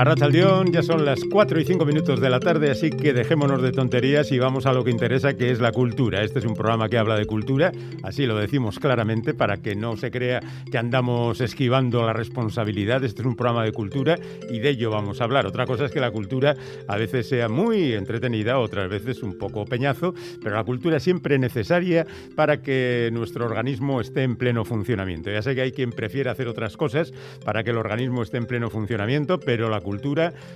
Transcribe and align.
Arrachaldeón, 0.00 0.72
ya 0.72 0.82
son 0.82 1.04
las 1.04 1.20
4 1.30 1.60
y 1.60 1.64
5 1.66 1.84
minutos 1.84 2.22
de 2.22 2.30
la 2.30 2.40
tarde, 2.40 2.70
así 2.70 2.88
que 2.88 3.12
dejémonos 3.12 3.60
de 3.60 3.70
tonterías 3.70 4.32
y 4.32 4.38
vamos 4.38 4.64
a 4.64 4.72
lo 4.72 4.82
que 4.82 4.90
interesa, 4.90 5.34
que 5.34 5.50
es 5.50 5.60
la 5.60 5.72
cultura. 5.72 6.24
Este 6.24 6.38
es 6.38 6.46
un 6.46 6.54
programa 6.54 6.88
que 6.88 6.96
habla 6.96 7.16
de 7.16 7.26
cultura, 7.26 7.70
así 8.02 8.24
lo 8.24 8.38
decimos 8.38 8.78
claramente, 8.78 9.34
para 9.34 9.58
que 9.58 9.76
no 9.76 9.98
se 9.98 10.10
crea 10.10 10.40
que 10.72 10.78
andamos 10.78 11.42
esquivando 11.42 12.02
la 12.06 12.14
responsabilidad. 12.14 13.04
Este 13.04 13.20
es 13.20 13.26
un 13.26 13.36
programa 13.36 13.62
de 13.62 13.72
cultura 13.72 14.18
y 14.50 14.60
de 14.60 14.70
ello 14.70 14.90
vamos 14.90 15.20
a 15.20 15.24
hablar. 15.24 15.44
Otra 15.44 15.66
cosa 15.66 15.84
es 15.84 15.92
que 15.92 16.00
la 16.00 16.10
cultura 16.10 16.56
a 16.88 16.96
veces 16.96 17.28
sea 17.28 17.50
muy 17.50 17.92
entretenida, 17.92 18.58
otras 18.58 18.88
veces 18.88 19.22
un 19.22 19.36
poco 19.36 19.66
peñazo, 19.66 20.14
pero 20.42 20.56
la 20.56 20.64
cultura 20.64 20.96
es 20.96 21.02
siempre 21.02 21.38
necesaria 21.38 22.06
para 22.34 22.62
que 22.62 23.10
nuestro 23.12 23.44
organismo 23.44 24.00
esté 24.00 24.22
en 24.22 24.36
pleno 24.36 24.64
funcionamiento. 24.64 25.30
Ya 25.30 25.42
sé 25.42 25.54
que 25.54 25.60
hay 25.60 25.72
quien 25.72 25.92
prefiere 25.92 26.30
hacer 26.30 26.48
otras 26.48 26.78
cosas 26.78 27.12
para 27.44 27.62
que 27.64 27.68
el 27.68 27.76
organismo 27.76 28.22
esté 28.22 28.38
en 28.38 28.46
pleno 28.46 28.70
funcionamiento, 28.70 29.38
pero 29.38 29.68
la 29.68 29.82
cultura 29.82 29.89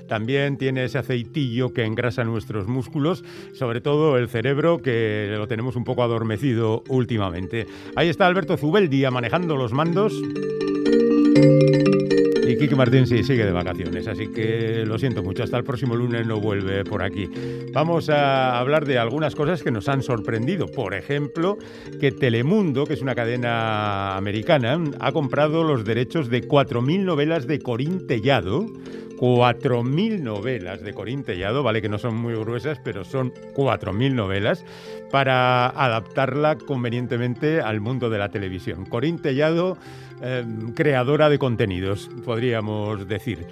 también 0.09 0.57
tiene 0.57 0.85
ese 0.85 0.99
aceitillo 0.99 1.73
que 1.73 1.85
engrasa 1.85 2.25
nuestros 2.25 2.67
músculos, 2.67 3.25
sobre 3.53 3.81
todo 3.81 4.17
el 4.19 4.29
cerebro 4.29 4.79
que 4.79 5.35
lo 5.37 5.49
tenemos 5.49 5.77
un 5.77 5.85
poco 5.85 6.03
adormecido 6.03 6.83
últimamente. 6.89 7.67
Ahí 7.97 8.09
está 8.09 8.27
Alberto 8.27 8.57
Zubeldia 8.57 9.11
manejando 9.11 9.57
los 9.57 9.73
mandos. 9.73 10.15
Y 12.47 12.59
Kiki 12.59 12.75
Martín 12.75 13.07
sí 13.07 13.25
sigue 13.25 13.47
de 13.47 13.53
vacaciones, 13.53 14.07
así 14.07 14.29
que 14.29 14.85
lo 14.87 14.99
siento 14.99 15.23
mucho, 15.23 15.43
hasta 15.43 15.57
el 15.57 15.65
próximo 15.65 15.97
lunes 15.97 16.27
no 16.27 16.41
vuelve 16.41 16.85
por 16.85 17.03
aquí. 17.03 17.29
Vamos 17.73 18.11
a 18.11 18.59
hablar 18.59 18.85
de 18.85 18.99
algunas 18.99 19.35
cosas 19.35 19.63
que 19.63 19.71
nos 19.71 19.89
han 19.89 20.03
sorprendido. 20.03 20.67
Por 20.67 20.93
ejemplo, 20.93 21.57
que 22.01 22.13
Telemundo, 22.13 22.85
que 22.85 22.95
es 22.95 23.03
una 23.03 23.15
cadena 23.15 24.17
americana, 24.17 24.79
ha 25.01 25.13
comprado 25.13 25.65
los 25.65 25.85
derechos 25.85 26.29
de 26.29 26.47
4.000 26.47 27.05
novelas 27.05 27.47
de 27.47 27.61
Corín 27.61 28.07
Tellado 28.07 28.67
4.000 29.17 30.21
novelas 30.21 30.83
de 30.83 30.93
Corín 30.93 31.25
Tellado, 31.25 31.63
vale 31.63 31.83
que 31.83 31.89
no 31.89 31.99
son 31.99 32.17
muy 32.17 32.35
gruesas, 32.35 32.79
pero 32.83 33.05
son 33.05 33.33
4.000 33.55 34.13
novelas, 34.13 34.65
para 35.11 35.67
adaptarla 35.69 36.57
convenientemente 36.57 37.61
al 37.61 37.81
mundo 37.81 38.11
de 38.11 38.19
la 38.19 38.31
televisión. 38.31 38.85
Corín 38.85 39.21
Tellado, 39.21 39.79
em, 40.23 40.73
creadora 40.73 41.29
de 41.29 41.39
contenidos, 41.39 42.11
podríamos 42.25 43.07
decir. 43.09 43.47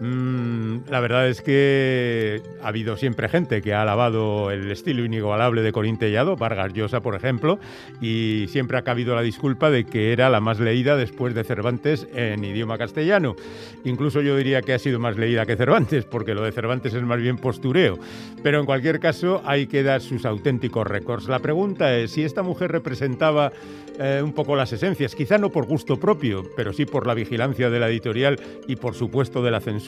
Mm, 0.00 0.88
la 0.90 1.00
verdad 1.00 1.28
es 1.28 1.40
que 1.40 2.42
ha 2.62 2.68
habido 2.68 2.96
siempre 2.96 3.28
gente 3.28 3.62
que 3.62 3.72
ha 3.72 3.82
alabado 3.82 4.50
el 4.50 4.70
estilo 4.70 5.04
inigualable 5.04 5.62
de 5.62 5.72
Corín 5.72 5.98
Tellado, 5.98 6.36
Vargas 6.36 6.72
Llosa, 6.74 7.00
por 7.00 7.14
ejemplo, 7.14 7.58
y 8.00 8.46
siempre 8.48 8.76
ha 8.76 8.82
cabido 8.82 9.14
la 9.14 9.22
disculpa 9.22 9.70
de 9.70 9.84
que 9.84 10.12
era 10.12 10.28
la 10.28 10.40
más 10.40 10.60
leída 10.60 10.96
después 10.96 11.34
de 11.34 11.44
Cervantes 11.44 12.06
en 12.14 12.44
idioma 12.44 12.78
castellano. 12.78 13.36
Incluso 13.84 14.20
yo 14.20 14.36
diría 14.36 14.62
que 14.62 14.74
ha 14.74 14.78
sido 14.78 14.98
más 14.98 15.16
leída 15.16 15.46
que 15.46 15.56
Cervantes, 15.56 16.04
porque 16.04 16.34
lo 16.34 16.42
de 16.42 16.52
Cervantes 16.52 16.92
es 16.92 17.02
más 17.02 17.20
bien 17.20 17.38
postureo. 17.38 17.98
Pero 18.42 18.60
en 18.60 18.66
cualquier 18.66 19.00
caso, 19.00 19.42
hay 19.44 19.66
que 19.66 19.82
dar 19.82 20.02
sus 20.02 20.26
auténticos 20.26 20.86
récords. 20.86 21.28
La 21.28 21.38
pregunta 21.38 21.96
es 21.96 22.10
si 22.10 22.22
esta 22.22 22.42
mujer 22.42 22.70
representaba 22.70 23.52
eh, 23.98 24.20
un 24.22 24.32
poco 24.32 24.56
las 24.56 24.72
esencias, 24.72 25.14
quizá 25.14 25.38
no 25.38 25.50
por 25.50 25.66
gusto 25.66 25.98
propio, 25.98 26.42
pero 26.54 26.72
sí 26.72 26.84
por 26.84 27.06
la 27.06 27.14
vigilancia 27.14 27.70
de 27.70 27.80
la 27.80 27.88
editorial 27.88 28.38
y 28.66 28.76
por 28.76 28.94
supuesto 28.94 29.42
de 29.42 29.50
la 29.50 29.60
censura, 29.60 29.85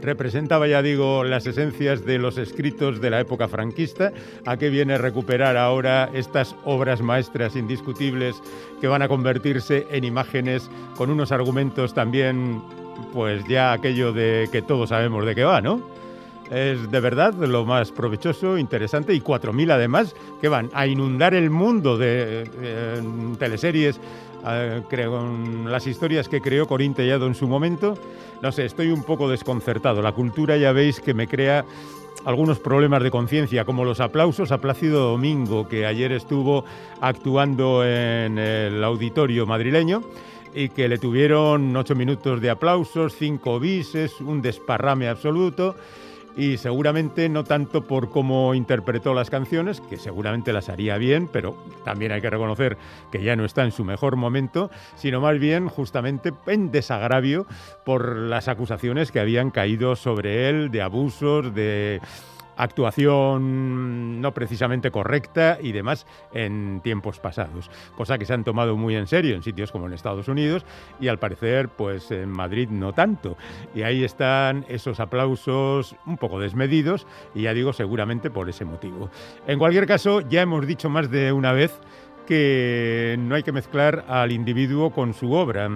representaba, 0.00 0.66
ya 0.66 0.82
digo, 0.82 1.24
las 1.24 1.46
esencias 1.46 2.04
de 2.04 2.18
los 2.18 2.38
escritos 2.38 3.00
de 3.00 3.10
la 3.10 3.20
época 3.20 3.48
franquista, 3.48 4.12
a 4.46 4.56
qué 4.56 4.70
viene 4.70 4.98
recuperar 4.98 5.56
ahora 5.56 6.10
estas 6.14 6.54
obras 6.64 7.02
maestras 7.02 7.56
indiscutibles 7.56 8.36
que 8.80 8.88
van 8.88 9.02
a 9.02 9.08
convertirse 9.08 9.86
en 9.90 10.04
imágenes 10.04 10.70
con 10.96 11.10
unos 11.10 11.32
argumentos 11.32 11.94
también, 11.94 12.62
pues 13.12 13.46
ya 13.48 13.72
aquello 13.72 14.12
de 14.12 14.48
que 14.50 14.62
todos 14.62 14.90
sabemos 14.90 15.26
de 15.26 15.34
qué 15.34 15.44
va, 15.44 15.60
¿no? 15.60 15.94
Es 16.50 16.90
de 16.90 17.00
verdad 17.00 17.34
lo 17.34 17.64
más 17.64 17.90
provechoso, 17.90 18.58
interesante 18.58 19.14
y 19.14 19.20
4.000 19.20 19.72
además 19.72 20.14
que 20.40 20.48
van 20.48 20.70
a 20.74 20.86
inundar 20.86 21.34
el 21.34 21.48
mundo 21.48 21.96
de 21.96 22.44
eh, 22.60 23.02
teleseries 23.38 23.98
con 24.44 25.70
las 25.70 25.86
historias 25.86 26.28
que 26.28 26.40
creó 26.40 26.66
Corín 26.66 26.94
Tellado 26.94 27.26
en 27.26 27.34
su 27.34 27.48
momento. 27.48 27.96
No 28.42 28.52
sé, 28.52 28.66
estoy 28.66 28.90
un 28.90 29.02
poco 29.02 29.28
desconcertado. 29.28 30.02
La 30.02 30.12
cultura 30.12 30.56
ya 30.56 30.72
veis 30.72 31.00
que 31.00 31.14
me 31.14 31.26
crea 31.26 31.64
algunos 32.24 32.58
problemas 32.58 33.02
de 33.02 33.10
conciencia, 33.10 33.64
como 33.64 33.84
los 33.84 34.00
aplausos 34.00 34.52
a 34.52 34.58
Plácido 34.58 35.10
Domingo, 35.10 35.68
que 35.68 35.86
ayer 35.86 36.12
estuvo 36.12 36.64
actuando 37.00 37.84
en 37.84 38.38
el 38.38 38.82
auditorio 38.84 39.46
madrileño 39.46 40.02
y 40.54 40.68
que 40.68 40.88
le 40.88 40.98
tuvieron 40.98 41.74
ocho 41.76 41.94
minutos 41.94 42.40
de 42.40 42.50
aplausos, 42.50 43.14
cinco 43.16 43.58
bises, 43.58 44.20
un 44.20 44.40
desparrame 44.40 45.08
absoluto 45.08 45.74
y 46.36 46.56
seguramente 46.56 47.28
no 47.28 47.44
tanto 47.44 47.84
por 47.84 48.10
cómo 48.10 48.54
interpretó 48.54 49.14
las 49.14 49.30
canciones, 49.30 49.80
que 49.80 49.96
seguramente 49.96 50.52
las 50.52 50.68
haría 50.68 50.98
bien, 50.98 51.28
pero 51.32 51.56
también 51.84 52.12
hay 52.12 52.20
que 52.20 52.30
reconocer 52.30 52.76
que 53.12 53.22
ya 53.22 53.36
no 53.36 53.44
está 53.44 53.64
en 53.64 53.72
su 53.72 53.84
mejor 53.84 54.16
momento, 54.16 54.70
sino 54.96 55.20
más 55.20 55.38
bien 55.38 55.68
justamente 55.68 56.32
en 56.46 56.70
desagravio 56.70 57.46
por 57.84 58.16
las 58.16 58.48
acusaciones 58.48 59.12
que 59.12 59.20
habían 59.20 59.50
caído 59.50 59.96
sobre 59.96 60.48
él 60.48 60.70
de 60.70 60.82
abusos, 60.82 61.54
de 61.54 62.00
actuación 62.56 64.20
no 64.20 64.32
precisamente 64.32 64.90
correcta 64.90 65.58
y 65.60 65.72
demás 65.72 66.06
en 66.32 66.80
tiempos 66.82 67.20
pasados, 67.20 67.70
cosa 67.96 68.18
que 68.18 68.26
se 68.26 68.34
han 68.34 68.44
tomado 68.44 68.76
muy 68.76 68.96
en 68.96 69.06
serio 69.06 69.34
en 69.34 69.42
sitios 69.42 69.72
como 69.72 69.86
en 69.86 69.92
Estados 69.92 70.28
Unidos 70.28 70.64
y 71.00 71.08
al 71.08 71.18
parecer 71.18 71.68
pues 71.68 72.10
en 72.10 72.30
Madrid 72.30 72.68
no 72.70 72.92
tanto. 72.92 73.36
Y 73.74 73.82
ahí 73.82 74.04
están 74.04 74.64
esos 74.68 75.00
aplausos 75.00 75.96
un 76.06 76.18
poco 76.18 76.38
desmedidos 76.38 77.06
y 77.34 77.42
ya 77.42 77.54
digo 77.54 77.72
seguramente 77.72 78.30
por 78.30 78.48
ese 78.48 78.64
motivo. 78.64 79.10
En 79.46 79.58
cualquier 79.58 79.86
caso, 79.86 80.20
ya 80.20 80.42
hemos 80.42 80.66
dicho 80.66 80.88
más 80.88 81.10
de 81.10 81.32
una 81.32 81.52
vez 81.52 81.78
que 82.26 83.16
no 83.18 83.34
hay 83.34 83.42
que 83.42 83.52
mezclar 83.52 84.04
al 84.08 84.32
individuo 84.32 84.90
con 84.90 85.14
su 85.14 85.32
obra. 85.32 85.68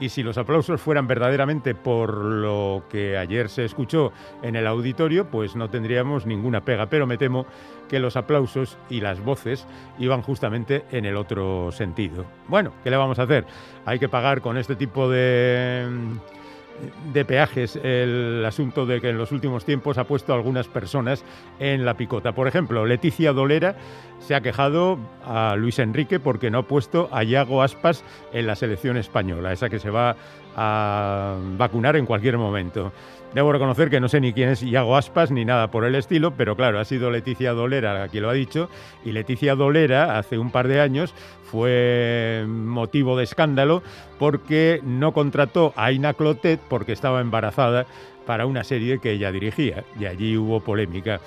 Y 0.00 0.10
si 0.10 0.22
los 0.22 0.38
aplausos 0.38 0.80
fueran 0.80 1.06
verdaderamente 1.06 1.74
por 1.74 2.14
lo 2.14 2.84
que 2.88 3.16
ayer 3.18 3.48
se 3.48 3.64
escuchó 3.64 4.12
en 4.42 4.56
el 4.56 4.66
auditorio, 4.66 5.28
pues 5.28 5.56
no 5.56 5.70
tendríamos 5.70 6.24
ninguna 6.24 6.64
pega. 6.64 6.86
Pero 6.86 7.06
me 7.06 7.18
temo 7.18 7.46
que 7.88 7.98
los 7.98 8.16
aplausos 8.16 8.78
y 8.88 9.00
las 9.00 9.20
voces 9.20 9.66
iban 9.98 10.22
justamente 10.22 10.84
en 10.92 11.04
el 11.04 11.16
otro 11.16 11.72
sentido. 11.72 12.24
Bueno, 12.46 12.72
¿qué 12.84 12.90
le 12.90 12.96
vamos 12.96 13.18
a 13.18 13.22
hacer? 13.22 13.44
Hay 13.86 13.98
que 13.98 14.08
pagar 14.08 14.40
con 14.40 14.56
este 14.56 14.76
tipo 14.76 15.10
de 15.10 15.86
de 17.12 17.24
peajes 17.24 17.76
el 17.76 18.44
asunto 18.46 18.86
de 18.86 19.00
que 19.00 19.10
en 19.10 19.18
los 19.18 19.32
últimos 19.32 19.64
tiempos 19.64 19.98
ha 19.98 20.04
puesto 20.04 20.32
a 20.32 20.36
algunas 20.36 20.68
personas 20.68 21.24
en 21.58 21.84
la 21.84 21.94
picota. 21.94 22.32
Por 22.32 22.48
ejemplo, 22.48 22.86
Leticia 22.86 23.32
Dolera 23.32 23.76
se 24.18 24.34
ha 24.34 24.40
quejado 24.40 24.98
a 25.24 25.56
Luis 25.56 25.78
Enrique 25.78 26.20
porque 26.20 26.50
no 26.50 26.58
ha 26.58 26.62
puesto 26.62 27.08
a 27.12 27.24
Iago 27.24 27.62
Aspas 27.62 28.04
en 28.32 28.46
la 28.46 28.56
selección 28.56 28.96
española, 28.96 29.52
esa 29.52 29.68
que 29.68 29.78
se 29.78 29.90
va 29.90 30.16
a 30.56 31.36
vacunar 31.56 31.96
en 31.96 32.06
cualquier 32.06 32.36
momento. 32.36 32.92
Debo 33.34 33.52
reconocer 33.52 33.90
que 33.90 34.00
no 34.00 34.08
sé 34.08 34.20
ni 34.20 34.32
quién 34.32 34.48
es 34.48 34.62
Iago 34.62 34.96
Aspas 34.96 35.30
ni 35.30 35.44
nada 35.44 35.70
por 35.70 35.84
el 35.84 35.94
estilo, 35.94 36.32
pero 36.32 36.56
claro, 36.56 36.80
ha 36.80 36.84
sido 36.84 37.10
Leticia 37.10 37.52
Dolera 37.52 37.92
la 37.92 38.08
que 38.08 38.22
lo 38.22 38.30
ha 38.30 38.32
dicho 38.32 38.70
y 39.04 39.12
Leticia 39.12 39.54
Dolera 39.54 40.18
hace 40.18 40.38
un 40.38 40.50
par 40.50 40.66
de 40.66 40.80
años 40.80 41.14
fue 41.44 42.46
motivo 42.48 43.16
de 43.18 43.24
escándalo 43.24 43.82
porque 44.18 44.80
no 44.82 45.12
contrató 45.12 45.74
a 45.76 45.86
Aina 45.86 46.14
Clotet 46.14 46.60
porque 46.68 46.92
estaba 46.92 47.20
embarazada 47.20 47.86
para 48.26 48.46
una 48.46 48.64
serie 48.64 48.98
que 48.98 49.12
ella 49.12 49.30
dirigía 49.30 49.84
y 49.98 50.06
allí 50.06 50.36
hubo 50.36 50.60
polémica. 50.60 51.20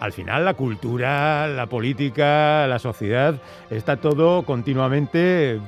Al 0.00 0.12
final 0.12 0.44
la 0.44 0.54
cultura, 0.54 1.46
la 1.46 1.66
política, 1.66 2.66
la 2.66 2.80
sociedad, 2.80 3.40
está 3.70 3.96
todo 3.96 4.42
continuamente 4.42 5.60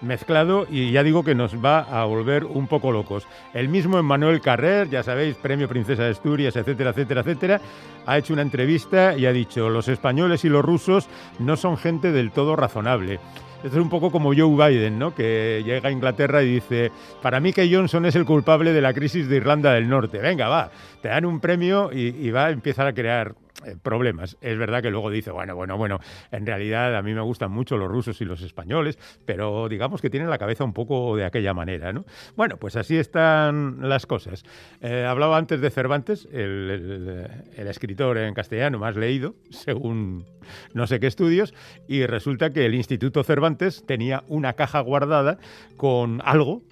mezclado 0.00 0.66
y 0.70 0.92
ya 0.92 1.02
digo 1.02 1.24
que 1.24 1.34
nos 1.34 1.54
va 1.64 1.80
a 1.80 2.04
volver 2.04 2.44
un 2.44 2.66
poco 2.66 2.92
locos. 2.92 3.26
El 3.54 3.68
mismo 3.68 3.98
Emmanuel 3.98 4.40
Carrer, 4.40 4.88
ya 4.88 5.02
sabéis, 5.02 5.36
premio 5.36 5.68
Princesa 5.68 6.04
de 6.04 6.10
Asturias, 6.10 6.56
etcétera, 6.56 6.90
etcétera, 6.90 7.20
etcétera, 7.22 7.60
ha 8.06 8.18
hecho 8.18 8.32
una 8.32 8.42
entrevista 8.42 9.16
y 9.16 9.26
ha 9.26 9.32
dicho, 9.32 9.68
los 9.68 9.88
españoles 9.88 10.44
y 10.44 10.48
los 10.48 10.64
rusos 10.64 11.08
no 11.38 11.56
son 11.56 11.76
gente 11.76 12.12
del 12.12 12.30
todo 12.30 12.56
razonable. 12.56 13.18
Esto 13.64 13.78
es 13.78 13.82
un 13.82 13.90
poco 13.90 14.12
como 14.12 14.34
Joe 14.34 14.70
Biden, 14.70 14.98
¿no? 14.98 15.14
que 15.14 15.62
llega 15.64 15.88
a 15.88 15.92
Inglaterra 15.92 16.42
y 16.42 16.54
dice, 16.54 16.92
para 17.22 17.40
mí 17.40 17.52
que 17.52 17.68
Johnson 17.72 18.04
es 18.06 18.14
el 18.14 18.24
culpable 18.24 18.72
de 18.72 18.80
la 18.80 18.92
crisis 18.92 19.28
de 19.28 19.36
Irlanda 19.36 19.72
del 19.72 19.88
Norte. 19.88 20.18
Venga, 20.18 20.48
va, 20.48 20.70
te 21.00 21.08
dan 21.08 21.24
un 21.24 21.40
premio 21.40 21.90
y, 21.92 22.08
y 22.08 22.30
va 22.30 22.46
a 22.46 22.50
empezar 22.50 22.86
a 22.86 22.92
crear 22.92 23.34
problemas. 23.82 24.36
Es 24.40 24.58
verdad 24.58 24.82
que 24.82 24.90
luego 24.90 25.10
dice, 25.10 25.30
bueno, 25.30 25.54
bueno, 25.54 25.76
bueno, 25.76 26.00
en 26.30 26.46
realidad 26.46 26.96
a 26.96 27.02
mí 27.02 27.14
me 27.14 27.20
gustan 27.20 27.50
mucho 27.50 27.76
los 27.76 27.90
rusos 27.90 28.20
y 28.20 28.24
los 28.24 28.42
españoles, 28.42 28.98
pero 29.24 29.68
digamos 29.68 30.00
que 30.00 30.10
tienen 30.10 30.30
la 30.30 30.38
cabeza 30.38 30.64
un 30.64 30.72
poco 30.72 31.16
de 31.16 31.24
aquella 31.24 31.54
manera, 31.54 31.92
¿no? 31.92 32.04
Bueno, 32.36 32.56
pues 32.58 32.76
así 32.76 32.96
están 32.96 33.88
las 33.88 34.06
cosas. 34.06 34.44
Eh, 34.80 35.04
hablaba 35.08 35.36
antes 35.36 35.60
de 35.60 35.70
Cervantes, 35.70 36.28
el, 36.32 37.26
escritor 37.56 38.18
en 38.18 38.34
castellano 38.34 38.78
más 38.78 38.96
leído, 38.96 39.34
según 39.50 40.24
no 40.72 40.86
sé 40.86 41.00
qué 41.00 41.06
estudios, 41.06 41.54
y 41.88 42.06
resulta 42.06 42.50
que 42.50 42.66
el 42.66 42.74
Instituto 42.74 43.24
Cervantes 43.24 43.84
tenía 43.86 44.22
una 44.28 44.52
caja 44.52 44.80
guardada 44.80 45.38
con 45.76 46.20
algo 46.24 46.62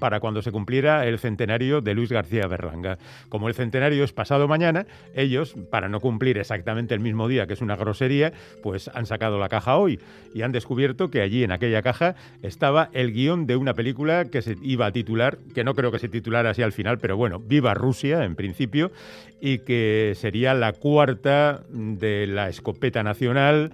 para 0.00 0.20
cuando 0.20 0.42
se 0.42 0.52
cumpliera 0.52 1.06
el 1.06 1.18
centenario 1.18 1.80
de 1.80 1.94
Luis 1.94 2.10
García 2.10 2.46
Berlanga. 2.46 2.98
Como 3.28 3.48
el 3.48 3.54
centenario 3.54 4.04
es 4.04 4.12
pasado 4.12 4.48
mañana, 4.48 4.86
ellos, 5.14 5.54
para 5.70 5.88
no 5.88 6.00
cumplir 6.00 6.38
exactamente 6.38 6.94
el 6.94 7.00
mismo 7.00 7.28
día, 7.28 7.46
que 7.46 7.54
es 7.54 7.60
una 7.60 7.76
grosería, 7.76 8.32
pues 8.62 8.88
han 8.94 9.06
sacado 9.06 9.38
la 9.38 9.48
caja 9.48 9.76
hoy 9.76 10.00
y 10.34 10.42
han 10.42 10.52
descubierto 10.52 11.10
que 11.10 11.20
allí 11.20 11.44
en 11.44 11.52
aquella 11.52 11.82
caja 11.82 12.14
estaba 12.42 12.90
el 12.92 13.12
guion 13.12 13.46
de 13.46 13.56
una 13.56 13.74
película 13.74 14.26
que 14.26 14.42
se 14.42 14.56
iba 14.62 14.86
a 14.86 14.92
titular, 14.92 15.38
que 15.54 15.64
no 15.64 15.74
creo 15.74 15.90
que 15.90 15.98
se 15.98 16.08
titulara 16.08 16.50
así 16.50 16.62
al 16.62 16.72
final, 16.72 16.98
pero 16.98 17.16
bueno, 17.16 17.38
Viva 17.38 17.74
Rusia 17.74 18.24
en 18.24 18.36
principio, 18.36 18.92
y 19.40 19.58
que 19.58 20.12
sería 20.16 20.54
la 20.54 20.72
cuarta 20.72 21.62
de 21.70 22.26
la 22.26 22.48
escopeta 22.48 23.02
nacional. 23.02 23.72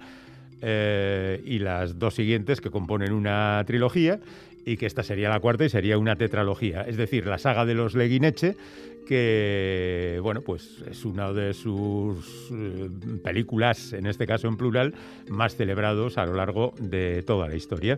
Eh, 0.65 1.41
y 1.43 1.59
las 1.59 1.99
dos 1.99 2.13
siguientes 2.13 2.61
que 2.61 2.69
componen 2.69 3.11
una 3.11 3.61
trilogía 3.67 4.21
y 4.65 4.77
que 4.77 4.85
esta 4.85 5.03
sería 5.03 5.29
la 5.29 5.39
cuarta 5.39 5.65
y 5.65 5.69
sería 5.69 5.97
una 5.97 6.15
tetralogía, 6.15 6.81
es 6.81 6.97
decir, 6.97 7.25
la 7.25 7.37
saga 7.37 7.65
de 7.65 7.73
los 7.73 7.95
Leguineche, 7.95 8.55
que 9.03 10.19
bueno, 10.21 10.41
pues 10.41 10.83
es 10.89 11.05
una 11.05 11.31
de 11.31 11.53
sus 11.53 12.49
eh, 12.51 12.89
películas, 13.23 13.93
en 13.93 14.05
este 14.05 14.25
caso 14.25 14.47
en 14.47 14.57
plural, 14.57 14.93
más 15.29 15.55
celebrados 15.55 16.17
a 16.17 16.25
lo 16.25 16.33
largo 16.33 16.73
de 16.79 17.23
toda 17.23 17.47
la 17.47 17.55
historia. 17.55 17.97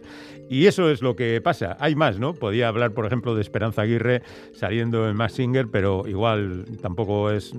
Y 0.49 0.67
eso 0.67 0.89
es 0.89 1.01
lo 1.01 1.15
que 1.15 1.41
pasa. 1.41 1.77
Hay 1.79 1.95
más, 1.95 2.19
¿no? 2.19 2.33
Podía 2.33 2.67
hablar, 2.67 2.91
por 2.91 3.05
ejemplo, 3.05 3.35
de 3.35 3.41
Esperanza 3.41 3.83
Aguirre 3.83 4.21
saliendo 4.53 5.09
en 5.09 5.15
Mass 5.15 5.33
Singer, 5.33 5.67
pero 5.67 6.07
igual 6.07 6.65
tampoco 6.81 7.31
es 7.31 7.53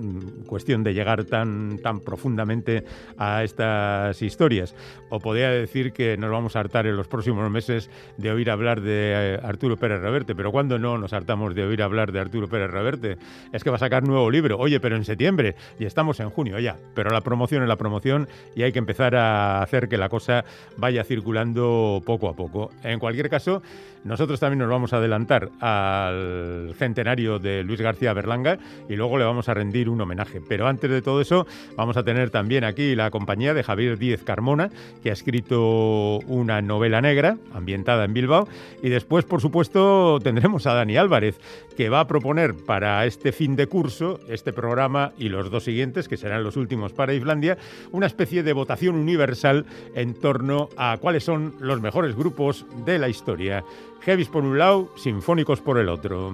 cuestión 0.45 0.83
de 0.83 0.93
llegar 0.93 1.23
tan, 1.25 1.79
tan 1.79 1.99
profundamente 1.99 2.83
a 3.17 3.43
estas 3.43 4.21
historias. 4.21 4.75
O 5.09 5.19
podría 5.19 5.49
decir 5.51 5.93
que 5.93 6.17
nos 6.17 6.31
vamos 6.31 6.55
a 6.55 6.59
hartar 6.59 6.87
en 6.87 6.95
los 6.95 7.07
próximos 7.07 7.49
meses 7.49 7.89
de 8.17 8.31
oír 8.31 8.49
hablar 8.49 8.81
de 8.81 9.11
eh, 9.13 9.39
Arturo 9.43 9.77
Pérez 9.77 10.01
Reverte, 10.01 10.35
pero 10.35 10.51
¿cuándo 10.51 10.79
no 10.79 10.97
nos 10.97 11.13
hartamos 11.13 11.55
de 11.55 11.63
oír 11.63 11.81
hablar 11.81 12.11
de 12.11 12.19
Arturo 12.19 12.47
Pérez 12.47 12.71
Reverte? 12.71 13.17
Es 13.53 13.63
que 13.63 13.69
va 13.69 13.77
a 13.77 13.79
sacar 13.79 14.03
nuevo 14.03 14.29
libro, 14.29 14.57
oye, 14.57 14.79
pero 14.79 14.95
en 14.95 15.05
septiembre, 15.05 15.55
y 15.79 15.85
estamos 15.85 16.19
en 16.19 16.29
junio 16.29 16.59
ya, 16.59 16.77
pero 16.93 17.09
la 17.09 17.21
promoción 17.21 17.63
es 17.63 17.69
la 17.69 17.75
promoción 17.75 18.27
y 18.55 18.63
hay 18.63 18.71
que 18.71 18.79
empezar 18.79 19.15
a 19.15 19.61
hacer 19.61 19.87
que 19.89 19.97
la 19.97 20.09
cosa 20.09 20.45
vaya 20.77 21.03
circulando 21.03 22.01
poco 22.05 22.29
a 22.29 22.33
poco. 22.33 22.71
En 22.83 22.99
cualquier 22.99 23.29
caso, 23.29 23.61
nosotros 24.03 24.39
también 24.39 24.59
nos 24.59 24.69
vamos 24.69 24.93
a 24.93 24.97
adelantar 24.97 25.49
al 25.59 26.73
centenario 26.77 27.39
de 27.39 27.63
Luis 27.63 27.81
García 27.81 28.13
Berlanga 28.13 28.57
y 28.87 28.95
luego 28.95 29.17
le 29.17 29.25
vamos 29.25 29.49
a 29.49 29.53
rendir 29.53 29.89
un 29.89 29.99
homenaje. 29.99 30.41
Pero 30.47 30.67
antes 30.67 30.89
de 30.89 31.01
todo 31.01 31.19
eso, 31.19 31.45
vamos 31.75 31.97
a 31.97 32.03
tener 32.03 32.29
también 32.29 32.63
aquí 32.63 32.95
la 32.95 33.11
compañía 33.11 33.53
de 33.53 33.63
Javier 33.63 33.97
Díez 33.97 34.23
Carmona, 34.23 34.69
que 35.03 35.09
ha 35.09 35.13
escrito 35.13 36.19
una 36.27 36.61
novela 36.61 37.01
negra 37.01 37.37
ambientada 37.53 38.05
en 38.05 38.13
Bilbao. 38.13 38.47
Y 38.81 38.89
después, 38.89 39.25
por 39.25 39.41
supuesto, 39.41 40.19
tendremos 40.23 40.65
a 40.67 40.73
Dani 40.73 40.95
Álvarez, 40.95 41.37
que 41.75 41.89
va 41.89 41.99
a 41.99 42.07
proponer 42.07 42.55
para 42.55 43.05
este 43.05 43.26
fin 43.31 43.55
de 43.55 43.67
curso, 43.67 44.19
este 44.27 44.53
programa 44.53 45.13
y 45.17 45.29
los 45.29 45.49
dos 45.49 45.63
siguientes, 45.63 46.07
que 46.07 46.17
serán 46.17 46.43
los 46.43 46.57
últimos 46.57 46.93
para 46.93 47.13
Islandia, 47.13 47.57
una 47.91 48.07
especie 48.07 48.43
de 48.43 48.53
votación 48.53 48.95
universal 48.95 49.65
en 49.95 50.13
torno 50.13 50.69
a 50.77 50.97
cuáles 50.99 51.23
son 51.23 51.55
los 51.59 51.81
mejores 51.81 52.15
grupos 52.15 52.65
de 52.85 52.99
la 52.99 53.09
historia. 53.09 53.63
Heavis 54.05 54.29
por 54.29 54.43
un 54.43 54.57
lado, 54.57 54.91
sinfónicos 54.95 55.61
por 55.61 55.77
el 55.77 55.89
otro. 55.89 56.31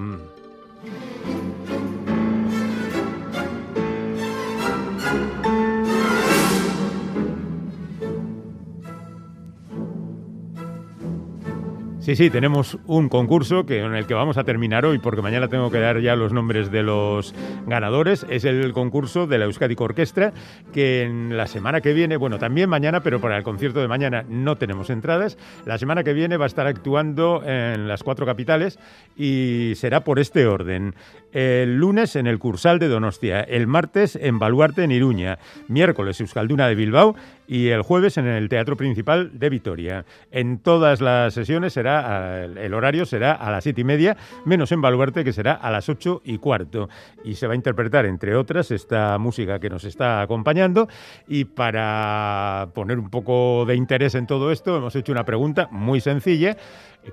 Sí, 12.03 12.17
sí, 12.17 12.29
tenemos 12.29 12.77
un 12.85 13.07
concurso 13.07 13.65
que, 13.65 13.79
en 13.79 13.95
el 13.95 14.05
que 14.05 14.13
vamos 14.13 14.37
a 14.37 14.43
terminar 14.43 14.85
hoy 14.85 14.99
porque 14.99 15.21
mañana 15.21 15.47
tengo 15.47 15.71
que 15.71 15.79
dar 15.79 16.01
ya 16.01 16.17
los 16.17 16.33
nombres 16.33 16.69
de 16.69 16.83
los 16.83 17.33
ganadores. 17.65 18.25
Es 18.29 18.43
el 18.43 18.73
concurso 18.73 19.25
de 19.25 19.37
la 19.37 19.45
Euskadi 19.45 19.73
Orquestra 19.79 20.33
que 20.73 21.03
en 21.03 21.37
la 21.37 21.47
semana 21.47 21.79
que 21.79 21.93
viene, 21.93 22.17
bueno, 22.17 22.39
también 22.39 22.69
mañana, 22.69 22.99
pero 22.99 23.21
para 23.21 23.37
el 23.37 23.43
concierto 23.43 23.79
de 23.79 23.87
mañana 23.87 24.25
no 24.27 24.57
tenemos 24.57 24.89
entradas. 24.89 25.37
La 25.65 25.77
semana 25.77 26.03
que 26.03 26.11
viene 26.11 26.35
va 26.35 26.43
a 26.43 26.47
estar 26.47 26.67
actuando 26.67 27.41
en 27.45 27.87
las 27.87 28.03
cuatro 28.03 28.25
capitales 28.25 28.79
y 29.15 29.71
será 29.77 30.03
por 30.03 30.19
este 30.19 30.45
orden. 30.45 30.95
El 31.31 31.77
lunes 31.77 32.17
en 32.17 32.27
el 32.27 32.37
Cursal 32.37 32.79
de 32.79 32.89
Donostia, 32.89 33.39
el 33.39 33.65
martes 33.65 34.17
en 34.17 34.39
Baluarte 34.39 34.83
en 34.83 34.91
Iruña, 34.91 35.39
miércoles 35.69 36.19
Euskalduna 36.19 36.67
de 36.67 36.75
Bilbao 36.75 37.15
y 37.47 37.69
el 37.69 37.81
jueves 37.81 38.17
en 38.17 38.27
el 38.27 38.49
Teatro 38.49 38.77
Principal 38.77 39.31
de 39.39 39.49
Vitoria. 39.49 40.05
En 40.31 40.59
todas 40.59 41.01
las 41.01 41.33
sesiones 41.33 41.73
será 41.73 41.92
el 41.99 42.73
horario 42.73 43.05
será 43.05 43.33
a 43.33 43.51
las 43.51 43.63
siete 43.63 43.81
y 43.81 43.83
media, 43.83 44.17
menos 44.45 44.71
en 44.71 44.81
Baluarte 44.81 45.23
que 45.23 45.33
será 45.33 45.53
a 45.53 45.71
las 45.71 45.89
ocho 45.89 46.21
y 46.23 46.37
cuarto. 46.37 46.89
Y 47.23 47.35
se 47.35 47.47
va 47.47 47.53
a 47.53 47.55
interpretar, 47.55 48.05
entre 48.05 48.35
otras, 48.35 48.71
esta 48.71 49.17
música 49.17 49.59
que 49.59 49.69
nos 49.69 49.83
está 49.83 50.21
acompañando. 50.21 50.87
Y 51.27 51.45
para 51.45 52.69
poner 52.73 52.99
un 52.99 53.09
poco 53.09 53.65
de 53.65 53.75
interés 53.75 54.15
en 54.15 54.27
todo 54.27 54.51
esto, 54.51 54.77
hemos 54.77 54.95
hecho 54.95 55.11
una 55.11 55.25
pregunta 55.25 55.67
muy 55.71 56.01
sencilla, 56.01 56.57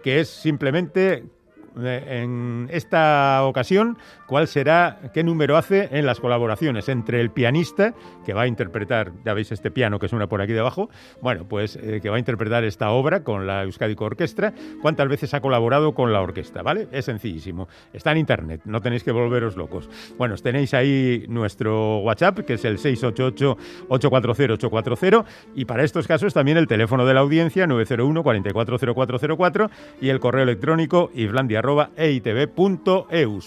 que 0.02 0.20
es 0.20 0.28
simplemente 0.28 1.24
en 1.76 2.68
esta 2.70 3.44
ocasión, 3.44 3.98
¿cuál 4.26 4.48
será, 4.48 4.98
qué 5.12 5.22
número 5.22 5.56
hace 5.56 5.88
en 5.92 6.06
las 6.06 6.20
colaboraciones 6.20 6.88
entre 6.88 7.20
el 7.20 7.30
pianista, 7.30 7.94
que 8.24 8.32
va 8.32 8.42
a 8.42 8.46
interpretar, 8.46 9.12
ya 9.24 9.34
veis 9.34 9.52
este 9.52 9.70
piano 9.70 9.98
que 9.98 10.08
suena 10.08 10.26
por 10.26 10.42
aquí 10.42 10.52
debajo, 10.52 10.90
bueno, 11.20 11.46
pues 11.48 11.76
eh, 11.76 12.00
que 12.02 12.10
va 12.10 12.16
a 12.16 12.18
interpretar 12.18 12.64
esta 12.64 12.90
obra 12.90 13.22
con 13.22 13.46
la 13.46 13.62
Euskadico 13.62 14.04
Orquestra, 14.04 14.52
cuántas 14.82 15.08
veces 15.08 15.32
ha 15.34 15.40
colaborado 15.40 15.94
con 15.94 16.12
la 16.12 16.20
orquesta, 16.20 16.62
¿vale? 16.62 16.88
Es 16.92 17.06
sencillísimo. 17.06 17.68
Está 17.92 18.12
en 18.12 18.18
internet, 18.18 18.62
no 18.64 18.80
tenéis 18.80 19.04
que 19.04 19.12
volveros 19.12 19.56
locos. 19.56 19.88
Bueno, 20.18 20.34
tenéis 20.36 20.74
ahí 20.74 21.24
nuestro 21.28 21.98
WhatsApp, 21.98 22.40
que 22.40 22.54
es 22.54 22.64
el 22.64 22.78
688-840-840, 22.78 25.24
y 25.54 25.64
para 25.64 25.84
estos 25.84 26.06
casos 26.06 26.34
también 26.34 26.56
el 26.56 26.66
teléfono 26.66 27.06
de 27.06 27.14
la 27.14 27.20
audiencia, 27.20 27.66
901 27.66 28.22
440404, 28.22 29.70
y 30.00 30.08
el 30.08 30.20
correo 30.20 30.42
electrónico 30.42 31.10
islandia 31.14 31.59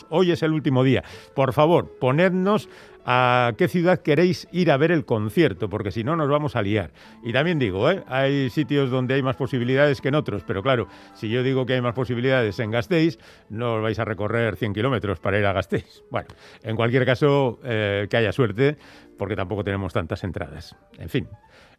Hoy 0.10 0.32
es 0.32 0.44
el 0.44 0.52
último 0.52 0.84
día. 0.84 1.04
Por 1.36 1.54
favor, 1.54 1.98
ponednos 2.00 2.70
a 3.06 3.54
qué 3.58 3.68
ciudad 3.68 4.00
queréis 4.00 4.48
ir 4.52 4.72
a 4.72 4.78
ver 4.78 4.92
el 4.92 5.06
concierto, 5.06 5.70
porque 5.70 5.92
si 5.92 6.04
no 6.04 6.16
nos 6.16 6.30
vamos 6.30 6.56
a 6.56 6.62
liar. 6.62 6.92
Y 7.24 7.34
también 7.34 7.60
digo, 7.60 7.90
¿eh? 7.90 8.04
hay 8.08 8.50
sitios 8.50 8.90
donde 8.90 9.16
hay 9.16 9.22
más 9.22 9.36
posibilidades 9.36 10.02
que 10.02 10.08
en 10.08 10.16
otros, 10.16 10.44
pero 10.46 10.64
claro, 10.64 10.88
si 11.14 11.30
yo 11.30 11.44
digo 11.44 11.66
que 11.66 11.74
hay 11.74 11.82
más 11.82 11.94
posibilidades 11.94 12.60
en 12.60 12.72
Gasteiz, 12.72 13.20
no 13.50 13.76
os 13.76 13.82
vais 13.82 14.00
a 14.00 14.06
recorrer 14.06 14.56
100 14.56 14.74
kilómetros 14.74 15.20
para 15.20 15.40
ir 15.40 15.46
a 15.46 15.54
Gasteiz. 15.54 16.04
Bueno, 16.14 16.28
en 16.62 16.76
cualquier 16.76 17.06
caso, 17.06 17.60
eh, 17.64 18.08
que 18.08 18.18
haya 18.18 18.32
suerte, 18.32 18.78
porque 19.18 19.36
tampoco 19.36 19.64
tenemos 19.64 19.92
tantas 19.94 20.24
entradas. 20.24 20.76
En 21.00 21.10
fin. 21.10 21.28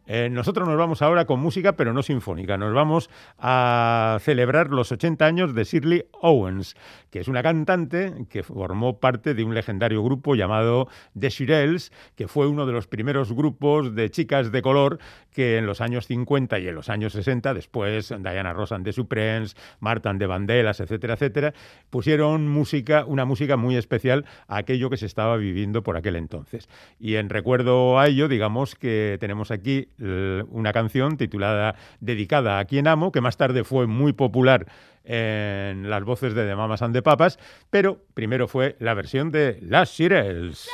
Eh, 0.07 0.29
nosotros 0.29 0.67
nos 0.67 0.77
vamos 0.77 1.01
ahora 1.01 1.25
con 1.25 1.39
música, 1.39 1.73
pero 1.73 1.93
no 1.93 2.03
sinfónica. 2.03 2.57
Nos 2.57 2.73
vamos 2.73 3.09
a 3.37 4.17
celebrar 4.21 4.69
los 4.69 4.91
80 4.91 5.25
años 5.25 5.55
de 5.55 5.63
Shirley 5.63 6.05
Owens, 6.21 6.75
que 7.09 7.19
es 7.19 7.27
una 7.27 7.43
cantante 7.43 8.13
que 8.29 8.43
formó 8.43 8.99
parte 8.99 9.33
de 9.33 9.43
un 9.43 9.53
legendario 9.53 10.03
grupo 10.03 10.35
llamado 10.35 10.87
The 11.17 11.29
Shirelles, 11.29 11.91
que 12.15 12.27
fue 12.27 12.47
uno 12.47 12.65
de 12.65 12.73
los 12.73 12.87
primeros 12.87 13.33
grupos 13.33 13.95
de 13.95 14.09
chicas 14.11 14.51
de 14.51 14.61
color 14.61 14.99
que 15.31 15.57
en 15.57 15.65
los 15.65 15.81
años 15.81 16.07
50 16.07 16.59
y 16.59 16.67
en 16.67 16.75
los 16.75 16.89
años 16.89 17.13
60, 17.13 17.53
después 17.53 18.13
Diana 18.19 18.53
Ross 18.53 18.71
and 18.71 18.85
the 18.85 18.93
Supremes, 18.93 19.57
Marta 19.79 20.13
Vandellas, 20.13 20.79
etcétera, 20.79 21.15
etcétera, 21.15 21.53
pusieron 21.89 22.47
música, 22.47 23.05
una 23.05 23.25
música 23.25 23.57
muy 23.57 23.75
especial 23.75 24.25
a 24.47 24.57
aquello 24.57 24.89
que 24.89 24.97
se 24.97 25.05
estaba 25.05 25.35
viviendo 25.35 25.83
por 25.83 25.97
aquel 25.97 26.15
entonces. 26.15 26.69
Y 26.99 27.15
en 27.15 27.29
recuerdo 27.29 27.99
a 27.99 28.07
ello, 28.07 28.27
digamos 28.27 28.75
que 28.75 29.17
tenemos 29.19 29.51
aquí 29.51 29.89
una 29.99 30.73
canción 30.73 31.17
titulada 31.17 31.75
Dedicada 31.99 32.59
a 32.59 32.65
quien 32.65 32.87
amo, 32.87 33.11
que 33.11 33.21
más 33.21 33.37
tarde 33.37 33.63
fue 33.63 33.87
muy 33.87 34.13
popular 34.13 34.67
en 35.03 35.89
las 35.89 36.03
voces 36.03 36.33
de 36.33 36.45
The 36.45 36.55
Mamas 36.55 36.81
and 36.81 36.93
the 36.93 37.01
Papas, 37.01 37.37
pero 37.69 38.01
primero 38.13 38.47
fue 38.47 38.75
la 38.79 38.93
versión 38.93 39.31
de 39.31 39.59
Las 39.61 39.91
Shirelles. 39.91 40.67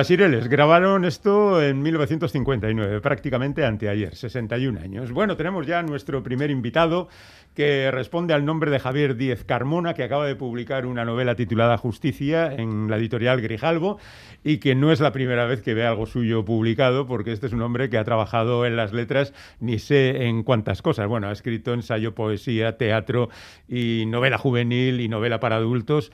Las 0.00 0.10
Ireles 0.10 0.48
grabaron 0.48 1.04
esto 1.04 1.62
en 1.62 1.82
1959, 1.82 3.02
prácticamente 3.02 3.66
anteayer, 3.66 4.16
61 4.16 4.80
años. 4.80 5.12
Bueno, 5.12 5.36
tenemos 5.36 5.66
ya 5.66 5.82
nuestro 5.82 6.22
primer 6.22 6.50
invitado 6.50 7.10
que 7.54 7.90
responde 7.90 8.32
al 8.32 8.46
nombre 8.46 8.70
de 8.70 8.78
Javier 8.78 9.16
Díez 9.16 9.44
Carmona, 9.44 9.92
que 9.92 10.02
acaba 10.02 10.24
de 10.24 10.36
publicar 10.36 10.86
una 10.86 11.04
novela 11.04 11.34
titulada 11.34 11.76
Justicia 11.76 12.50
en 12.50 12.88
la 12.88 12.96
editorial 12.96 13.42
Grijalbo 13.42 13.98
y 14.42 14.56
que 14.56 14.74
no 14.74 14.90
es 14.90 15.00
la 15.00 15.12
primera 15.12 15.44
vez 15.44 15.60
que 15.60 15.74
ve 15.74 15.84
algo 15.84 16.06
suyo 16.06 16.46
publicado, 16.46 17.06
porque 17.06 17.32
este 17.32 17.48
es 17.48 17.52
un 17.52 17.60
hombre 17.60 17.90
que 17.90 17.98
ha 17.98 18.04
trabajado 18.04 18.64
en 18.64 18.76
las 18.76 18.94
letras 18.94 19.34
ni 19.58 19.78
sé 19.78 20.28
en 20.28 20.44
cuántas 20.44 20.80
cosas. 20.80 21.08
Bueno, 21.08 21.28
ha 21.28 21.32
escrito 21.32 21.74
ensayo, 21.74 22.14
poesía, 22.14 22.78
teatro 22.78 23.28
y 23.68 24.04
novela 24.06 24.38
juvenil 24.38 25.00
y 25.00 25.08
novela 25.08 25.40
para 25.40 25.56
adultos. 25.56 26.10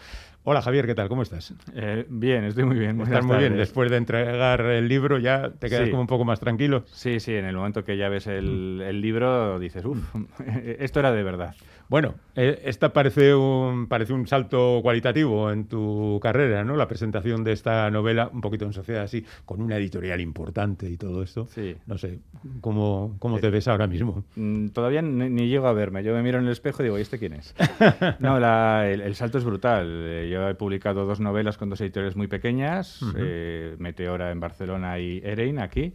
Hola 0.49 0.63
Javier, 0.63 0.87
¿qué 0.87 0.95
tal? 0.95 1.09
¿Cómo 1.09 1.23
estás? 1.23 1.53
Eh, 1.75 2.07
bien, 2.09 2.45
estoy 2.45 2.63
muy 2.63 2.79
bien. 2.79 3.01
Estás 3.01 3.25
muy 3.25 3.39
bien. 3.39 3.57
Después 3.57 3.91
de 3.91 3.97
entregar 3.97 4.61
el 4.61 4.87
libro 4.87 5.19
ya 5.19 5.51
te 5.51 5.69
quedas 5.69 5.87
Sí. 5.87 5.91
como 5.91 6.03
un 6.03 6.07
poco 6.07 6.25
más 6.25 6.39
tranquilo. 6.39 6.85
Sí, 6.87 7.19
sí, 7.19 7.35
en 7.35 7.47
el 7.47 7.57
momento 7.57 7.85
que 7.85 7.97
ya 7.97 8.09
ves 8.09 8.29
el, 8.29 8.81
el 8.87 9.01
libro 9.01 9.59
dices, 9.59 9.85
uff, 9.85 9.99
esto 10.79 11.01
era 11.01 11.11
de 11.11 11.25
verdad. 11.25 11.57
Bueno, 11.89 12.15
eh, 12.35 12.63
esta 12.65 12.93
parece 12.93 13.33
un, 13.35 13.87
parece 13.89 14.13
un 14.13 14.27
salto 14.27 14.81
cualitativo 14.83 15.53
en 15.53 15.67
tu 15.67 16.19
carrera, 16.23 16.65
¿no? 16.65 16.77
La 16.77 16.89
presentación 16.89 17.43
de 17.45 17.53
esta 17.53 17.89
novela, 17.93 18.29
un 18.33 18.41
poquito 18.41 18.65
en 18.65 18.73
sociedad 18.73 19.03
así, 19.05 19.25
con 19.45 19.61
una 19.63 19.77
editorial 19.77 20.21
importante 20.21 20.89
y 20.91 20.97
todo 20.97 21.23
esto. 21.25 21.47
Sí. 21.49 21.77
No 21.87 21.97
sé, 21.99 22.19
¿cómo, 22.61 23.17
cómo 23.21 23.39
te 23.39 23.51
ves 23.51 23.67
ahora 23.69 23.87
mismo? 23.87 24.25
Mm, 24.35 24.69
Todavía 24.69 25.01
ni, 25.03 25.29
ni 25.29 25.49
llego 25.49 25.67
a 25.69 25.73
verme. 25.73 26.03
Yo 26.05 26.13
me 26.13 26.23
miro 26.25 26.39
en 26.39 26.47
el 26.47 26.53
espejo 26.53 26.83
y 26.83 26.87
digo, 26.87 26.99
¿y 26.99 27.03
este 27.03 27.19
quién 27.19 27.35
es? 27.35 27.55
No, 28.21 28.39
la- 28.41 28.89
el, 28.89 29.01
el 29.01 29.15
salto 29.17 29.39
es 29.39 29.45
brutal. 29.45 29.87
Eh, 30.07 30.29
Yo 30.37 30.49
he 30.51 30.55
publicado 30.55 31.07
dos 31.07 31.19
novelas 31.19 31.57
con 31.57 31.71
dos 31.71 31.81
editoriales 31.81 32.15
muy 32.15 32.27
pequeñas, 32.27 33.01
eh, 33.17 33.75
Meteora 33.79 34.31
en 34.31 34.39
Barcelona 34.39 34.99
y 34.99 35.23
Erein 35.25 35.59
aquí, 35.59 35.95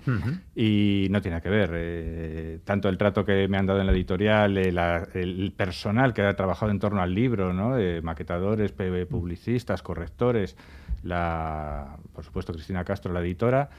y 0.55 1.07
no 1.11 1.21
tiene 1.21 1.39
que 1.41 1.49
ver. 1.49 1.69
eh, 1.73 2.59
tanto 2.65 2.89
el 2.89 2.97
trato 2.97 3.23
que 3.23 3.47
me 3.47 3.57
han 3.57 3.67
dado 3.67 3.79
en 3.81 3.85
la 3.85 3.91
editorial, 3.91 4.57
eh, 4.57 4.71
la- 4.71 5.07
el 5.13 5.53
personal 5.55 6.13
que 6.13 6.23
ha 6.23 6.35
trabajado 6.35 6.71
en 6.71 6.79
torno 6.79 7.01
al 7.03 7.13
libro, 7.13 7.53
¿no? 7.53 7.75
Maquetadores, 8.01 8.71
publicistas, 8.71 9.83
correctores, 9.83 10.57
la, 11.03 11.97
por 12.13 12.23
supuesto 12.23 12.51
Cristina 12.51 12.83
Castro, 12.83 13.13
la 13.13 13.21
editora, 13.21 13.69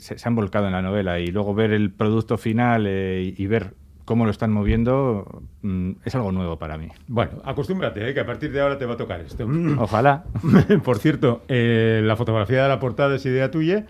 se, 0.00 0.18
se 0.18 0.28
han 0.28 0.34
volcado 0.34 0.66
en 0.66 0.72
la 0.72 0.82
novela 0.82 1.20
y 1.20 1.28
luego 1.28 1.54
ver 1.54 1.72
el 1.72 1.90
producto 1.92 2.36
final 2.38 2.86
y 2.88 3.46
ver 3.46 3.74
cómo 4.08 4.24
lo 4.24 4.30
están 4.30 4.50
moviendo 4.50 5.42
mm, 5.60 5.90
es 6.02 6.14
algo 6.14 6.32
nuevo 6.32 6.58
para 6.58 6.78
mí. 6.78 6.88
Bueno, 7.08 7.42
acostúmbrate, 7.44 8.08
¿eh? 8.08 8.14
que 8.14 8.20
a 8.20 8.24
partir 8.26 8.50
de 8.50 8.62
ahora 8.62 8.78
te 8.78 8.86
va 8.86 8.94
a 8.94 8.96
tocar 8.96 9.20
esto. 9.20 9.46
Ojalá. 9.78 10.24
Por 10.82 10.98
cierto, 10.98 11.42
eh, 11.46 12.00
la 12.02 12.16
fotografía 12.16 12.62
de 12.62 12.70
la 12.70 12.80
portada 12.80 13.16
es 13.16 13.26
idea 13.26 13.50
tuya. 13.50 13.84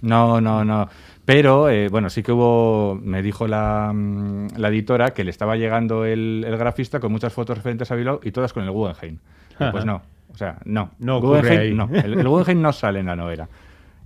No, 0.00 0.40
no, 0.40 0.64
no. 0.64 0.88
Pero, 1.26 1.68
eh, 1.68 1.88
bueno, 1.90 2.08
sí 2.08 2.22
que 2.22 2.32
hubo, 2.32 2.98
me 3.04 3.20
dijo 3.20 3.46
la, 3.46 3.92
mm, 3.94 4.56
la 4.56 4.68
editora 4.68 5.10
que 5.10 5.22
le 5.22 5.30
estaba 5.30 5.56
llegando 5.56 6.06
el, 6.06 6.46
el 6.48 6.56
grafista 6.56 6.98
con 6.98 7.12
muchas 7.12 7.34
fotos 7.34 7.58
referentes 7.58 7.92
a 7.92 7.94
Bilbao 7.94 8.20
y 8.22 8.32
todas 8.32 8.54
con 8.54 8.64
el 8.64 8.70
Guggenheim. 8.70 9.18
Y 9.60 9.70
Pues 9.70 9.84
no, 9.84 10.00
o 10.32 10.36
sea, 10.38 10.56
no. 10.64 10.92
No 10.98 11.20
Guggenheim, 11.20 11.60
ahí. 11.60 11.74
no. 11.74 11.90
El, 11.92 12.14
el 12.20 12.26
Guggenheim 12.26 12.62
no 12.62 12.72
sale 12.72 13.00
en 13.00 13.06
la 13.06 13.16
novela. 13.16 13.50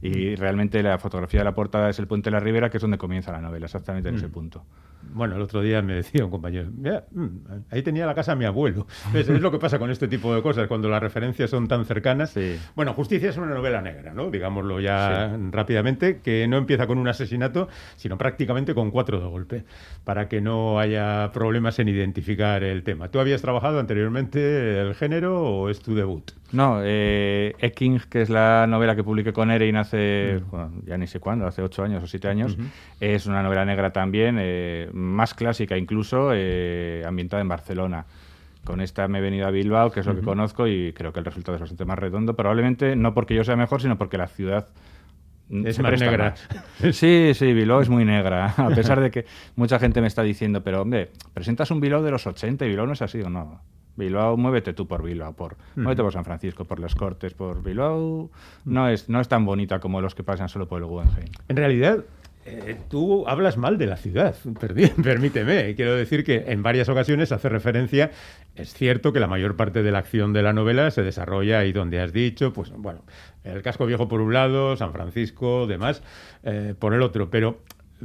Y 0.02 0.34
realmente 0.34 0.82
la 0.82 0.98
fotografía 0.98 1.40
de 1.40 1.44
la 1.44 1.54
portada 1.54 1.88
es 1.88 2.00
el 2.00 2.08
puente 2.08 2.30
de 2.30 2.32
la 2.32 2.40
Ribera, 2.40 2.68
que 2.68 2.78
es 2.78 2.82
donde 2.82 2.98
comienza 2.98 3.30
la 3.30 3.40
novela, 3.40 3.66
exactamente 3.66 4.08
en 4.08 4.16
ese 4.16 4.28
punto. 4.28 4.64
Bueno, 5.12 5.36
el 5.36 5.42
otro 5.42 5.60
día 5.62 5.82
me 5.82 5.94
decía 5.94 6.24
un 6.24 6.30
compañero, 6.30 6.70
"Mira, 6.76 7.04
mm, 7.12 7.26
ahí 7.70 7.82
tenía 7.82 8.06
la 8.06 8.14
casa 8.14 8.34
mi 8.34 8.44
abuelo. 8.44 8.86
Es 9.14 9.28
lo 9.28 9.50
que 9.50 9.58
pasa 9.58 9.78
con 9.78 9.90
este 9.90 10.08
tipo 10.08 10.34
de 10.34 10.42
cosas, 10.42 10.68
cuando 10.68 10.88
las 10.88 11.02
referencias 11.02 11.50
son 11.50 11.68
tan 11.68 11.84
cercanas. 11.84 12.30
Sí. 12.30 12.58
Bueno, 12.74 12.92
Justicia 12.94 13.30
es 13.30 13.36
una 13.36 13.46
novela 13.54 13.80
negra, 13.82 14.12
¿no? 14.14 14.30
Digámoslo 14.30 14.80
ya 14.80 15.36
rápidamente, 15.50 16.20
que 16.20 16.46
no 16.48 16.56
empieza 16.56 16.86
con 16.86 16.98
un 16.98 17.08
asesinato, 17.08 17.68
sino 17.96 18.18
prácticamente 18.18 18.74
con 18.74 18.90
cuatro 18.90 19.20
de 19.20 19.26
golpe, 19.26 19.64
para 20.04 20.28
que 20.28 20.40
no 20.40 20.78
haya 20.78 21.30
problemas 21.32 21.78
en 21.78 21.88
identificar 21.88 22.62
el 22.62 22.82
tema. 22.82 23.08
¿Tú 23.10 23.20
habías 23.20 23.42
trabajado 23.42 23.80
anteriormente 23.80 24.80
el 24.80 24.94
género 24.94 25.42
o 25.42 25.68
es 25.70 25.80
tu 25.80 25.94
debut? 25.94 26.30
No, 26.52 26.78
eh, 26.82 27.54
Eking, 27.58 28.00
que 28.08 28.22
es 28.22 28.30
la 28.30 28.66
novela 28.68 28.94
que 28.94 29.02
publiqué 29.02 29.32
con 29.32 29.50
Erein 29.50 29.76
hace, 29.76 30.40
bueno, 30.50 30.72
ya 30.84 30.96
ni 30.96 31.06
sé 31.06 31.18
cuándo, 31.18 31.46
hace 31.46 31.62
ocho 31.62 31.82
años 31.82 32.02
o 32.02 32.06
siete 32.06 32.28
años, 32.28 32.56
es 33.00 33.26
una 33.26 33.42
novela 33.42 33.64
negra 33.64 33.92
también, 33.92 34.36
eh, 34.38 34.88
más 34.92 35.34
clásica 35.34 35.76
incluso, 35.76 36.30
eh, 36.32 37.02
ambientada 37.06 37.40
en 37.42 37.48
Barcelona. 37.48 38.06
Con 38.64 38.80
esta 38.80 39.06
me 39.06 39.18
he 39.18 39.20
venido 39.20 39.46
a 39.46 39.50
Bilbao, 39.50 39.90
que 39.90 40.00
es 40.00 40.06
lo 40.06 40.14
que 40.16 40.22
conozco, 40.22 40.66
y 40.66 40.92
creo 40.92 41.12
que 41.12 41.20
el 41.20 41.24
resultado 41.24 41.54
es 41.54 41.60
bastante 41.60 41.84
más 41.84 41.98
redondo. 41.98 42.34
Probablemente 42.34 42.96
no 42.96 43.14
porque 43.14 43.34
yo 43.34 43.44
sea 43.44 43.54
mejor, 43.54 43.80
sino 43.80 43.96
porque 43.96 44.18
la 44.18 44.26
ciudad 44.26 44.66
mm, 45.48 45.66
Es 45.66 45.78
más 45.78 46.00
negra. 46.00 46.34
más. 46.80 46.96
Sí, 46.96 47.30
sí, 47.34 47.52
Bilbao 47.52 47.80
es 47.80 47.88
muy 47.88 48.04
negra. 48.04 48.46
A 48.56 48.70
pesar 48.70 49.00
de 49.00 49.12
que 49.12 49.24
mucha 49.54 49.78
gente 49.78 50.00
me 50.00 50.08
está 50.08 50.22
diciendo, 50.22 50.64
pero 50.64 50.82
hombre, 50.82 51.10
presentas 51.32 51.70
un 51.70 51.80
Bilbao 51.80 52.02
de 52.02 52.10
los 52.10 52.26
80 52.26 52.64
y 52.66 52.68
Bilbao 52.68 52.86
no 52.86 52.94
es 52.94 53.02
así 53.02 53.20
o 53.20 53.30
no. 53.30 53.60
Bilbao, 53.96 54.36
muévete 54.36 54.72
tú 54.72 54.86
por 54.86 55.02
Bilbao, 55.02 55.34
por, 55.34 55.56
muévete 55.74 56.02
por 56.02 56.12
San 56.12 56.24
Francisco, 56.24 56.64
por 56.64 56.78
las 56.78 56.94
Cortes, 56.94 57.34
por 57.34 57.62
Bilbao. 57.62 58.30
No 58.64 58.88
es, 58.88 59.08
no 59.08 59.20
es 59.20 59.28
tan 59.28 59.44
bonita 59.44 59.80
como 59.80 60.00
los 60.00 60.14
que 60.14 60.22
pasan 60.22 60.48
solo 60.48 60.68
por 60.68 60.80
el 60.82 60.86
Guggenheim. 60.86 61.30
En 61.48 61.56
realidad, 61.56 62.04
eh, 62.48 62.76
tú 62.88 63.26
hablas 63.26 63.56
mal 63.56 63.76
de 63.76 63.86
la 63.86 63.96
ciudad, 63.96 64.36
permíteme. 65.02 65.74
Quiero 65.74 65.96
decir 65.96 66.22
que 66.22 66.44
en 66.46 66.62
varias 66.62 66.88
ocasiones 66.88 67.32
hace 67.32 67.48
referencia, 67.48 68.12
es 68.54 68.72
cierto 68.72 69.12
que 69.12 69.18
la 69.18 69.26
mayor 69.26 69.56
parte 69.56 69.82
de 69.82 69.90
la 69.90 69.98
acción 69.98 70.32
de 70.32 70.42
la 70.42 70.52
novela 70.52 70.92
se 70.92 71.02
desarrolla 71.02 71.58
ahí 71.58 71.72
donde 71.72 72.00
has 72.00 72.12
dicho, 72.12 72.52
pues 72.52 72.70
bueno, 72.70 73.02
el 73.42 73.62
casco 73.62 73.84
viejo 73.84 74.06
por 74.06 74.20
un 74.20 74.32
lado, 74.32 74.76
San 74.76 74.92
Francisco, 74.92 75.66
demás, 75.66 76.02
eh, 76.44 76.74
por 76.78 76.94
el 76.94 77.02
otro, 77.02 77.30
pero 77.30 77.58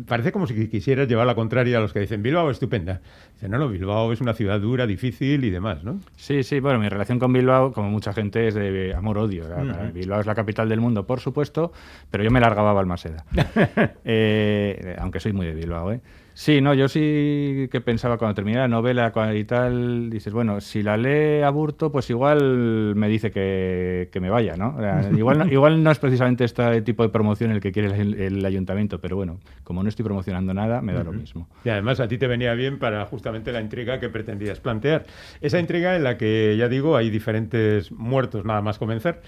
parece 0.06 0.32
como 0.32 0.48
si 0.48 0.68
quisieras 0.70 1.08
llevar 1.08 1.28
la 1.28 1.36
contraria 1.36 1.78
a 1.78 1.82
los 1.82 1.94
que 1.94 2.00
dicen 2.00 2.24
Bilbao 2.24 2.50
estupenda. 2.50 3.02
Dicen, 3.34 3.52
no, 3.52 3.58
no, 3.58 3.68
Bilbao 3.68 4.12
es 4.14 4.22
una 4.22 4.34
ciudad 4.34 4.60
dura, 4.60 4.88
difícil 4.88 5.44
y 5.44 5.50
demás, 5.50 5.84
¿no? 5.84 6.00
Sí, 6.16 6.44
sí, 6.44 6.60
bueno, 6.60 6.80
mi 6.80 6.90
relación 6.90 7.20
con 7.20 7.34
Bilbao, 7.34 7.74
como 7.74 7.90
mucha 7.90 8.14
gente, 8.14 8.48
es 8.48 8.56
de 8.56 8.94
amor-odio. 8.96 9.46
Bilbao 9.94 10.22
es 10.22 10.26
la 10.26 10.36
capital 10.36 10.70
del 10.70 10.80
mundo, 10.80 11.06
por 11.06 11.20
supuesto, 11.20 11.72
pero 12.10 12.24
yo 12.24 12.32
me 12.32 12.40
largaba 12.40 12.72
a 12.72 12.74
Balmaseda. 12.74 13.26
Eh, 14.04 14.96
aunque 15.00 15.20
soy 15.20 15.34
muy 15.34 15.46
de 15.46 15.54
Bilbao, 15.54 15.92
¿eh? 15.92 16.02
Sí, 16.42 16.60
no, 16.60 16.74
yo 16.74 16.88
sí 16.88 17.70
que 17.72 17.82
pensaba 17.82 18.18
cuando 18.18 18.34
terminé 18.34 18.58
la 18.58 18.68
novela 18.68 19.14
y 19.36 19.44
tal, 19.44 20.10
dices, 20.10 20.34
bueno, 20.34 20.60
si 20.60 20.82
la 20.82 20.98
lee 20.98 21.44
Aburto, 21.44 21.92
pues 21.92 22.10
igual 22.10 22.96
me 22.96 23.10
dice 23.10 23.30
que, 23.30 24.10
que 24.12 24.20
me 24.20 24.32
vaya, 24.32 24.56
¿no? 24.56 24.76
Igual, 25.16 25.38
no 25.38 25.46
igual 25.46 25.84
no 25.84 25.92
es 25.92 26.00
precisamente 26.00 26.44
este 26.44 26.82
tipo 26.82 27.04
de 27.04 27.10
promoción 27.10 27.52
el 27.52 27.62
que 27.62 27.72
quiere 27.72 27.96
el, 27.96 28.16
el 28.16 28.44
ayuntamiento, 28.44 29.00
pero 29.00 29.18
bueno, 29.18 29.38
como 29.64 29.84
no 29.84 29.90
estoy 29.90 30.04
promocionando 30.04 30.52
nada, 30.52 30.82
me 30.82 30.94
da 30.94 31.04
lo 31.04 31.14
mismo. 31.14 31.48
Y 31.64 31.70
además 31.70 32.00
a 32.00 32.08
ti 32.08 32.18
te 32.18 32.26
venía 32.26 32.56
bien 32.56 32.80
para 32.80 33.06
justamente 33.06 33.52
la 33.52 33.62
intriga 33.62 34.00
que 34.00 34.10
pretendías 34.10 34.60
plantear. 34.60 35.06
Esa 35.42 35.60
intriga 35.60 35.96
en 35.96 36.04
la 36.04 36.18
que, 36.18 36.56
ya 36.58 36.68
digo, 36.68 36.98
hay 36.98 37.12
diferentes 37.12 37.92
muertos 37.92 38.46
nada 38.46 38.64
más 38.64 38.80
comenzar. 38.80 39.22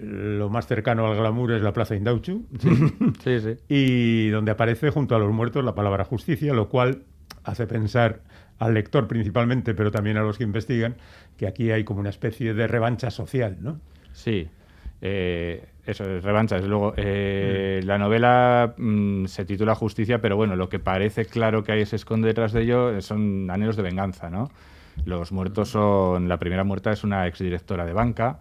Lo 0.00 0.48
más 0.48 0.66
cercano 0.66 1.06
al 1.06 1.16
glamour 1.16 1.52
es 1.52 1.62
la 1.62 1.72
Plaza 1.72 1.94
Indauchu. 1.94 2.46
Sí, 3.22 3.40
sí. 3.40 3.56
Y 3.68 4.28
donde 4.30 4.52
aparece 4.52 4.90
junto 4.90 5.14
a 5.14 5.18
los 5.18 5.30
muertos 5.32 5.64
la 5.64 5.74
palabra 5.74 6.04
justicia, 6.04 6.54
lo 6.54 6.68
cual 6.68 7.04
hace 7.44 7.66
pensar 7.66 8.20
al 8.58 8.74
lector 8.74 9.08
principalmente, 9.08 9.74
pero 9.74 9.90
también 9.90 10.16
a 10.16 10.22
los 10.22 10.38
que 10.38 10.44
investigan, 10.44 10.96
que 11.36 11.46
aquí 11.46 11.70
hay 11.70 11.84
como 11.84 12.00
una 12.00 12.10
especie 12.10 12.54
de 12.54 12.66
revancha 12.66 13.10
social, 13.10 13.56
¿no? 13.60 13.80
Sí, 14.12 14.48
eh, 15.00 15.64
eso 15.86 16.04
es 16.04 16.22
revancha. 16.22 16.56
Desde 16.56 16.68
luego, 16.68 16.94
eh, 16.96 17.80
la 17.84 17.98
novela 17.98 18.74
mm, 18.76 19.26
se 19.26 19.44
titula 19.44 19.74
Justicia, 19.74 20.20
pero 20.20 20.36
bueno, 20.36 20.56
lo 20.56 20.68
que 20.68 20.78
parece 20.78 21.24
claro 21.24 21.64
que 21.64 21.72
ahí 21.72 21.86
se 21.86 21.96
esconde 21.96 22.28
detrás 22.28 22.52
de 22.52 22.62
ello 22.62 23.00
son 23.00 23.50
anhelos 23.50 23.76
de 23.76 23.82
venganza, 23.82 24.30
¿no? 24.30 24.50
Los 25.04 25.32
muertos 25.32 25.70
son, 25.70 26.28
la 26.28 26.38
primera 26.38 26.64
muerta 26.64 26.90
es 26.92 27.04
una 27.04 27.26
exdirectora 27.26 27.86
de 27.86 27.92
banca, 27.92 28.40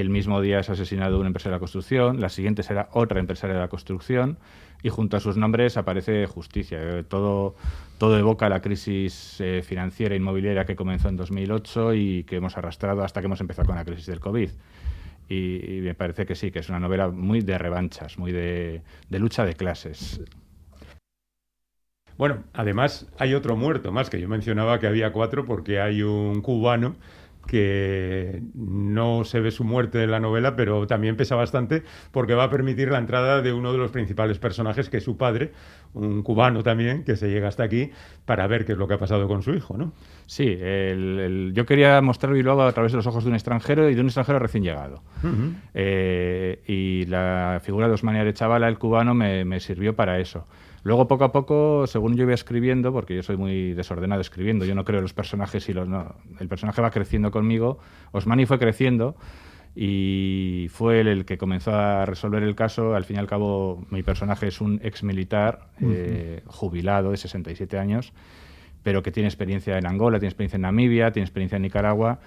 el 0.00 0.10
mismo 0.10 0.40
día 0.40 0.58
es 0.60 0.70
asesinado 0.70 1.20
un 1.20 1.26
empresario 1.26 1.52
de 1.52 1.56
la 1.56 1.60
construcción, 1.60 2.20
la 2.20 2.28
siguiente 2.28 2.62
será 2.62 2.88
otra 2.92 3.20
empresaria 3.20 3.54
de 3.54 3.60
la 3.60 3.68
construcción 3.68 4.38
y 4.82 4.88
junto 4.88 5.16
a 5.16 5.20
sus 5.20 5.36
nombres 5.36 5.76
aparece 5.76 6.26
justicia. 6.26 6.78
Eh, 6.80 7.04
Todo, 7.04 7.54
todo 7.98 8.18
evoca 8.18 8.48
la 8.48 8.60
crisis 8.60 9.40
eh, 9.40 9.62
financiera 9.64 10.14
e 10.14 10.18
inmobiliaria 10.18 10.64
que 10.64 10.76
comenzó 10.76 11.08
en 11.08 11.16
2008 11.16 11.94
y 11.94 12.24
que 12.24 12.36
hemos 12.36 12.56
arrastrado 12.56 13.04
hasta 13.04 13.20
que 13.20 13.26
hemos 13.26 13.40
empezado 13.40 13.66
con 13.66 13.76
la 13.76 13.84
crisis 13.84 14.06
del 14.06 14.20
COVID. 14.20 14.50
Y, 15.28 15.78
y 15.78 15.80
me 15.80 15.94
parece 15.94 16.26
que 16.26 16.34
sí, 16.34 16.50
que 16.50 16.58
es 16.58 16.68
una 16.68 16.80
novela 16.80 17.08
muy 17.08 17.40
de 17.40 17.56
revanchas, 17.58 18.18
muy 18.18 18.32
de, 18.32 18.82
de 19.08 19.18
lucha 19.18 19.44
de 19.46 19.54
clases. 19.54 20.20
Bueno, 22.16 22.44
además 22.52 23.08
hay 23.18 23.34
otro 23.34 23.56
muerto 23.56 23.90
más, 23.90 24.08
que 24.08 24.20
yo 24.20 24.28
mencionaba 24.28 24.78
que 24.78 24.86
había 24.86 25.12
cuatro 25.12 25.44
porque 25.44 25.80
hay 25.80 26.02
un 26.02 26.42
cubano 26.42 26.96
que 27.46 28.42
no 28.54 29.24
se 29.24 29.40
ve 29.40 29.50
su 29.50 29.64
muerte 29.64 30.02
en 30.02 30.10
la 30.10 30.20
novela, 30.20 30.56
pero 30.56 30.86
también 30.86 31.16
pesa 31.16 31.36
bastante 31.36 31.82
porque 32.10 32.34
va 32.34 32.44
a 32.44 32.50
permitir 32.50 32.90
la 32.90 32.98
entrada 32.98 33.42
de 33.42 33.52
uno 33.52 33.72
de 33.72 33.78
los 33.78 33.90
principales 33.90 34.38
personajes, 34.38 34.88
que 34.90 34.98
es 34.98 35.04
su 35.04 35.16
padre, 35.16 35.52
un 35.94 36.22
cubano 36.22 36.62
también, 36.62 37.04
que 37.04 37.16
se 37.16 37.28
llega 37.30 37.48
hasta 37.48 37.62
aquí 37.62 37.90
para 38.24 38.46
ver 38.46 38.64
qué 38.64 38.72
es 38.72 38.78
lo 38.78 38.88
que 38.88 38.94
ha 38.94 38.98
pasado 38.98 39.28
con 39.28 39.42
su 39.42 39.52
hijo, 39.54 39.76
¿no? 39.76 39.92
Sí, 40.26 40.46
el- 40.48 41.20
el- 41.20 41.52
yo 41.54 41.66
quería 41.66 42.00
mostrar 42.00 42.32
Bilbao 42.32 42.62
a 42.62 42.72
través 42.72 42.92
de 42.92 42.96
los 42.96 43.06
ojos 43.06 43.24
de 43.24 43.30
un 43.30 43.34
extranjero 43.36 43.88
y 43.90 43.94
de 43.94 44.00
un 44.00 44.06
extranjero 44.06 44.38
recién 44.38 44.64
llegado. 44.64 45.02
Eh, 45.74 46.62
y 46.66 47.04
la 47.06 47.60
figura 47.62 47.88
de 47.88 47.94
Osmani 47.94 48.18
Arechavala, 48.18 48.68
el 48.68 48.78
cubano, 48.78 49.14
me, 49.14 49.44
me 49.44 49.60
sirvió 49.60 49.94
para 49.94 50.18
eso. 50.18 50.46
Luego, 50.84 51.08
poco 51.08 51.24
a 51.24 51.32
poco, 51.32 51.86
según 51.86 52.14
yo 52.14 52.24
iba 52.24 52.34
escribiendo, 52.34 52.92
porque 52.92 53.16
yo 53.16 53.22
soy 53.22 53.38
muy 53.38 53.72
desordenado 53.72 54.20
escribiendo, 54.20 54.66
yo 54.66 54.74
no 54.74 54.84
creo 54.84 54.98
en 54.98 55.04
los 55.04 55.14
personajes 55.14 55.66
y 55.70 55.72
los 55.72 55.88
no. 55.88 56.14
El 56.38 56.46
personaje 56.46 56.82
va 56.82 56.90
creciendo 56.90 57.30
conmigo. 57.30 57.78
Osmani 58.12 58.44
fue 58.44 58.58
creciendo 58.58 59.16
y 59.74 60.66
fue 60.70 61.00
él 61.00 61.08
el 61.08 61.24
que 61.24 61.38
comenzó 61.38 61.74
a 61.74 62.04
resolver 62.04 62.42
el 62.42 62.54
caso. 62.54 62.94
Al 62.94 63.04
fin 63.04 63.16
y 63.16 63.18
al 63.18 63.26
cabo, 63.26 63.82
mi 63.88 64.02
personaje 64.02 64.48
es 64.48 64.60
un 64.60 64.78
ex 64.84 65.02
militar 65.02 65.70
eh, 65.80 66.42
jubilado 66.46 67.12
de 67.12 67.16
67 67.16 67.78
años, 67.78 68.12
pero 68.82 69.02
que 69.02 69.10
tiene 69.10 69.28
experiencia 69.30 69.78
en 69.78 69.86
Angola, 69.86 70.18
tiene 70.18 70.28
experiencia 70.28 70.56
en 70.56 70.62
Namibia, 70.62 71.12
tiene 71.12 71.24
experiencia 71.24 71.56
en 71.56 71.62
Nicaragua 71.62 72.20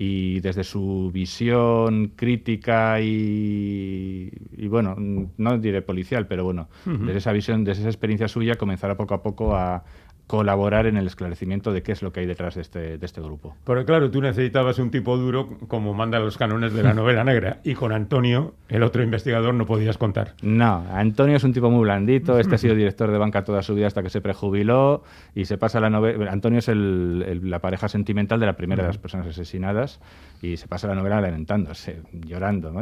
y 0.00 0.38
desde 0.40 0.62
su 0.64 1.10
visión 1.12 2.12
crítica 2.14 3.00
y, 3.00 4.30
y, 4.56 4.68
bueno, 4.68 4.94
no 5.36 5.58
diré 5.58 5.82
policial, 5.82 6.26
pero 6.26 6.44
bueno, 6.44 6.68
desde 6.84 7.18
esa 7.18 7.32
visión, 7.32 7.64
desde 7.64 7.80
esa 7.82 7.90
experiencia 7.90 8.28
suya, 8.28 8.54
comenzará 8.54 8.96
poco 8.96 9.14
a 9.14 9.22
poco 9.22 9.56
a 9.56 9.82
colaborar 10.28 10.84
en 10.84 10.98
el 10.98 11.06
esclarecimiento 11.06 11.72
de 11.72 11.82
qué 11.82 11.92
es 11.92 12.02
lo 12.02 12.12
que 12.12 12.20
hay 12.20 12.26
detrás 12.26 12.54
de 12.56 12.60
este, 12.60 12.98
de 12.98 13.06
este 13.06 13.22
grupo. 13.22 13.56
Porque 13.64 13.86
claro, 13.86 14.10
tú 14.10 14.20
necesitabas 14.20 14.78
un 14.78 14.90
tipo 14.90 15.16
duro 15.16 15.48
como 15.68 15.94
mandan 15.94 16.22
los 16.22 16.36
cánones 16.36 16.74
de 16.74 16.82
la 16.82 16.92
novela 16.92 17.24
negra 17.24 17.60
y 17.64 17.72
con 17.72 17.92
Antonio, 17.92 18.52
el 18.68 18.82
otro 18.82 19.02
investigador, 19.02 19.54
no 19.54 19.64
podías 19.64 19.96
contar. 19.96 20.34
No, 20.42 20.84
Antonio 20.92 21.34
es 21.38 21.44
un 21.44 21.54
tipo 21.54 21.70
muy 21.70 21.80
blandito, 21.84 22.38
este 22.38 22.56
ha 22.56 22.58
sido 22.58 22.74
director 22.74 23.10
de 23.10 23.16
banca 23.16 23.42
toda 23.42 23.62
su 23.62 23.74
vida 23.74 23.86
hasta 23.86 24.02
que 24.02 24.10
se 24.10 24.20
prejubiló 24.20 25.02
y 25.34 25.46
se 25.46 25.56
pasa 25.56 25.80
la 25.80 25.88
novela... 25.88 26.30
Antonio 26.30 26.58
es 26.58 26.68
el- 26.68 27.24
el- 27.26 27.48
la 27.48 27.60
pareja 27.60 27.88
sentimental 27.88 28.38
de 28.38 28.44
la 28.44 28.54
primera 28.58 28.82
de 28.82 28.88
las 28.88 28.98
personas 28.98 29.28
asesinadas 29.28 29.87
y 30.40 30.56
se 30.56 30.68
pasa 30.68 30.86
la 30.86 30.94
novela 30.94 31.20
lamentándose, 31.20 32.00
llorando. 32.12 32.72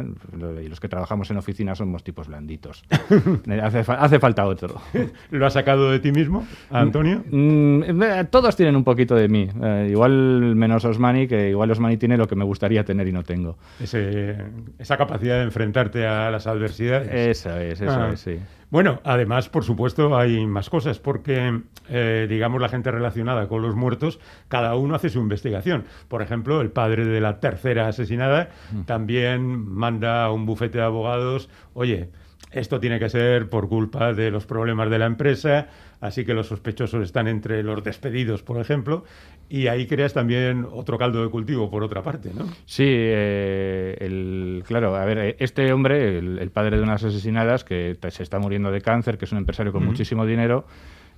Y 0.61 0.67
los 0.67 0.79
que 0.79 0.87
trabajamos 0.87 1.31
en 1.31 1.37
oficina 1.37 1.73
somos 1.73 2.03
tipos 2.03 2.27
blanditos. 2.27 2.83
hace, 3.63 3.83
fa- 3.83 3.95
hace 3.95 4.19
falta 4.19 4.45
otro. 4.45 4.79
¿Lo 5.31 5.45
has 5.47 5.53
sacado 5.53 5.89
de 5.89 5.99
ti 5.99 6.11
mismo, 6.11 6.45
Antonio? 6.69 7.23
Mm, 7.31 7.81
eh, 8.03 8.25
todos 8.29 8.55
tienen 8.55 8.75
un 8.75 8.83
poquito 8.83 9.15
de 9.15 9.27
mí. 9.27 9.49
Eh, 9.63 9.87
igual 9.89 10.55
menos 10.55 10.85
Osmani, 10.85 11.27
que 11.27 11.49
igual 11.49 11.71
Osmani 11.71 11.97
tiene 11.97 12.15
lo 12.15 12.27
que 12.27 12.35
me 12.35 12.45
gustaría 12.45 12.83
tener 12.85 13.07
y 13.07 13.11
no 13.11 13.23
tengo. 13.23 13.57
Ese- 13.79 14.37
esa 14.77 14.95
capacidad 14.97 15.37
de 15.37 15.43
enfrentarte 15.45 16.05
a 16.05 16.29
las 16.29 16.45
adversidades. 16.45 17.09
Eso 17.11 17.57
es, 17.57 17.81
eso 17.81 17.91
Ah. 17.91 18.11
es, 18.13 18.19
sí. 18.19 18.37
Bueno, 18.69 18.99
además, 19.05 19.47
por 19.47 19.63
supuesto, 19.63 20.17
hay 20.17 20.45
más 20.45 20.69
cosas, 20.69 20.99
porque, 20.99 21.61
eh, 21.87 22.27
digamos, 22.29 22.59
la 22.59 22.67
gente 22.67 22.91
relacionada 22.91 23.47
con 23.47 23.61
los 23.61 23.75
muertos, 23.75 24.19
cada 24.49 24.75
uno 24.75 24.95
hace 24.95 25.09
su 25.09 25.19
investigación. 25.19 25.85
Por 26.09 26.21
ejemplo, 26.21 26.59
el 26.59 26.69
padre 26.69 27.05
de 27.05 27.21
la 27.21 27.39
tercera 27.39 27.87
asesinada 27.87 28.49
también 28.85 29.69
manda 29.71 30.25
a 30.25 30.31
un 30.33 30.45
bufete 30.45 30.79
de 30.79 30.83
abogados, 30.83 31.49
oye, 31.73 32.09
esto 32.51 32.79
tiene 32.79 32.99
que 32.99 33.09
ser 33.09 33.49
por 33.49 33.69
culpa 33.69 34.13
de 34.13 34.31
los 34.31 34.45
problemas 34.45 34.89
de 34.89 34.99
la 34.99 35.05
empresa, 35.05 35.67
así 36.01 36.25
que 36.25 36.33
los 36.33 36.47
sospechosos 36.47 37.03
están 37.03 37.27
entre 37.27 37.63
los 37.63 37.83
despedidos, 37.83 38.43
por 38.43 38.59
ejemplo, 38.59 39.03
y 39.49 39.67
ahí 39.67 39.87
creas 39.87 40.13
también 40.13 40.65
otro 40.71 40.97
caldo 40.97 41.23
de 41.23 41.29
cultivo, 41.29 41.69
por 41.69 41.83
otra 41.83 42.03
parte, 42.03 42.31
¿no? 42.33 42.45
Sí, 42.65 42.85
eh, 42.87 43.97
el, 43.99 44.63
claro, 44.65 44.95
a 44.95 45.05
ver, 45.05 45.35
este 45.39 45.71
hombre, 45.71 46.17
el, 46.17 46.39
el 46.39 46.51
padre 46.51 46.77
de 46.77 46.83
unas 46.83 47.03
asesinadas, 47.03 47.63
que 47.63 47.97
se 48.09 48.23
está 48.23 48.39
muriendo 48.39 48.71
de 48.71 48.81
cáncer, 48.81 49.17
que 49.17 49.25
es 49.25 49.31
un 49.31 49.37
empresario 49.37 49.71
con 49.71 49.85
muchísimo 49.85 50.25
dinero, 50.25 50.65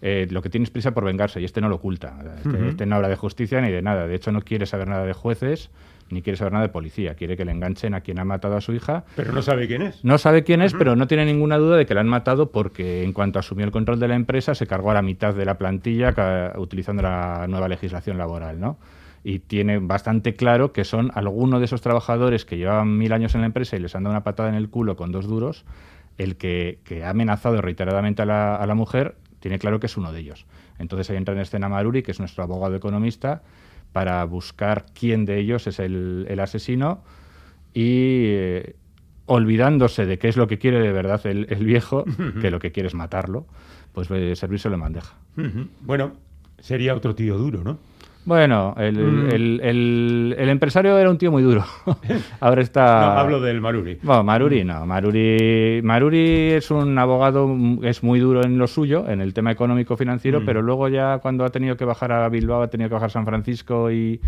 eh, 0.02 0.28
lo 0.30 0.42
que 0.42 0.50
tiene 0.50 0.64
es 0.64 0.70
prisa 0.70 0.92
por 0.92 1.04
vengarse 1.04 1.42
y 1.42 1.46
este 1.46 1.60
no 1.62 1.70
lo 1.70 1.76
oculta. 1.76 2.18
Este, 2.38 2.70
este 2.70 2.86
no 2.86 2.96
habla 2.96 3.10
de 3.10 3.16
justicia 3.16 3.60
ni 3.62 3.72
de 3.72 3.82
nada. 3.82 4.08
De 4.08 4.16
hecho, 4.16 4.32
no 4.32 4.42
quiere 4.42 4.66
saber 4.66 4.88
nada 4.88 5.06
de 5.06 5.14
jueces 5.14 5.70
ni 6.10 6.22
quiere 6.22 6.38
saber 6.38 6.54
nada 6.54 6.66
de 6.66 6.72
policía. 6.72 7.16
Quiere 7.16 7.38
que 7.38 7.46
le 7.46 7.52
enganchen 7.52 7.94
a 7.94 8.02
quien 8.02 8.20
ha 8.20 8.26
matado 8.26 8.58
a 8.58 8.62
su 8.62 8.74
hija. 8.74 9.04
Pero 9.16 9.32
no 9.32 9.42
sabe 9.42 9.68
quién 9.68 9.82
es. 9.82 10.04
No 10.04 10.18
sabe 10.18 10.44
quién 10.44 10.62
es, 10.62 10.74
pero 10.74 10.96
no 10.96 11.08
tiene 11.08 11.26
ninguna 11.26 11.58
duda 11.58 11.78
de 11.78 11.86
que 11.86 11.94
la 11.94 12.02
han 12.02 12.08
matado 12.08 12.52
porque 12.52 13.04
en 13.04 13.14
cuanto 13.14 13.40
asumió 13.40 13.66
el 13.66 13.72
control 13.72 14.00
de 14.00 14.08
la 14.08 14.16
empresa 14.16 14.56
se 14.56 14.68
cargó 14.68 14.92
a 14.92 14.94
la 14.94 15.02
mitad 15.02 15.34
de 15.34 15.46
la 15.46 15.58
plantilla 15.58 16.14
utilizando 16.58 17.02
la 17.02 17.46
nueva 17.48 17.68
legislación 17.68 18.18
laboral, 18.18 18.60
¿no? 18.60 18.78
Y 19.24 19.40
tiene 19.40 19.80
bastante 19.80 20.34
claro 20.36 20.72
que 20.72 20.86
son 20.86 21.12
algunos 21.14 21.60
de 21.60 21.66
esos 21.66 21.82
trabajadores 21.82 22.46
que 22.46 22.58
llevaban 22.58 22.98
mil 22.98 23.12
años 23.12 23.36
en 23.36 23.42
la 23.42 23.48
empresa 23.48 23.76
y 23.76 23.80
les 23.80 23.94
han 23.96 24.04
dado 24.04 24.14
una 24.14 24.24
patada 24.24 24.50
en 24.50 24.56
el 24.56 24.70
culo 24.70 24.96
con 24.96 25.12
dos 25.12 25.28
duros, 25.28 25.66
el 26.18 26.38
que, 26.38 26.80
que 26.86 27.04
ha 27.04 27.10
amenazado 27.10 27.62
reiteradamente 27.62 28.22
a 28.22 28.26
la, 28.26 28.56
a 28.56 28.66
la 28.66 28.76
mujer, 28.76 29.16
tiene 29.40 29.60
claro 29.60 29.80
que 29.80 29.88
es 29.88 29.98
uno 29.98 30.14
de 30.14 30.22
ellos. 30.22 30.46
Entonces 30.80 31.10
ahí 31.10 31.18
entra 31.18 31.34
en 31.34 31.42
escena 31.42 31.68
Maruri, 31.68 32.02
que 32.02 32.12
es 32.12 32.20
nuestro 32.20 32.44
abogado 32.44 32.76
economista, 32.76 33.42
para 33.92 34.24
buscar 34.26 34.86
quién 34.98 35.26
de 35.26 35.40
ellos 35.40 35.68
es 35.68 35.80
el, 35.80 36.26
el 36.30 36.40
asesino 36.40 37.04
y 37.74 38.26
eh, 38.28 38.76
olvidándose 39.26 40.06
de 40.06 40.18
qué 40.18 40.28
es 40.28 40.38
lo 40.38 40.48
que 40.48 40.58
quiere 40.58 40.80
de 40.80 40.92
verdad 40.92 41.26
el, 41.26 41.48
el 41.50 41.66
viejo, 41.66 42.06
que 42.42 42.52
lo 42.52 42.60
que 42.60 42.72
quiere 42.72 42.88
es 42.88 42.96
matarlo, 42.96 43.46
pues 43.94 44.10
eh, 44.12 44.36
servírselo 44.36 44.76
en 44.76 44.82
bandeja. 44.82 45.16
Ujú. 45.38 45.68
Bueno, 45.82 46.14
sería 46.60 46.96
otro 46.96 47.16
tío 47.16 47.38
duro, 47.38 47.64
¿no? 47.64 47.80
Bueno, 48.30 48.76
el, 48.78 48.94
Mm. 48.96 49.30
el- 49.32 49.60
el- 49.64 50.36
el 50.38 50.50
empresario 50.50 50.96
era 51.00 51.10
un 51.10 51.18
tío 51.18 51.32
muy 51.32 51.42
duro. 51.42 51.66
Ahora 52.40 52.62
está... 52.62 52.84
No, 53.16 53.20
hablo 53.22 53.42
del 53.42 53.60
Maruri. 53.60 53.98
Bueno, 54.04 54.24
Maruri 54.24 54.64
no. 54.64 54.86
Maruri, 54.86 55.82
Maruri 55.84 56.52
es 56.52 56.70
un 56.70 56.96
abogado, 57.00 57.58
es 57.82 58.04
muy 58.04 58.20
duro 58.20 58.44
en 58.44 58.60
lo 58.60 58.68
suyo, 58.68 59.10
en 59.10 59.20
el 59.22 59.34
tema 59.34 59.52
económico-financiero, 59.52 60.42
Mm. 60.42 60.46
pero 60.46 60.62
luego 60.62 60.88
ya 60.90 61.18
cuando 61.18 61.44
ha 61.44 61.50
tenido 61.50 61.76
que 61.76 61.86
bajar 61.86 62.12
a 62.12 62.30
Bilbao, 62.30 62.62
ha 62.62 62.68
tenido 62.70 62.88
que 62.90 62.94
bajar 62.94 63.08
a 63.08 63.10
San 63.10 63.26
Francisco 63.26 63.90
y, 63.92 64.22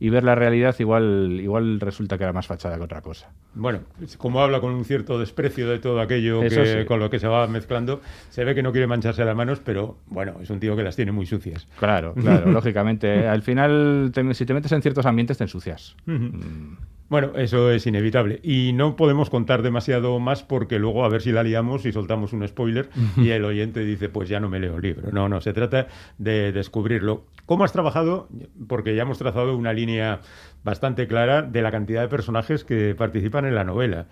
y 0.00 0.10
ver 0.10 0.22
la 0.24 0.34
realidad, 0.34 0.74
igual, 0.78 1.38
igual 1.40 1.80
resulta 1.80 2.16
que 2.18 2.24
era 2.24 2.32
más 2.32 2.46
fachada 2.46 2.76
que 2.76 2.82
otra 2.84 3.00
cosa. 3.02 3.30
Bueno, 3.54 3.80
como 4.18 4.40
habla 4.40 4.60
con 4.60 4.72
un 4.72 4.84
cierto 4.84 5.18
desprecio 5.18 5.68
de 5.68 5.78
todo 5.80 6.00
aquello 6.00 6.40
que, 6.40 6.50
sí. 6.50 6.84
con 6.86 7.00
lo 7.00 7.10
que 7.10 7.18
se 7.18 7.26
va 7.26 7.46
mezclando, 7.48 8.00
se 8.30 8.44
ve 8.44 8.54
que 8.54 8.62
no 8.62 8.70
quiere 8.72 8.86
mancharse 8.86 9.24
las 9.24 9.34
manos, 9.34 9.60
pero 9.64 9.96
bueno, 10.06 10.36
es 10.40 10.50
un 10.50 10.60
tío 10.60 10.76
que 10.76 10.82
las 10.84 10.94
tiene 10.96 11.10
muy 11.12 11.26
sucias. 11.26 11.66
Claro, 11.78 12.14
claro, 12.14 12.46
lógicamente. 12.52 13.26
Al 13.26 13.42
final, 13.42 14.10
te- 14.14 14.34
si 14.34 14.46
te 14.46 14.54
metes 14.54 14.70
en 14.72 14.82
ciertos 14.82 15.06
ambientes, 15.06 15.38
te 15.38 15.44
ensucias. 15.44 15.96
Mm. 16.06 16.74
Bueno, 17.08 17.32
eso 17.36 17.70
es 17.70 17.86
inevitable. 17.86 18.38
Y 18.42 18.72
no 18.74 18.94
podemos 18.94 19.30
contar 19.30 19.62
demasiado 19.62 20.18
más 20.20 20.42
porque 20.42 20.78
luego 20.78 21.04
a 21.04 21.08
ver 21.08 21.22
si 21.22 21.32
la 21.32 21.42
liamos 21.42 21.86
y 21.86 21.92
soltamos 21.92 22.34
un 22.34 22.46
spoiler 22.46 22.90
y 23.16 23.30
el 23.30 23.44
oyente 23.46 23.80
dice, 23.80 24.10
pues 24.10 24.28
ya 24.28 24.40
no 24.40 24.50
me 24.50 24.60
leo 24.60 24.76
el 24.76 24.82
libro. 24.82 25.10
No, 25.10 25.26
no, 25.28 25.40
se 25.40 25.54
trata 25.54 25.88
de 26.18 26.52
descubrirlo. 26.52 27.24
¿Cómo 27.48 27.64
has 27.64 27.72
trabajado? 27.72 28.28
Porque 28.66 28.94
ya 28.94 29.02
hemos 29.02 29.16
trazado 29.16 29.56
una 29.56 29.72
línea 29.72 30.20
bastante 30.64 31.08
clara 31.08 31.40
de 31.40 31.62
la 31.62 31.70
cantidad 31.70 32.02
de 32.02 32.08
personajes 32.08 32.62
que 32.62 32.94
participan 32.94 33.46
en 33.46 33.54
la 33.54 33.64
novela. 33.64 34.04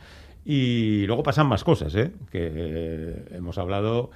Y 0.43 1.05
luego 1.07 1.23
pasan 1.23 1.47
más 1.47 1.63
cosas, 1.63 1.95
¿eh? 1.97 2.13
que 2.31 2.51
eh, 2.51 3.25
hemos 3.33 3.59
hablado 3.59 4.11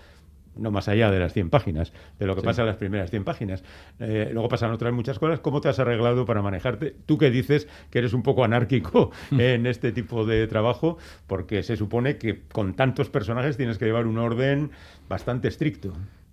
no 0.57 0.71
más 0.71 0.89
allá 0.89 1.11
de 1.11 1.19
las 1.19 1.35
100 1.35 1.51
páginas, 1.51 1.93
de 2.19 2.27
lo 2.27 2.35
que 2.35 2.41
pasa 2.41 2.63
en 2.63 2.69
las 2.69 2.79
primeras 2.79 3.11
100 3.11 3.25
páginas. 3.25 3.63
Eh, 3.99 4.31
luego 4.33 4.49
pasan 4.49 4.71
otras 4.73 4.95
muchas 4.95 5.19
cosas. 5.19 5.41
¿Cómo 5.41 5.61
te 5.61 5.69
has 5.69 5.79
arreglado 5.79 6.25
para 6.25 6.41
manejarte? 6.41 6.97
Tú 7.05 7.19
que 7.19 7.31
dices 7.31 7.69
que 7.91 7.99
eres 7.99 8.15
un 8.15 8.23
poco 8.23 8.43
anárquico 8.43 9.11
en 9.33 9.67
este 9.67 9.93
tipo 9.93 10.25
de 10.25 10.47
trabajo, 10.47 10.97
porque 11.27 11.63
se 11.63 11.77
supone 11.77 12.17
que 12.17 12.41
con 12.51 12.73
tantos 12.73 13.11
personajes 13.11 13.59
tienes 13.59 13.77
que 13.77 13.85
llevar 13.85 14.07
un 14.07 14.17
orden 14.17 14.71
bastante 15.11 15.49
estricto. 15.49 15.93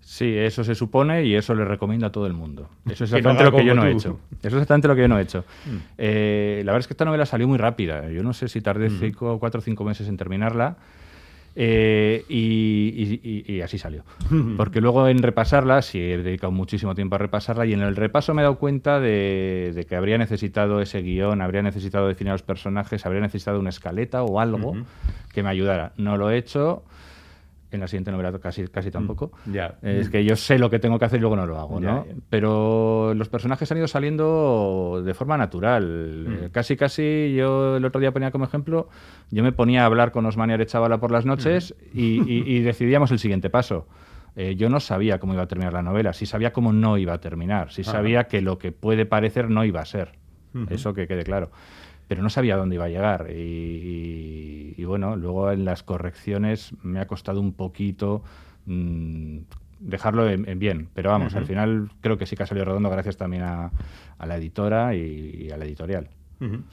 Sí, 0.09 0.37
eso 0.37 0.63
se 0.63 0.73
supone 0.73 1.25
y 1.25 1.35
eso 1.35 1.53
le 1.53 1.65
recomiendo 1.65 2.05
a 2.07 2.11
todo 2.13 2.27
el 2.27 2.33
mundo. 2.33 2.69
Eso 2.89 3.03
es 3.03 3.11
Que 3.11 3.21
no 3.21 3.31
exactamente 3.31 3.43
lo 3.43 3.51
que 3.57 3.65
yo 3.65 3.75
no 3.75 3.85
he 3.85 3.91
hecho. 3.91 4.19
Eso 4.39 4.47
es 4.47 4.53
exactamente 4.53 4.87
lo 4.87 4.95
que 4.95 5.01
yo 5.01 5.07
no 5.09 5.19
he 5.19 5.21
hecho. 5.21 5.43
Eh, 5.97 6.61
la 6.63 6.71
verdad 6.71 6.79
es 6.79 6.87
que 6.87 6.93
esta 6.93 7.03
novela 7.03 7.25
salió 7.25 7.45
muy 7.45 7.57
rápida. 7.57 8.09
Yo 8.09 8.23
no 8.23 8.31
sé 8.33 8.47
si 8.47 8.61
tardé 8.61 8.89
cinco, 8.89 9.37
cuatro 9.37 9.59
o 9.59 9.61
cinco 9.61 9.83
meses 9.83 10.07
en 10.07 10.15
terminarla. 10.15 10.77
Eh, 11.59 12.23
y, 12.29 12.93
y- 12.95 13.43
y- 13.51 13.55
y 13.55 13.61
así 13.61 13.77
salió. 13.79 14.03
Porque 14.57 14.79
luego 14.79 15.07
en 15.07 15.21
repasarla, 15.23 15.81
sí 15.81 15.99
he 15.99 16.17
dedicado 16.19 16.51
muchísimo 16.51 16.93
tiempo 16.95 17.15
a 17.15 17.17
repasarla 17.17 17.65
y 17.65 17.73
en 17.73 17.81
el 17.81 17.95
repaso 17.95 18.33
me 18.33 18.41
he 18.41 18.43
dado 18.43 18.59
cuenta 18.59 18.99
de, 19.01 19.71
de 19.75 19.85
que 19.85 19.95
habría 19.95 20.17
necesitado 20.17 20.79
ese 20.81 21.01
guion, 21.01 21.41
habría 21.41 21.63
necesitado 21.63 22.07
definir 22.07 22.29
a 22.29 22.33
los 22.35 22.43
personajes, 22.43 23.05
habría 23.05 23.21
necesitado 23.21 23.59
una 23.59 23.69
escaleta 23.71 24.23
o 24.23 24.39
algo 24.39 24.73
que 25.33 25.43
me 25.43 25.49
ayudara. 25.49 25.93
No 25.97 26.15
lo 26.15 26.29
he 26.29 26.37
hecho. 26.37 26.83
En 27.69 27.81
la 27.81 27.87
siguiente 27.87 28.11
novela 28.11 28.31
casi, 28.39 28.65
casi 28.69 28.91
tampoco. 28.91 29.31
ya. 29.45 29.77
Es 29.81 30.09
que 30.09 30.23
yo 30.23 30.35
sé 30.37 30.57
lo 30.57 30.69
que 30.69 30.79
tengo 30.79 30.97
que 30.97 31.03
hacer 31.05 31.17
y 31.17 31.21
luego 31.21 31.35
no 31.35 31.45
lo 31.45 31.57
hago, 31.59 31.79
¿no? 31.81 32.05
Pero 32.29 33.13
los 33.13 33.27
personajes 33.29 33.69
han 33.71 33.77
ido 33.79 33.87
saliendo 33.87 35.01
de 35.03 35.13
forma 35.13 35.37
natural. 35.37 36.25
Mm. 36.27 36.49
Casi, 36.51 36.77
casi, 36.77 37.33
yo 37.35 37.77
el 37.77 37.85
otro 37.85 37.99
día 37.99 38.11
ponía 38.11 38.31
como 38.31 38.45
ejemplo, 38.45 38.87
yo 39.31 39.43
me 39.43 39.51
ponía 39.51 39.83
a 39.83 39.85
hablar 39.85 40.11
con 40.11 40.25
Osmani 40.25 40.53
Arechavala 40.53 40.99
por 40.99 41.11
las 41.11 41.25
noches 41.25 41.75
Mm. 41.93 41.99
y, 41.99 42.31
y- 42.33 42.43
y 42.57 42.59
decidíamos 42.61 43.11
el 43.11 43.19
siguiente 43.19 43.49
paso. 43.49 43.87
Eh, 44.35 44.55
yo 44.55 44.69
no 44.69 44.79
sabía 44.79 45.19
cómo 45.19 45.33
iba 45.33 45.43
a 45.43 45.47
terminar 45.47 45.73
la 45.73 45.81
novela, 45.81 46.13
sí 46.13 46.25
sabía 46.27 46.53
cómo 46.53 46.71
no 46.71 46.97
iba 46.97 47.13
a 47.13 47.19
terminar, 47.19 47.71
sí 47.71 47.81
Ajá. 47.81 47.91
sabía 47.93 48.25
que 48.25 48.39
lo 48.41 48.59
que 48.59 48.71
puede 48.71 49.05
parecer 49.05 49.49
no 49.49 49.65
iba 49.65 49.81
a 49.81 49.85
ser. 49.85 50.11
Eso 50.69 50.93
que 50.93 51.05
quede 51.07 51.23
claro. 51.23 51.51
Pero 52.07 52.23
no 52.23 52.29
sabía 52.29 52.55
dónde 52.57 52.75
iba 52.75 52.85
a 52.85 52.89
llegar. 52.89 53.27
Y, 53.29 53.33
y- 53.41 54.73
y 54.77 54.85
bueno, 54.85 55.15
luego 55.15 55.51
en 55.51 55.65
las 55.65 55.83
correcciones 55.83 56.71
me 56.83 56.99
ha 56.99 57.07
costado 57.07 57.41
un 57.41 57.53
poquito 57.53 58.23
mm, 58.65 59.37
dejarlo 59.79 60.29
en, 60.29 60.47
en 60.47 60.59
bien. 60.59 60.89
Pero 60.93 61.09
vamos, 61.09 61.35
al 61.35 61.45
final 61.45 61.89
creo 62.01 62.17
que 62.17 62.25
sí 62.25 62.35
que 62.35 62.43
ha 62.43 62.47
salido 62.47 62.65
redondo 62.65 62.89
gracias 62.89 63.17
también 63.17 63.43
a, 63.43 63.71
a 64.17 64.25
la 64.25 64.37
editora 64.37 64.95
y, 64.95 65.47
y 65.47 65.51
a 65.51 65.57
la 65.57 65.65
editorial. 65.65 66.09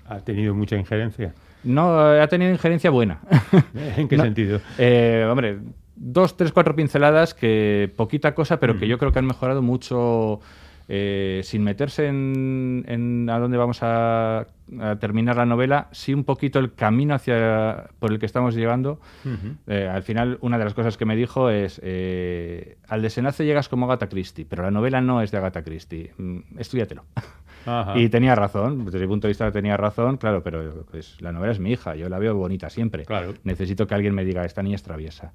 Ha 0.07 0.21
tenido 0.21 0.55
mucha 0.55 0.77
injerencia. 0.77 1.35
No, 1.63 2.15
eh, 2.15 2.21
ha 2.21 2.29
tenido 2.29 2.51
injerencia 2.53 2.91
buena. 2.91 3.21
¿En 3.97 4.07
qué 4.09 4.17
No, 4.19 4.25
sentido? 4.25 4.61
eh, 4.77 5.27
hombre, 5.31 5.59
dos, 5.97 6.37
tres, 6.37 6.53
cuatro 6.53 6.77
pinceladas 6.77 7.33
que 7.33 7.91
poquita 7.97 8.35
cosa, 8.35 8.61
pero 8.61 8.79
que 8.79 8.87
yo 8.87 8.99
creo 8.99 9.11
que 9.13 9.19
han 9.21 9.27
mejorado 9.27 9.63
mucho 9.63 10.41
eh, 10.89 11.41
sin 11.45 11.63
meterse 11.63 12.07
en, 12.07 12.85
en 12.87 13.29
a 13.31 13.39
dónde 13.39 13.57
vamos 13.57 13.83
a, 13.83 14.47
a 14.81 14.97
terminar 14.97 15.37
la 15.37 15.47
novela, 15.47 15.89
sí 15.93 16.13
un 16.13 16.25
poquito 16.25 16.59
el 16.59 16.75
camino 16.75 17.15
hacia 17.15 17.91
por 17.99 18.13
el 18.13 18.19
que 18.19 18.27
estamos 18.27 18.55
llegando. 18.55 19.01
Ujú. 19.25 19.57
Eh, 19.67 19.89
al 19.89 20.03
final, 20.03 20.39
una 20.41 20.59
de 20.59 20.65
las 20.65 20.75
cosas 20.75 20.97
que 20.97 21.05
me 21.05 21.17
dijo 21.17 21.51
es, 21.51 21.81
eh, 21.83 22.77
al 22.89 23.03
desenlace 23.03 23.45
llegas 23.45 23.69
como 23.69 23.87
Agatha 23.87 24.09
Christie, 24.09 24.47
pero 24.49 24.63
la 24.63 24.71
novela 24.71 25.01
no 25.01 25.23
es 25.23 25.31
de 25.31 25.39
Agatha 25.39 25.63
Christie. 25.63 26.13
Mm, 26.19 26.39
estudiatelo. 26.59 27.05
Ajá. 27.67 27.99
Y 27.99 28.11
tenía 28.11 28.35
razón, 28.35 28.85
desde 28.85 29.01
mi 29.01 29.07
punto 29.07 29.27
de 29.27 29.31
vista 29.31 29.51
tenía 29.51 29.79
razón, 29.79 30.19
claro, 30.19 30.43
pero 30.43 30.85
pues, 30.91 31.17
la 31.23 31.33
novela 31.33 31.53
es 31.53 31.61
mi 31.61 31.73
hija, 31.73 31.97
yo 31.97 32.11
la 32.11 32.19
veo 32.19 32.35
bonita 32.35 32.69
siempre. 32.69 33.07
Claro. 33.07 33.33
Necesito 33.43 33.87
que 33.87 33.95
alguien 33.95 34.15
me 34.15 34.23
diga, 34.25 34.45
esta 34.45 34.63
niña 34.63 34.77
es 34.77 34.83
traviesa. 34.83 35.33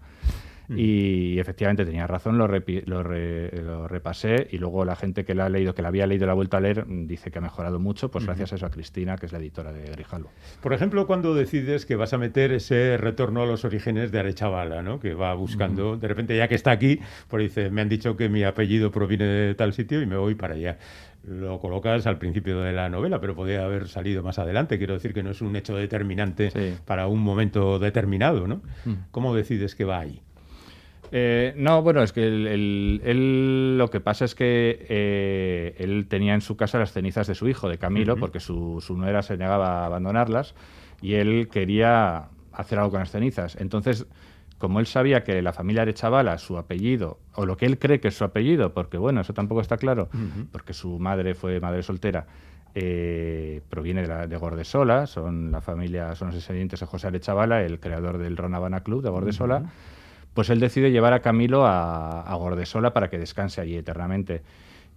Mm. 0.69 0.75
Y 0.77 1.39
efectivamente 1.39 1.83
tenía 1.83 2.05
razón, 2.07 2.37
lo, 2.37 2.47
repi- 2.47 2.83
lo, 2.85 3.03
re- 3.03 3.51
lo 3.63 3.87
repasé 3.87 4.47
y 4.51 4.57
luego 4.59 4.85
la 4.85 4.95
gente 4.95 5.25
que 5.25 5.33
la 5.35 5.47
ha 5.47 5.49
leído, 5.49 5.73
que 5.73 5.81
la 5.81 5.87
había 5.87 6.05
leído 6.07 6.25
la 6.27 6.33
ha 6.33 6.35
vuelto 6.35 6.57
a 6.57 6.61
leer, 6.61 6.85
mm, 6.85 7.07
dice 7.07 7.31
que 7.31 7.39
ha 7.39 7.41
mejorado 7.41 7.79
mucho, 7.79 8.09
pues 8.11 8.25
gracias 8.25 8.53
a 8.53 8.55
eso 8.55 8.65
a 8.67 8.69
Cristina, 8.69 9.17
que 9.17 9.25
es 9.25 9.31
la 9.31 9.39
editora 9.39 9.73
de 9.73 9.89
Grijalvo. 9.91 10.29
Por 10.61 10.73
ejemplo, 10.73 11.07
cuando 11.07 11.33
decides 11.33 11.85
que 11.85 11.95
vas 11.95 12.13
a 12.13 12.17
meter 12.19 12.51
ese 12.51 12.97
retorno 12.97 13.41
a 13.41 13.45
los 13.45 13.65
orígenes 13.65 14.11
de 14.11 14.19
Arechavala, 14.19 14.81
¿no? 14.83 14.99
que 14.99 15.13
va 15.15 15.33
buscando, 15.33 15.97
de 15.97 16.07
repente 16.07 16.37
ya 16.37 16.47
que 16.47 16.55
está 16.55 16.71
aquí, 16.71 16.99
pues 17.27 17.43
dice, 17.43 17.69
me 17.71 17.81
han 17.81 17.89
dicho 17.89 18.15
que 18.15 18.29
mi 18.29 18.43
apellido 18.43 18.91
proviene 18.91 19.25
de 19.25 19.55
tal 19.55 19.73
sitio 19.73 20.01
y 20.01 20.05
me 20.05 20.17
voy 20.17 20.35
para 20.35 20.53
allá. 20.53 20.77
Lo 21.27 21.59
colocas 21.59 22.07
al 22.07 22.17
principio 22.17 22.61
de 22.61 22.71
la 22.71 22.89
novela, 22.89 23.19
pero 23.19 23.35
podría 23.35 23.65
haber 23.65 23.89
salido 23.89 24.23
más 24.23 24.39
adelante. 24.39 24.77
Quiero 24.77 24.93
decir 24.93 25.13
que 25.13 25.21
no 25.21 25.31
es 25.31 25.41
un 25.41 25.53
hecho 25.55 25.75
determinante 25.75 26.49
Sí. 26.51 26.75
para 26.85 27.07
un 27.07 27.19
momento 27.19 27.77
determinado, 27.77 28.47
¿no? 28.47 28.61
Mm. 28.85 28.93
¿Cómo 29.11 29.35
decides 29.35 29.75
que 29.75 29.83
va 29.83 29.99
ahí? 29.99 30.21
Eh, 31.11 31.53
no, 31.57 31.81
bueno, 31.81 32.03
es 32.03 32.13
que 32.13 32.27
él, 32.27 32.47
él- 32.47 33.01
él- 33.03 33.77
lo 33.77 33.89
que 33.89 33.99
pasa 33.99 34.25
es 34.25 34.35
que 34.35 34.85
eh, 34.89 35.75
él 35.79 36.07
tenía 36.07 36.33
en 36.35 36.41
su 36.41 36.55
casa 36.55 36.77
las 36.79 36.91
cenizas 36.91 37.27
de 37.27 37.35
su 37.35 37.47
hijo, 37.47 37.67
de 37.69 37.77
Camilo, 37.77 38.13
porque 38.19 38.39
su, 38.39 38.79
su 38.81 38.95
nuera 38.97 39.21
se 39.21 39.37
negaba 39.37 39.81
a 39.83 39.85
abandonarlas 39.87 40.53
y 41.01 41.13
él 41.15 41.47
quería 41.51 42.25
hacer 42.53 42.77
algo 42.79 42.91
con 42.91 42.99
las 42.99 43.11
cenizas. 43.11 43.55
Entonces, 43.59 44.05
como 44.57 44.79
él 44.79 44.85
sabía 44.85 45.23
que 45.23 45.41
la 45.41 45.53
familia 45.53 45.81
Arechavala, 45.83 46.37
su 46.37 46.57
apellido, 46.57 47.19
o 47.33 47.45
lo 47.45 47.55
que 47.57 47.65
él 47.65 47.79
cree 47.79 47.99
que 48.01 48.09
es 48.09 48.17
su 48.17 48.25
apellido, 48.25 48.73
porque 48.73 48.97
bueno, 48.97 49.21
eso 49.21 49.33
tampoco 49.33 49.61
está 49.61 49.77
claro, 49.77 50.09
porque 50.51 50.73
su 50.73 50.99
madre 50.99 51.33
fue 51.33 51.59
madre 51.61 51.81
soltera, 51.81 52.27
eh, 52.75 53.61
proviene 53.69 54.01
de, 54.03 54.07
la, 54.07 54.27
de 54.27 54.37
Gordesola, 54.37 55.07
son 55.07 55.51
la 55.51 55.61
familia, 55.61 56.13
son 56.15 56.27
los 56.27 56.35
descendientes 56.35 56.79
de 56.81 56.85
José 56.85 57.07
Arechavala, 57.07 57.63
el 57.63 57.79
creador 57.79 58.17
del 58.17 58.37
Ron 58.37 58.53
Habana 58.53 58.81
Club 58.81 59.01
de 59.01 59.09
Gordesola. 59.09 59.63
Pues 60.39 60.49
él 60.49 60.61
decide 60.61 60.89
llevar 60.89 61.11
a 61.11 61.19
Camilo 61.19 61.65
a, 61.65 62.21
a 62.21 62.35
Gordesola 62.35 62.93
para 62.93 63.09
que 63.09 63.17
descanse 63.17 63.59
allí 63.59 63.75
eternamente. 63.75 64.41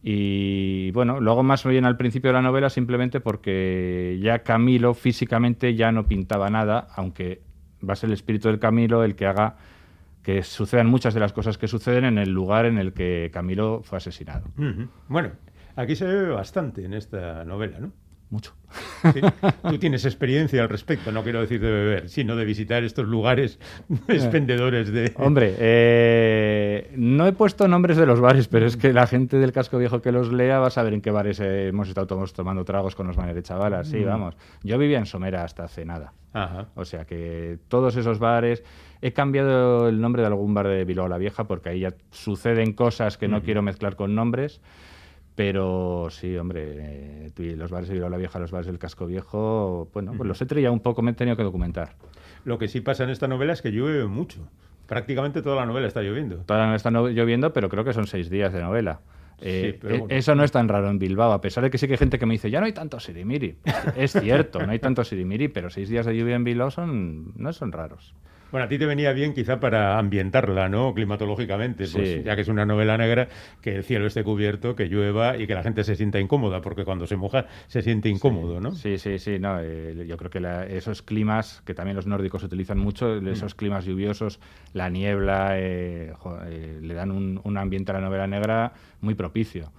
Y 0.01 0.93
bueno, 0.93 1.19
luego 1.19 1.43
más 1.43 1.65
bien 1.65 1.85
al 1.85 1.97
principio 1.97 2.31
de 2.31 2.35
la 2.35 2.43
novela 2.43 2.71
simplemente 2.71 3.19
porque 3.19 4.21
ya 4.23 4.45
Camilo 4.45 4.95
físicamente 4.95 5.75
ya 5.75 5.91
no 5.91 6.07
pintaba 6.07 6.49
nada, 6.49 6.87
aunque 6.95 7.43
va 7.83 7.95
a 7.95 7.97
ser 7.97 8.11
el 8.11 8.15
espíritu 8.15 8.47
del 8.51 8.61
Camilo 8.61 9.03
el 9.03 9.17
que 9.17 9.27
haga 9.27 9.57
que 10.23 10.45
sucedan 10.45 10.87
muchas 10.87 11.13
de 11.13 11.19
las 11.19 11.33
cosas 11.33 11.59
que 11.59 11.67
suceden 11.67 12.05
en 12.05 12.19
el 12.19 12.31
lugar 12.31 12.65
en 12.65 12.79
el 12.79 12.93
que 12.93 13.29
Camilo 13.33 13.81
fue 13.83 13.99
asesinado. 13.99 14.47
Bueno, 15.09 15.33
aquí 15.75 15.97
se 15.97 16.07
ve 16.07 16.29
bastante 16.29 16.85
en 16.85 16.95
esta 16.95 17.45
novela, 17.45 17.81
¿no? 17.81 17.91
Mucho. 18.33 18.55
Sí. 19.13 19.21
Tú 19.69 19.79
tienes 19.79 20.07
experiencia 20.07 20.63
al 20.63 20.71
respecto, 20.71 21.13
no 21.13 21.23
quiero 21.23 21.43
decir 21.43 21.61
de 21.61 21.71
beber, 21.71 22.09
sino 22.09 22.35
de 22.35 22.47
visitar 22.47 22.83
estos 22.83 23.07
lugares 23.07 23.59
expendedores 24.09 24.91
de... 24.91 25.13
Hombre, 25.19 25.55
eh, 25.59 26.91
no 26.97 27.27
he 27.27 27.33
puesto 27.33 27.69
nombres 27.69 27.99
de 27.99 28.07
los 28.07 28.21
bares, 28.21 28.49
pero 28.49 28.65
es 28.65 28.79
que 28.79 28.95
la 28.95 29.07
gente 29.07 29.37
del 29.37 29.53
casco 29.53 29.77
viejo 29.77 30.01
que 30.01 30.13
los 30.13 30.33
lea 30.33 30.59
va 30.59 30.69
a 30.69 30.71
saber 30.71 30.95
en 30.95 31.03
qué 31.03 31.11
bares 31.11 31.41
eh, 31.41 31.69
hemos 31.69 31.89
estado 31.89 32.07
todos 32.07 32.33
tomando 32.33 32.65
tragos 32.65 32.95
con 32.95 33.07
los 33.07 33.19
maneres 33.19 33.45
chavalas. 33.45 33.89
Sí, 33.89 33.99
Mm. 33.99 34.07
vamos. 34.07 34.37
Yo 34.63 34.79
vivía 34.79 34.99
en 34.99 35.05
Somera 35.07 35.45
hasta 35.45 35.65
hace 35.65 35.85
nada. 35.85 36.15
Ajá. 36.33 36.69
O 36.75 36.87
sea 36.87 37.05
que 37.05 37.59
todos 37.69 37.97
esos 37.97 38.19
bares. 38.19 38.65
He 39.03 39.13
cambiado 39.13 39.89
el 39.89 40.01
nombre 40.01 40.23
de 40.23 40.29
algún 40.29 40.55
bar 40.55 40.69
de 40.69 40.85
Bilbao 40.85 41.09
la 41.09 41.19
Vieja 41.19 41.45
porque 41.45 41.69
ahí 41.71 41.81
ya 41.81 41.93
suceden 42.11 42.73
cosas 42.73 43.19
que 43.19 43.29
no 43.29 43.39
Ujú. 43.39 43.45
quiero 43.47 43.61
mezclar 43.63 43.97
con 43.97 44.15
nombres. 44.15 44.63
Pero 45.35 46.09
sí, 46.11 46.37
hombre, 46.37 47.31
eh, 47.37 47.57
los 47.57 47.71
bares 47.71 47.89
de 47.89 47.95
Bilbao 47.95 48.11
la 48.11 48.19
Vieja, 48.19 48.39
los 48.39 48.51
bares 48.51 48.67
del 48.67 48.79
casco 48.79 49.07
viejo, 49.07 49.89
bueno, 49.95 50.13
pues 50.17 50.29
los 50.29 50.41
he 50.43 50.47
trillado 50.47 50.75
un 50.75 50.81
poco, 50.81 51.01
me 51.03 51.13
he 51.13 51.15
tenido 51.15 51.37
que 51.37 51.43
documentar. 51.43 51.95
Lo 52.45 52.59
que 52.59 52.69
sí 52.69 52.81
pasa 52.81 53.05
en 53.05 53.11
esta 53.11 53.29
novela 53.29 53.53
es 53.55 53.63
que 53.63 53.71
llueve 53.71 54.07
mucho. 54.07 54.47
Prácticamente 54.87 55.41
toda 55.41 55.57
la 55.57 55.65
novela 55.67 55.87
está 55.87 56.03
lloviendo. 56.03 56.39
Todavía 56.39 56.69
no 56.69 56.75
está 56.75 56.91
no- 56.91 57.09
lloviendo, 57.09 57.53
pero 57.53 57.69
creo 57.71 57.85
que 57.85 57.95
son 57.95 58.07
seis 58.07 58.29
días 58.29 58.53
de 58.53 58.61
novela. 58.61 59.01
Eh, 59.41 59.73
Sí, 59.73 59.79
pero 59.81 59.95
eh, 59.95 59.99
bueno. 60.01 60.15
Eso 60.15 60.35
no 60.35 60.45
es 60.45 60.53
tan 60.53 60.69
raro 60.69 60.91
en 60.91 60.99
Bilbao, 60.99 61.33
a 61.33 61.41
pesar 61.41 61.65
de 61.65 61.71
que 61.71 61.79
sí 61.79 61.87
que 61.87 61.95
hay 61.95 61.99
gente 61.99 62.19
que 62.19 62.27
me 62.27 62.35
dice, 62.35 62.51
ya 62.51 62.61
no 62.61 62.67
hay 62.67 62.73
tanto 62.73 63.01
sirimiri. 63.01 63.57
es 63.97 64.13
cierto, 64.13 64.65
no 64.65 64.71
hay 64.71 64.79
tanto 64.81 65.03
sirimiri, 65.03 65.49
pero 65.49 65.71
seis 65.71 65.89
días 65.89 66.05
de 66.05 66.15
lluvia 66.17 66.37
en 66.37 66.45
Bilbao 66.45 66.71
son, 66.71 67.33
no 67.37 67.53
son 67.53 67.73
raros. 67.73 68.15
Bueno, 68.53 68.67
a 68.67 68.69
ti 68.69 68.79
te 68.79 68.85
venía 68.85 69.13
bien 69.15 69.33
quizá 69.33 69.59
para 69.59 69.99
ambientarla, 69.99 70.69
¿no? 70.69 70.93
Climatológicamente, 70.93 71.87
pues, 71.91 72.09
Sí. 72.11 72.23
ya 72.23 72.37
que 72.37 72.43
es 72.43 72.49
una 72.49 72.67
novela 72.67 72.99
negra, 72.99 73.27
que 73.63 73.75
el 73.77 73.83
cielo 73.83 74.07
esté 74.07 74.23
cubierto, 74.23 74.77
que 74.77 74.89
llueva 74.89 75.39
y 75.39 75.47
que 75.47 75.55
la 75.55 75.63
gente 75.63 75.83
se 75.85 75.97
sienta 75.97 76.21
incómoda, 76.21 76.61
porque 76.61 76.85
cuando 76.85 77.07
se 77.07 77.17
moja 77.17 77.47
se 77.67 77.81
siente 77.81 78.11
incómodo, 78.11 78.61
¿no? 78.61 78.73
Sí, 78.73 78.99
sí, 78.99 79.19
sí. 79.19 79.39
No, 79.39 79.57
eh, 79.61 80.05
yo 80.07 80.19
creo 80.19 80.31
que 80.31 80.41
la- 80.41 80.67
esos 80.67 81.01
climas, 81.01 81.63
que 81.65 81.73
también 81.73 81.97
los 81.97 82.07
nórdicos 82.07 82.43
utilizan 82.45 82.79
mucho, 82.79 83.19
Mm. 83.23 83.29
esos 83.29 83.55
climas 83.55 83.87
lluviosos, 83.87 84.39
la 84.75 84.91
niebla, 84.91 85.53
eh, 85.59 86.13
jo- 86.19 86.39
eh, 86.45 86.79
le 86.83 86.93
dan 86.93 87.11
un, 87.11 87.41
un 87.43 87.57
ambiente 87.57 87.91
a 87.93 87.95
la 87.95 88.01
novela 88.03 88.27
negra 88.27 88.75
muy 89.01 89.15
propicio. 89.15 89.73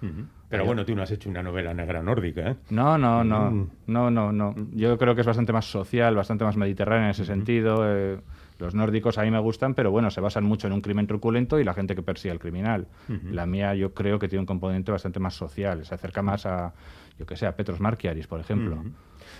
Pero 0.49 0.65
bueno, 0.65 0.83
tú 0.85 0.95
no 0.95 1.01
has 1.03 1.11
hecho 1.11 1.29
una 1.29 1.41
novela 1.43 1.73
negra 1.75 2.01
nórdica, 2.01 2.49
¿eh? 2.51 2.55
No, 2.71 2.97
no, 2.97 3.23
no, 3.23 3.51
Mm. 3.51 3.69
no, 3.87 4.09
no, 4.11 4.31
no. 4.31 4.55
Yo 4.71 4.97
creo 4.97 5.13
que 5.13 5.21
es 5.21 5.27
bastante 5.27 5.53
más 5.53 5.65
social, 5.65 6.15
bastante 6.15 6.43
más 6.43 6.57
mediterránea 6.57 7.05
en 7.05 7.11
ese 7.11 7.25
sentido. 7.25 7.83
eh, 7.87 8.17
los 8.63 8.73
nórdicos 8.73 9.17
a 9.17 9.23
mí 9.23 9.31
me 9.31 9.39
gustan, 9.39 9.73
pero 9.73 9.91
bueno, 9.91 10.09
se 10.09 10.21
basan 10.21 10.45
mucho 10.45 10.67
en 10.67 10.73
un 10.73 10.81
crimen 10.81 11.05
truculento 11.05 11.59
y 11.59 11.65
la 11.65 11.73
gente 11.73 11.95
que 11.95 12.01
persigue 12.01 12.31
al 12.31 12.39
criminal. 12.39 12.87
La 13.29 13.45
mía 13.45 13.75
yo 13.75 13.93
creo 13.93 14.19
que 14.19 14.29
tiene 14.29 14.39
un 14.39 14.45
componente 14.45 14.89
bastante 14.91 15.19
más 15.19 15.33
social, 15.33 15.85
se 15.85 15.93
acerca 15.93 16.21
más 16.21 16.45
a, 16.45 16.73
yo 17.19 17.25
que 17.25 17.35
sé, 17.35 17.45
a 17.45 17.55
Petros 17.55 17.81
Markiaris, 17.81 18.25
por 18.25 18.39
ejemplo. 18.39 18.81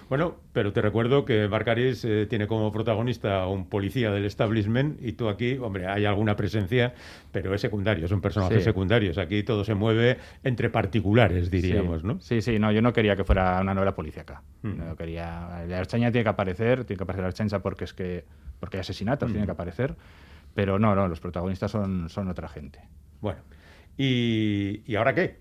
Bueno, 0.09 0.35
pero 0.51 0.73
te 0.73 0.81
recuerdo 0.81 1.25
que 1.25 1.47
Barcaris 1.47 2.05
eh, 2.05 2.27
tiene 2.29 2.45
como 2.47 2.71
protagonista 2.71 3.41
a 3.43 3.47
un 3.47 3.67
policía 3.67 4.11
del 4.11 4.25
establishment 4.25 5.01
y 5.01 5.13
tú 5.13 5.27
aquí, 5.29 5.57
hombre, 5.57 5.87
hay 5.87 6.05
alguna 6.05 6.35
presencia, 6.35 6.93
pero 7.31 7.53
es 7.53 7.61
secundario, 7.61 8.07
son 8.07 8.21
personajes 8.21 8.59
Sí. 8.59 8.63
secundarios. 8.63 9.17
Aquí 9.17 9.43
todo 9.43 9.63
se 9.63 9.73
mueve 9.73 10.17
entre 10.43 10.69
particulares, 10.69 11.49
diríamos, 11.49 12.01
sí. 12.01 12.07
¿no? 12.07 12.19
Sí, 12.21 12.41
sí, 12.41 12.59
no, 12.59 12.71
yo 12.71 12.81
no 12.81 12.93
quería 12.93 13.15
que 13.15 13.23
fuera 13.23 13.59
una 13.61 13.73
novela 13.73 13.95
policíaca. 13.95 14.43
Mm. 14.61 14.77
No 14.77 14.95
quería. 14.95 15.65
La 15.67 15.79
Archaña 15.79 16.11
tiene 16.11 16.23
que 16.23 16.29
aparecer, 16.29 16.85
tiene 16.85 16.97
que 16.97 17.03
aparecer 17.03 17.21
la 17.23 17.27
Archaña 17.29 17.59
porque 17.59 17.85
es 17.85 17.93
que. 17.93 18.25
porque 18.59 18.77
hay 18.77 18.81
asesinatos, 18.81 19.29
Mm. 19.29 19.33
tiene 19.33 19.45
que 19.47 19.51
aparecer. 19.51 19.95
Pero 20.53 20.77
no, 20.79 20.93
no, 20.95 21.07
los 21.07 21.19
protagonistas 21.19 21.71
son, 21.71 22.07
son 22.09 22.29
otra 22.29 22.47
gente. 22.47 22.79
Bueno, 23.19 23.39
¿y, 23.97 24.83
¿y 24.85 24.95
ahora 24.95 25.13
qué? 25.15 25.37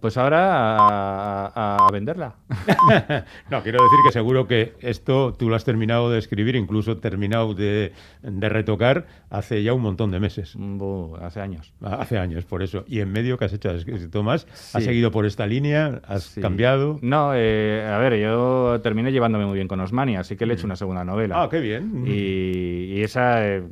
Pues 0.00 0.16
ahora 0.16 0.76
a, 0.78 1.76
a 1.86 1.92
venderla. 1.92 2.34
no, 3.50 3.62
quiero 3.62 3.82
decir 3.82 3.98
que 4.06 4.12
seguro 4.12 4.46
que 4.46 4.72
esto 4.80 5.34
tú 5.38 5.48
lo 5.48 5.56
has 5.56 5.64
terminado 5.64 6.10
de 6.10 6.18
escribir, 6.18 6.56
incluso 6.56 6.96
terminado 6.98 7.54
de, 7.54 7.92
de 8.22 8.48
retocar 8.48 9.06
hace 9.28 9.62
ya 9.62 9.72
un 9.74 9.82
montón 9.82 10.10
de 10.10 10.18
meses. 10.20 10.54
Bu, 10.56 11.16
hace 11.20 11.40
años. 11.40 11.72
Ah, 11.82 11.98
Hace 12.00 12.18
años, 12.18 12.44
por 12.46 12.62
eso. 12.62 12.84
Y 12.88 13.00
en 13.00 13.12
medio, 13.12 13.36
¿qué 13.38 13.44
has 13.44 13.52
hecho? 13.52 13.70
¿Has 13.70 13.76
escrito 13.86 14.22
más? 14.22 14.46
¿Has 14.50 14.82
Sí. 14.82 14.88
seguido 14.88 15.10
por 15.10 15.26
esta 15.26 15.46
línea? 15.46 16.00
¿Has 16.06 16.24
Sí. 16.24 16.40
cambiado? 16.40 16.98
No, 17.02 17.32
eh, 17.34 17.86
a 17.86 17.98
ver, 17.98 18.16
yo 18.18 18.80
terminé 18.82 19.12
llevándome 19.12 19.44
muy 19.44 19.54
bien 19.56 19.68
con 19.68 19.80
Osmania, 19.80 20.20
así 20.20 20.36
que 20.36 20.46
le 20.46 20.54
he 20.54 20.56
hecho 20.56 20.66
una 20.66 20.76
segunda 20.76 21.04
novela. 21.04 21.42
Ah, 21.42 21.48
qué 21.50 21.60
bien. 21.60 22.04
Y, 22.06 22.94
y 22.94 23.02
esa, 23.02 23.46
eh, 23.46 23.62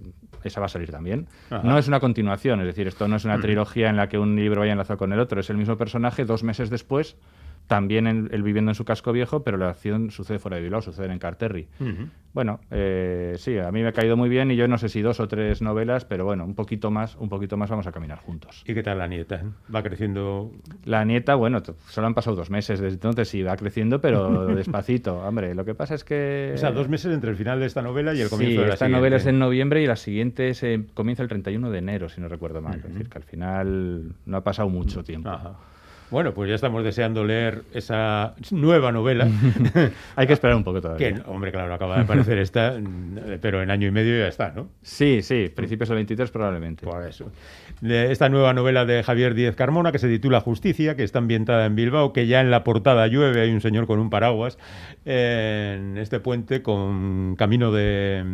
esa 0.44 0.60
va 0.60 0.66
a 0.66 0.68
salir 0.68 0.90
también. 0.90 1.26
Ajá. 1.50 1.62
No 1.64 1.78
es 1.78 1.88
una 1.88 2.00
continuación, 2.00 2.60
es 2.60 2.66
decir, 2.66 2.86
esto 2.86 3.08
no 3.08 3.16
es 3.16 3.24
una 3.24 3.40
trilogía 3.40 3.90
en 3.90 3.96
la 3.96 4.08
que 4.08 4.18
un 4.18 4.36
libro 4.36 4.60
vaya 4.60 4.72
enlazado 4.72 4.98
con 4.98 5.12
el 5.12 5.20
otro, 5.20 5.40
es 5.40 5.50
el 5.50 5.56
mismo 5.56 5.76
personaje 5.76 6.24
dos 6.24 6.42
meses 6.42 6.70
después, 6.70 7.16
también 7.68 8.06
en- 8.08 8.28
él 8.32 8.42
viviendo 8.42 8.70
en 8.70 8.74
su 8.74 8.84
casco 8.84 9.12
viejo, 9.12 9.44
pero 9.44 9.56
la 9.58 9.68
acción 9.68 10.10
sucede 10.10 10.38
fuera 10.40 10.56
de 10.56 10.62
Bilbao, 10.64 10.80
sucede 10.82 11.12
en 11.12 11.18
Carterri. 11.18 11.68
Ujú. 11.78 12.08
Bueno, 12.32 12.60
eh, 12.70 13.34
sí, 13.38 13.58
a 13.58 13.70
mí 13.72 13.82
me 13.82 13.88
ha 13.88 13.92
caído 13.92 14.16
muy 14.16 14.28
bien 14.28 14.50
y 14.50 14.56
yo 14.56 14.68
no 14.68 14.78
sé 14.78 14.88
si 14.88 15.00
dos 15.02 15.18
o 15.20 15.28
tres 15.28 15.60
novelas, 15.62 16.04
pero 16.04 16.24
bueno, 16.24 16.44
un 16.44 16.54
poquito 16.54 16.90
más, 16.90 17.16
un 17.16 17.28
poquito 17.28 17.56
más 17.56 17.68
vamos 17.70 17.86
a 17.86 17.92
caminar 17.92 18.18
juntos. 18.18 18.62
¿Y 18.66 18.74
qué 18.74 18.82
tal 18.82 18.98
la 18.98 19.06
nieta? 19.06 19.42
¿Va 19.74 19.82
creciendo? 19.82 20.50
La 20.84 21.04
nieta, 21.04 21.34
bueno, 21.34 21.62
solo 21.88 22.06
han 22.06 22.14
pasado 22.14 22.36
dos 22.36 22.50
meses 22.50 22.80
desde 22.80 22.94
entonces 22.94 23.34
y 23.34 23.42
va 23.42 23.56
creciendo, 23.56 24.00
pero 24.00 24.46
despacito. 24.54 25.18
Hombre, 25.20 25.54
lo 25.54 25.64
que 25.64 25.74
pasa 25.74 25.94
es 25.94 26.04
que... 26.04 26.52
O 26.54 26.58
sea, 26.58 26.70
dos 26.70 26.88
meses 26.88 27.12
entre 27.12 27.30
el 27.30 27.36
final 27.36 27.60
de 27.60 27.66
esta 27.66 27.82
novela 27.82 28.14
y 28.14 28.20
el 28.20 28.28
comienzo 28.30 28.52
sí, 28.56 28.60
de 28.62 28.66
la 28.68 28.74
esta 28.74 28.86
siguiente. 28.86 28.98
novela 29.00 29.16
es 29.16 29.26
en 29.26 29.38
noviembre 29.38 29.82
y 29.82 29.86
la 29.86 29.96
siguiente 29.96 30.54
se 30.54 30.86
comienza 30.94 31.22
el 31.22 31.28
31 31.28 31.70
de 31.70 31.78
enero, 31.78 32.08
si 32.08 32.20
no 32.20 32.28
recuerdo 32.28 32.62
mal. 32.62 32.78
Ujú. 32.78 32.86
Es 32.88 32.92
decir, 32.94 33.08
que 33.10 33.18
al 33.18 33.24
final 33.24 34.12
no 34.26 34.36
ha 34.36 34.44
pasado 34.44 34.68
mucho 34.68 35.02
tiempo. 35.02 35.28
Ajá. 35.30 35.54
Bueno, 36.10 36.32
pues 36.32 36.48
ya 36.48 36.54
estamos 36.54 36.82
deseando 36.84 37.22
leer 37.22 37.64
esa 37.74 38.34
nueva 38.50 38.92
novela. 38.92 39.28
Hay 40.16 40.26
que 40.26 40.32
esperar 40.32 40.56
un 40.56 40.64
poco 40.64 40.76
que, 40.76 40.82
todavía. 40.82 41.22
hombre, 41.26 41.52
claro, 41.52 41.74
acaba 41.74 41.96
de 41.96 42.02
aparecer 42.02 42.38
esta, 42.38 42.74
pero 43.42 43.62
en 43.62 43.70
año 43.70 43.88
y 43.88 43.90
medio 43.90 44.18
ya 44.18 44.28
está, 44.28 44.50
¿no? 44.50 44.68
Sí, 44.80 45.20
sí, 45.20 45.50
principios 45.54 45.90
del 45.90 45.96
23 45.96 46.30
probablemente. 46.30 46.86
Por 46.86 47.06
eso. 47.06 47.30
Esta 47.82 48.28
nueva 48.30 48.54
novela 48.54 48.86
de 48.86 49.02
Javier 49.02 49.34
Díez 49.34 49.54
Carmona, 49.54 49.92
que 49.92 49.98
se 49.98 50.08
titula 50.08 50.40
Justicia, 50.40 50.96
que 50.96 51.04
está 51.04 51.18
ambientada 51.18 51.66
en 51.66 51.76
Bilbao, 51.76 52.14
que 52.14 52.26
ya 52.26 52.40
en 52.40 52.50
la 52.50 52.64
portada 52.64 53.06
llueve, 53.06 53.42
hay 53.42 53.50
un 53.50 53.60
señor 53.60 53.86
con 53.86 53.98
un 53.98 54.08
paraguas 54.08 54.58
en 55.04 55.98
este 55.98 56.20
puente 56.20 56.62
con 56.62 57.36
camino 57.36 57.70
de, 57.70 58.24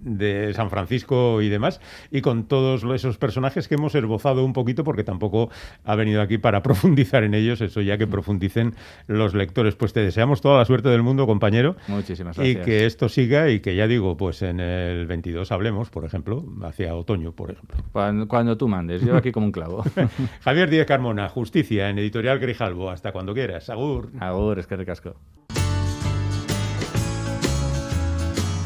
de 0.00 0.52
San 0.54 0.70
Francisco 0.70 1.40
y 1.40 1.48
demás, 1.48 1.80
y 2.10 2.20
con 2.20 2.48
todos 2.48 2.82
esos 2.94 3.16
personajes 3.16 3.68
que 3.68 3.76
hemos 3.76 3.94
esbozado 3.94 4.44
un 4.44 4.52
poquito, 4.52 4.82
porque 4.82 5.04
tampoco 5.04 5.50
ha 5.84 5.94
venido 5.94 6.20
aquí 6.20 6.38
para 6.38 6.62
profundizar 6.72 7.11
en 7.24 7.34
ellos, 7.34 7.60
eso 7.60 7.80
ya 7.80 7.98
que 7.98 8.06
profundicen 8.06 8.74
los 9.06 9.34
lectores. 9.34 9.74
Pues 9.76 9.92
te 9.92 10.00
deseamos 10.00 10.40
toda 10.40 10.58
la 10.58 10.64
suerte 10.64 10.88
del 10.88 11.02
mundo, 11.02 11.26
compañero. 11.26 11.76
Muchísimas 11.88 12.36
Y 12.38 12.54
gracias. 12.54 12.64
que 12.64 12.86
esto 12.86 13.08
siga 13.08 13.50
y 13.50 13.60
que 13.60 13.76
ya 13.76 13.86
digo, 13.86 14.16
pues 14.16 14.42
en 14.42 14.60
el 14.60 15.06
22 15.06 15.52
hablemos, 15.52 15.90
por 15.90 16.04
ejemplo, 16.04 16.44
hacia 16.62 16.94
otoño, 16.94 17.32
por 17.32 17.50
ejemplo. 17.50 17.76
Cuando, 17.92 18.26
cuando 18.28 18.56
tú 18.56 18.68
mandes, 18.68 19.02
yo 19.02 19.16
aquí 19.16 19.32
como 19.32 19.46
un 19.46 19.52
clavo. 19.52 19.84
Javier 20.42 20.70
Díez 20.70 20.86
Carmona, 20.86 21.28
Justicia, 21.28 21.88
en 21.90 21.98
Editorial 21.98 22.38
Grijalbo. 22.38 22.90
Hasta 22.90 23.12
cuando 23.12 23.34
quieras. 23.34 23.68
Agur. 23.70 24.10
Agur, 24.20 24.58
es 24.58 24.66
que 24.66 24.76
ricasco. 24.76 25.14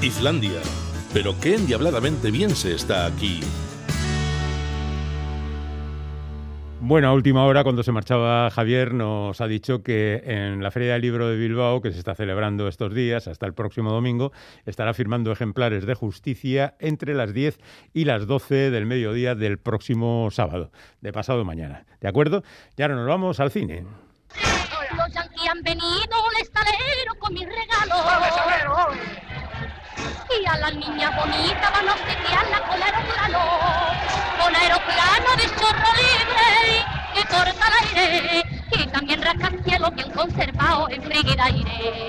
Islandia. 0.03 0.61
Pero 1.13 1.35
qué 1.41 1.55
endiabladamente 1.55 2.31
bien 2.31 2.51
se 2.51 2.75
está 2.75 3.07
aquí. 3.07 3.41
Bueno, 6.89 7.09
a 7.09 7.15
última 7.15 7.45
hora, 7.45 7.65
cuando 7.65 7.83
se 7.83 7.91
marchaba 7.91 8.49
Javier, 8.49 8.95
nos 8.95 9.41
ha 9.41 9.49
dicho 9.49 9.83
que 9.83 10.23
en 10.25 10.63
la 10.63 10.71
Feria 10.71 10.93
del 10.93 11.03
Libro 11.03 11.29
de 11.29 11.37
Bilbao, 11.37 11.83
que 11.83 11.91
se 11.91 11.99
está 11.99 12.15
celebrando 12.15 12.69
estos 12.69 12.95
días, 12.95 13.27
hasta 13.27 13.45
el 13.45 13.55
próximo 13.55 13.91
domingo, 13.91 14.31
estará 14.67 14.95
firmando 14.95 15.33
ejemplares 15.33 15.85
de 15.85 15.95
justicia 15.95 16.77
entre 16.79 17.15
las 17.15 17.35
10 17.35 17.59
y 17.93 18.05
las 18.05 18.29
12 18.29 18.71
del 18.71 18.87
mediodía 18.87 19.35
del 19.35 19.59
próximo 19.59 20.29
sábado, 20.31 20.71
de 21.01 21.13
pasado 21.13 21.45
mañana. 21.45 21.87
¿De 22.01 22.07
acuerdo? 22.07 22.45
Y 22.77 22.83
ahora 22.83 22.95
nos 22.95 23.09
vamos 23.09 23.41
al 23.41 23.51
cine. 23.51 23.85
Los 24.97 25.17
han 25.17 25.63
venido 25.65 26.17
con 27.19 27.35
mis 27.35 27.49
regalos. 27.49 29.26
Y 30.29 30.47
a 30.47 30.57
las 30.59 30.75
niñas 30.75 31.15
bonitas 31.17 31.73
van 31.73 31.89
a 31.89 31.93
obsequiarla 31.93 32.61
con 32.69 32.83
aeroplano. 32.83 33.39
Con 34.43 34.57
aeroplano 34.57 35.37
de 35.37 35.45
chorro 35.57 35.91
libre 35.97 36.85
que 37.15 37.23
corta 37.29 37.67
el 37.69 37.99
aire. 37.99 38.45
Y 38.73 38.87
también 38.89 39.23
rascacielos 39.23 39.95
bien 39.95 40.11
conservados 40.11 40.91
en 40.91 41.13
aire. 41.41 42.07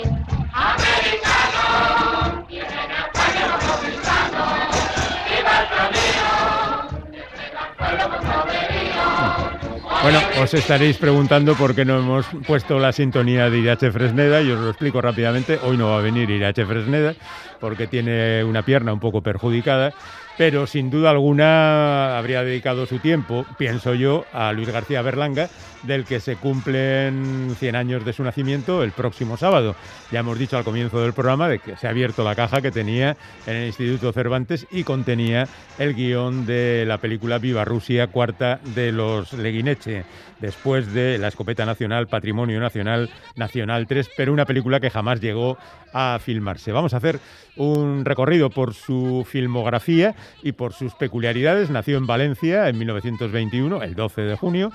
Bueno, 10.04 10.20
os 10.42 10.54
estaréis 10.54 10.98
preguntando 10.98 11.56
por 11.56 11.76
qué 11.76 11.84
no 11.84 11.98
hemos 11.98 12.26
puesto 12.46 12.80
la 12.80 12.92
sintonía 12.92 13.50
de 13.50 13.58
Irache 13.58 13.92
Fresneda 13.92 14.42
y 14.42 14.52
os 14.52 14.60
lo 14.60 14.70
explico 14.70 15.02
rápidamente. 15.02 15.60
Hoy 15.64 15.76
no 15.76 15.90
va 15.90 15.98
a 15.98 16.02
venir 16.02 16.30
Irache 16.30 16.66
Fresneda 16.66 17.16
porque 17.60 17.88
tiene 17.88 18.44
una 18.44 18.64
pierna 18.64 18.94
un 18.94 19.00
poco 19.00 19.22
perjudicada, 19.22 19.94
pero 20.38 20.68
sin 20.68 20.90
duda 20.90 21.10
alguna 21.10 22.18
habría 22.18 22.44
dedicado 22.44 22.86
su 22.86 23.00
tiempo, 23.00 23.46
pienso 23.58 23.96
yo, 23.96 24.26
a 24.32 24.54
Luis 24.54 24.70
García 24.70 25.02
Berlanga, 25.02 25.50
del 25.84 26.06
que 26.06 26.20
se 26.20 26.36
cumplen 26.36 27.56
100 27.58 27.76
años 27.76 28.06
de 28.06 28.14
su 28.14 28.24
nacimiento 28.24 28.84
el 28.84 28.92
próximo 28.92 29.38
sábado. 29.38 29.76
Ya 30.12 30.20
hemos 30.20 30.38
dicho 30.38 30.58
al 30.58 30.64
comienzo 30.64 31.02
del 31.02 31.14
programa 31.14 31.48
de 31.50 31.60
que 31.60 31.76
se 31.78 31.88
ha 31.88 31.92
abierto 31.92 32.24
la 32.24 32.36
caja 32.36 32.62
que 32.62 32.72
tenía 32.72 33.18
en 33.46 33.56
el 33.56 33.68
Instituto 33.68 34.12
Cervantes 34.12 34.68
y 34.72 34.84
contenía 34.84 35.48
el 35.78 35.94
guion 35.94 36.46
de 36.46 36.86
la 36.86 37.00
película 37.00 37.40
Viva 37.40 37.66
Rusia, 37.66 38.08
cuarta 38.08 38.60
de 38.76 38.92
los 38.92 39.34
Leguineche, 39.34 40.04
después 40.40 40.94
de 40.94 41.18
La 41.18 41.30
Escopeta 41.30 41.66
Nacional, 41.66 42.08
Patrimonio 42.08 42.60
Nacional, 42.60 43.10
Nacional 43.36 43.88
3, 43.88 44.10
pero 44.16 44.34
una 44.34 44.46
película 44.46 44.80
que 44.80 44.90
jamás 44.90 45.20
llegó 45.20 45.58
a 45.94 46.20
filmarse. 46.24 46.72
Vamos 46.72 46.94
a 46.94 46.98
hacer 46.98 47.20
un 47.56 48.06
recorrido 48.06 48.50
por 48.50 48.74
su 48.74 49.26
filmografía 49.28 50.16
y 50.44 50.52
por 50.52 50.74
sus 50.74 50.94
peculiaridades. 50.94 51.70
Nació 51.70 51.98
en 51.98 52.08
Valencia 52.08 52.70
en 52.70 52.78
1921, 52.78 53.84
el 53.84 53.96
12 53.96 54.22
de 54.22 54.36
junio. 54.36 54.72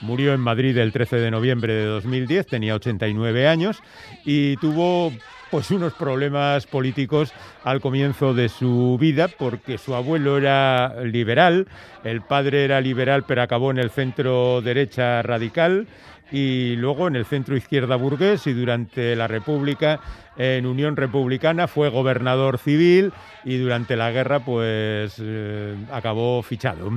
Murió 0.00 0.34
en 0.34 0.40
Madrid 0.40 0.76
el 0.76 0.92
13 0.92 1.16
de 1.16 1.30
noviembre 1.30 1.72
de 1.72 1.84
2010, 1.86 2.46
tenía 2.46 2.74
89 2.74 3.48
años 3.48 3.82
y 4.24 4.56
tuvo 4.58 5.12
pues 5.56 5.70
unos 5.70 5.94
problemas 5.94 6.66
políticos 6.66 7.32
al 7.64 7.80
comienzo 7.80 8.34
de 8.34 8.50
su 8.50 8.98
vida 9.00 9.26
porque 9.26 9.78
su 9.78 9.94
abuelo 9.94 10.36
era 10.36 11.02
liberal, 11.02 11.66
el 12.04 12.20
padre 12.20 12.66
era 12.66 12.78
liberal 12.82 13.24
pero 13.26 13.40
acabó 13.40 13.70
en 13.70 13.78
el 13.78 13.88
centro 13.88 14.60
derecha 14.60 15.22
radical 15.22 15.86
y 16.30 16.76
luego 16.76 17.08
en 17.08 17.16
el 17.16 17.24
centro 17.24 17.56
izquierda 17.56 17.96
burgués 17.96 18.46
y 18.46 18.52
durante 18.52 19.16
la 19.16 19.28
República 19.28 19.98
en 20.36 20.66
Unión 20.66 20.94
Republicana 20.94 21.68
fue 21.68 21.88
gobernador 21.88 22.58
civil 22.58 23.14
y 23.42 23.56
durante 23.56 23.96
la 23.96 24.10
guerra 24.10 24.40
pues 24.40 25.14
eh, 25.18 25.74
acabó 25.90 26.42
fichado. 26.42 26.90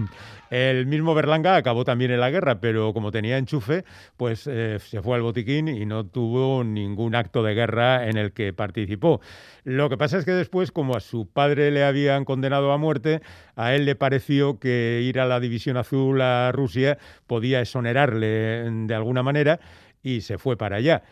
El 0.49 0.87
mismo 0.87 1.13
Berlanga 1.13 1.55
acabó 1.55 1.83
también 1.83 2.11
en 2.11 2.19
la 2.19 2.31
guerra, 2.31 2.59
pero 2.59 2.93
como 2.93 3.11
tenía 3.11 3.37
enchufe, 3.37 3.85
pues 4.17 4.47
eh, 4.47 4.77
se 4.79 5.01
fue 5.01 5.15
al 5.15 5.21
botiquín 5.21 5.67
y 5.67 5.85
no 5.85 6.05
tuvo 6.05 6.63
ningún 6.63 7.15
acto 7.15 7.43
de 7.43 7.53
guerra 7.53 8.07
en 8.07 8.17
el 8.17 8.33
que 8.33 8.51
participó. 8.53 9.21
Lo 9.63 9.89
que 9.89 9.97
pasa 9.97 10.17
es 10.17 10.25
que 10.25 10.31
después, 10.31 10.71
como 10.71 10.95
a 10.95 10.99
su 10.99 11.27
padre 11.27 11.71
le 11.71 11.83
habían 11.83 12.25
condenado 12.25 12.71
a 12.71 12.77
muerte, 12.77 13.21
a 13.55 13.75
él 13.75 13.85
le 13.85 13.95
pareció 13.95 14.59
que 14.59 15.01
ir 15.03 15.19
a 15.19 15.25
la 15.25 15.39
División 15.39 15.77
Azul 15.77 16.21
a 16.21 16.51
Rusia 16.51 16.97
podía 17.27 17.61
exonerarle 17.61 18.69
de 18.69 18.95
alguna 18.95 19.23
manera 19.23 19.59
y 20.01 20.21
se 20.21 20.37
fue 20.37 20.57
para 20.57 20.77
allá. 20.77 21.03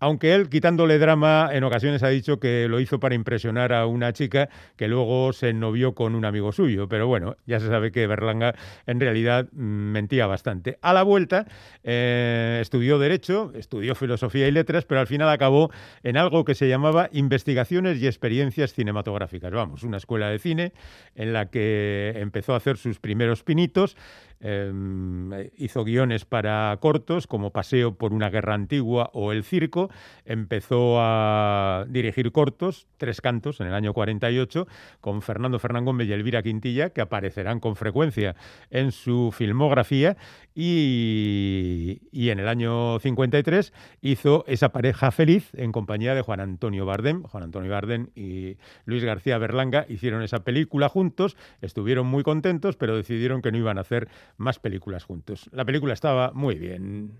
Aunque 0.00 0.34
él, 0.34 0.48
quitándole 0.48 0.98
drama, 0.98 1.50
en 1.52 1.62
ocasiones 1.62 2.02
ha 2.02 2.08
dicho 2.08 2.40
que 2.40 2.66
lo 2.68 2.80
hizo 2.80 2.98
para 2.98 3.14
impresionar 3.14 3.72
a 3.72 3.86
una 3.86 4.12
chica 4.12 4.48
que 4.76 4.88
luego 4.88 5.32
se 5.32 5.52
novió 5.52 5.94
con 5.94 6.14
un 6.14 6.24
amigo 6.24 6.52
suyo. 6.52 6.88
Pero 6.88 7.06
bueno, 7.06 7.36
ya 7.46 7.60
se 7.60 7.68
sabe 7.68 7.92
que 7.92 8.06
Berlanga 8.06 8.54
en 8.86 8.98
realidad 8.98 9.50
mentía 9.52 10.26
bastante. 10.26 10.78
A 10.80 10.94
la 10.94 11.02
vuelta 11.02 11.46
eh, 11.84 12.58
estudió 12.62 12.98
Derecho, 12.98 13.52
estudió 13.54 13.94
Filosofía 13.94 14.48
y 14.48 14.52
Letras, 14.52 14.86
pero 14.86 15.00
al 15.00 15.06
final 15.06 15.28
acabó 15.28 15.70
en 16.02 16.16
algo 16.16 16.44
que 16.44 16.54
se 16.54 16.68
llamaba 16.68 17.10
Investigaciones 17.12 18.00
y 18.00 18.06
Experiencias 18.06 18.72
Cinematográficas. 18.72 19.52
Vamos, 19.52 19.82
una 19.82 19.98
escuela 19.98 20.30
de 20.30 20.38
cine 20.38 20.72
en 21.14 21.34
la 21.34 21.50
que 21.50 22.14
empezó 22.16 22.54
a 22.54 22.56
hacer 22.56 22.78
sus 22.78 22.98
primeros 22.98 23.42
pinitos. 23.42 23.96
Eh, 24.42 25.50
hizo 25.58 25.84
guiones 25.84 26.24
para 26.24 26.76
cortos 26.80 27.26
como 27.26 27.50
Paseo 27.50 27.94
por 27.94 28.14
una 28.14 28.30
guerra 28.30 28.54
antigua 28.54 29.10
o 29.12 29.32
El 29.32 29.44
Circo 29.44 29.90
empezó 30.24 30.96
a 30.98 31.84
dirigir 31.88 32.32
cortos, 32.32 32.86
tres 32.96 33.20
cantos, 33.20 33.60
en 33.60 33.66
el 33.66 33.74
año 33.74 33.92
48, 33.92 34.66
con 35.00 35.20
Fernando 35.20 35.58
Fernán 35.58 35.84
Gómez 35.84 36.08
y 36.08 36.12
Elvira 36.12 36.42
Quintilla, 36.42 36.90
que 36.90 37.02
aparecerán 37.02 37.60
con 37.60 37.76
frecuencia 37.76 38.34
en 38.70 38.92
su 38.92 39.30
filmografía. 39.32 40.16
Y, 40.54 42.02
y 42.10 42.30
en 42.30 42.40
el 42.40 42.48
año 42.48 42.98
53 42.98 43.72
hizo 44.00 44.44
esa 44.46 44.70
pareja 44.70 45.10
feliz 45.10 45.50
en 45.54 45.70
compañía 45.72 46.14
de 46.14 46.22
Juan 46.22 46.40
Antonio 46.40 46.86
Bardem. 46.86 47.22
Juan 47.22 47.44
Antonio 47.44 47.70
Bardem 47.70 48.08
y 48.14 48.56
Luis 48.84 49.04
García 49.04 49.38
Berlanga 49.38 49.86
hicieron 49.88 50.22
esa 50.22 50.44
película 50.44 50.88
juntos, 50.88 51.36
estuvieron 51.60 52.06
muy 52.06 52.22
contentos, 52.22 52.76
pero 52.76 52.96
decidieron 52.96 53.42
que 53.42 53.52
no 53.52 53.58
iban 53.58 53.78
a 53.78 53.82
hacer 53.82 54.08
más 54.38 54.58
películas 54.58 55.04
juntos. 55.04 55.48
La 55.52 55.64
película 55.64 55.92
estaba 55.94 56.32
muy 56.32 56.56
bien. 56.56 57.10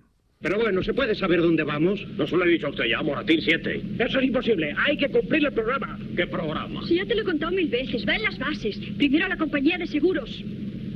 Pero 0.42 0.58
bueno, 0.58 0.82
¿se 0.82 0.94
puede 0.94 1.14
saber 1.14 1.42
dónde 1.42 1.64
vamos? 1.64 2.00
No 2.16 2.26
se 2.26 2.34
lo 2.34 2.44
he 2.46 2.48
dicho 2.48 2.66
a 2.68 2.70
usted 2.70 2.84
ya, 2.84 3.02
Moratín 3.02 3.42
7. 3.42 3.82
Eso 3.98 4.18
es 4.20 4.24
imposible. 4.24 4.74
Hay 4.86 4.96
que 4.96 5.08
cumplir 5.10 5.44
el 5.44 5.52
programa. 5.52 5.98
¿Qué 6.16 6.26
programa? 6.26 6.80
Si 6.86 6.94
ya 6.96 7.04
te 7.04 7.14
lo 7.14 7.20
he 7.22 7.24
contado 7.24 7.52
mil 7.52 7.68
veces, 7.68 8.06
va 8.08 8.16
en 8.16 8.22
las 8.22 8.38
bases. 8.38 8.78
Primero 8.96 9.26
a 9.26 9.28
la 9.28 9.36
compañía 9.36 9.76
de 9.76 9.86
seguros. 9.86 10.42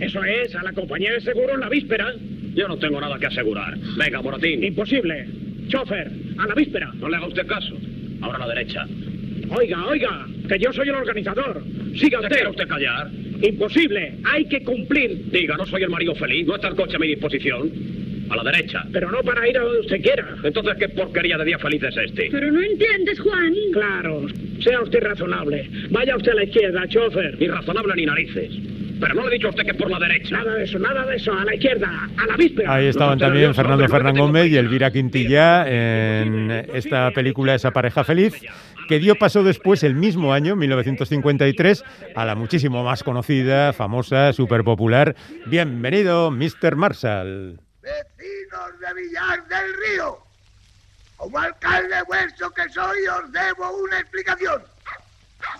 Eso 0.00 0.24
es, 0.24 0.54
a 0.56 0.62
la 0.62 0.72
compañía 0.72 1.12
de 1.12 1.20
seguro 1.20 1.54
en 1.54 1.60
la 1.60 1.68
víspera. 1.68 2.10
Yo 2.54 2.66
no 2.68 2.78
tengo 2.78 2.98
nada 3.00 3.18
que 3.18 3.26
asegurar. 3.26 3.76
Venga, 3.98 4.22
Moratín. 4.22 4.64
Imposible. 4.64 5.28
Chofer, 5.68 6.10
a 6.38 6.46
la 6.46 6.54
víspera. 6.54 6.90
No 6.94 7.08
le 7.10 7.16
haga 7.16 7.26
usted 7.26 7.46
caso. 7.46 7.76
Ahora 8.22 8.36
a 8.38 8.46
la 8.46 8.54
derecha. 8.54 8.86
Oiga, 9.50 9.86
oiga, 9.86 10.26
que 10.48 10.58
yo 10.58 10.72
soy 10.72 10.88
el 10.88 10.94
organizador. 10.94 11.62
Siga 11.94 12.18
¿Se 12.20 12.24
usted. 12.24 12.28
quiere 12.36 12.48
usted 12.50 12.66
callar? 12.66 13.10
Imposible. 13.44 14.14
Hay 14.24 14.46
que 14.46 14.62
cumplir. 14.62 15.30
Diga, 15.30 15.56
no 15.56 15.66
soy 15.66 15.82
el 15.82 15.90
marido 15.90 16.14
feliz. 16.14 16.46
No 16.46 16.54
está 16.54 16.68
el 16.68 16.74
coche 16.74 16.96
a 16.96 16.98
mi 16.98 17.08
disposición. 17.08 17.70
A 18.30 18.36
la 18.36 18.42
derecha. 18.42 18.84
Pero 18.90 19.10
no 19.10 19.22
para 19.22 19.46
ir 19.46 19.58
a 19.58 19.60
donde 19.60 19.80
usted 19.80 20.00
quiera. 20.00 20.26
Entonces, 20.42 20.74
¿qué 20.78 20.88
porquería 20.88 21.36
de 21.36 21.44
día 21.44 21.58
feliz 21.58 21.82
es 21.82 21.96
este? 21.96 22.28
Pero 22.30 22.50
no 22.50 22.62
entiendes, 22.62 23.20
Juan. 23.20 23.54
Claro, 23.72 24.26
sea 24.60 24.80
usted 24.80 25.02
razonable. 25.02 25.68
Vaya 25.90 26.16
usted 26.16 26.32
a 26.32 26.36
la 26.36 26.44
izquierda, 26.44 26.88
chofer. 26.88 27.38
Ni 27.38 27.48
razonable 27.48 27.94
ni 27.96 28.06
narices. 28.06 28.50
Pero 28.98 29.14
no 29.14 29.22
le 29.22 29.28
he 29.28 29.32
dicho 29.34 29.48
a 29.48 29.50
usted 29.50 29.64
que 29.64 29.74
por 29.74 29.90
la 29.90 29.98
derecha. 29.98 30.36
Nada 30.36 30.54
de 30.54 30.64
eso, 30.64 30.78
nada 30.78 31.04
de 31.04 31.16
eso. 31.16 31.32
A 31.32 31.44
la 31.44 31.54
izquierda, 31.54 32.08
a 32.16 32.26
la 32.26 32.36
víspera. 32.36 32.74
Ahí 32.74 32.86
estaban 32.86 33.18
también 33.18 33.54
Fernando 33.54 33.86
Fernán 33.88 34.16
Gómez 34.16 34.50
y. 34.50 34.56
Elvira 34.56 34.90
Quintilla 34.90 35.68
en 35.68 36.50
esta 36.72 37.10
película 37.10 37.54
Esa 37.54 37.72
pareja 37.72 38.04
feliz, 38.04 38.40
que 38.88 38.98
dio 38.98 39.16
paso 39.16 39.42
después, 39.42 39.82
el 39.82 39.94
mismo 39.94 40.32
año, 40.32 40.56
1953, 40.56 41.84
a 42.14 42.24
la 42.24 42.34
muchísimo 42.34 42.84
más 42.84 43.02
conocida, 43.02 43.72
famosa, 43.72 44.32
súper 44.32 44.64
popular. 44.64 45.14
Bienvenido, 45.46 46.30
Mr. 46.30 46.76
Marshall. 46.76 47.60
Vecinos 47.82 48.80
de 48.80 48.94
Villar 48.94 49.46
del 49.48 49.74
Río, 49.74 50.18
como 51.16 51.38
alcalde 51.38 52.02
vuestro 52.06 52.50
que 52.50 52.68
soy, 52.70 53.06
os 53.06 53.32
debo 53.32 53.70
una 53.78 54.00
explicación. 54.00 54.62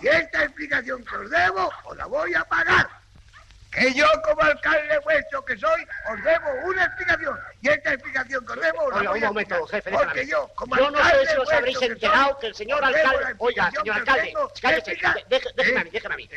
Y 0.01 0.07
esta 0.07 0.43
explicación 0.43 1.03
que 1.03 1.15
os 1.15 1.29
debo, 1.29 1.69
os 1.85 1.97
la 1.97 2.05
voy 2.05 2.33
a 2.33 2.43
pagar. 2.43 3.04
Que 3.75 3.93
yo, 3.93 4.05
como 4.23 4.41
alcalde 4.41 4.99
vuestro 4.99 5.43
que 5.43 5.57
soy, 5.57 5.85
os 6.09 6.23
debo 6.23 6.49
una 6.65 6.85
explicación. 6.85 7.37
Y 7.61 7.67
esta 7.67 7.93
explicación 7.93 8.45
que 8.45 8.53
os 8.53 8.61
debo, 8.61 8.83
Oiga, 8.85 9.11
un 9.11 9.19
momento, 9.19 9.55
explicar. 9.55 9.69
jefe, 9.69 9.91
déjame. 9.91 10.05
Porque 10.05 10.27
yo, 10.27 10.47
como 10.55 10.75
Yo 10.77 10.91
no 10.91 10.97
sé 11.09 11.25
si 11.27 11.37
os 11.37 11.51
habréis 11.51 11.77
que 11.77 11.85
enterado 11.85 12.29
soy, 12.31 12.39
que 12.39 12.47
el 12.47 12.55
señor 12.55 12.83
alcalde... 12.83 13.35
Oiga, 13.37 13.71
señor 13.71 13.95
alcalde, 13.97 14.33
cállese, 14.61 14.97
déjeme 15.27 15.79
a 15.79 15.83
mí, 15.83 15.89
déjeme 15.89 16.13
a 16.13 16.17
mí. 16.17 16.29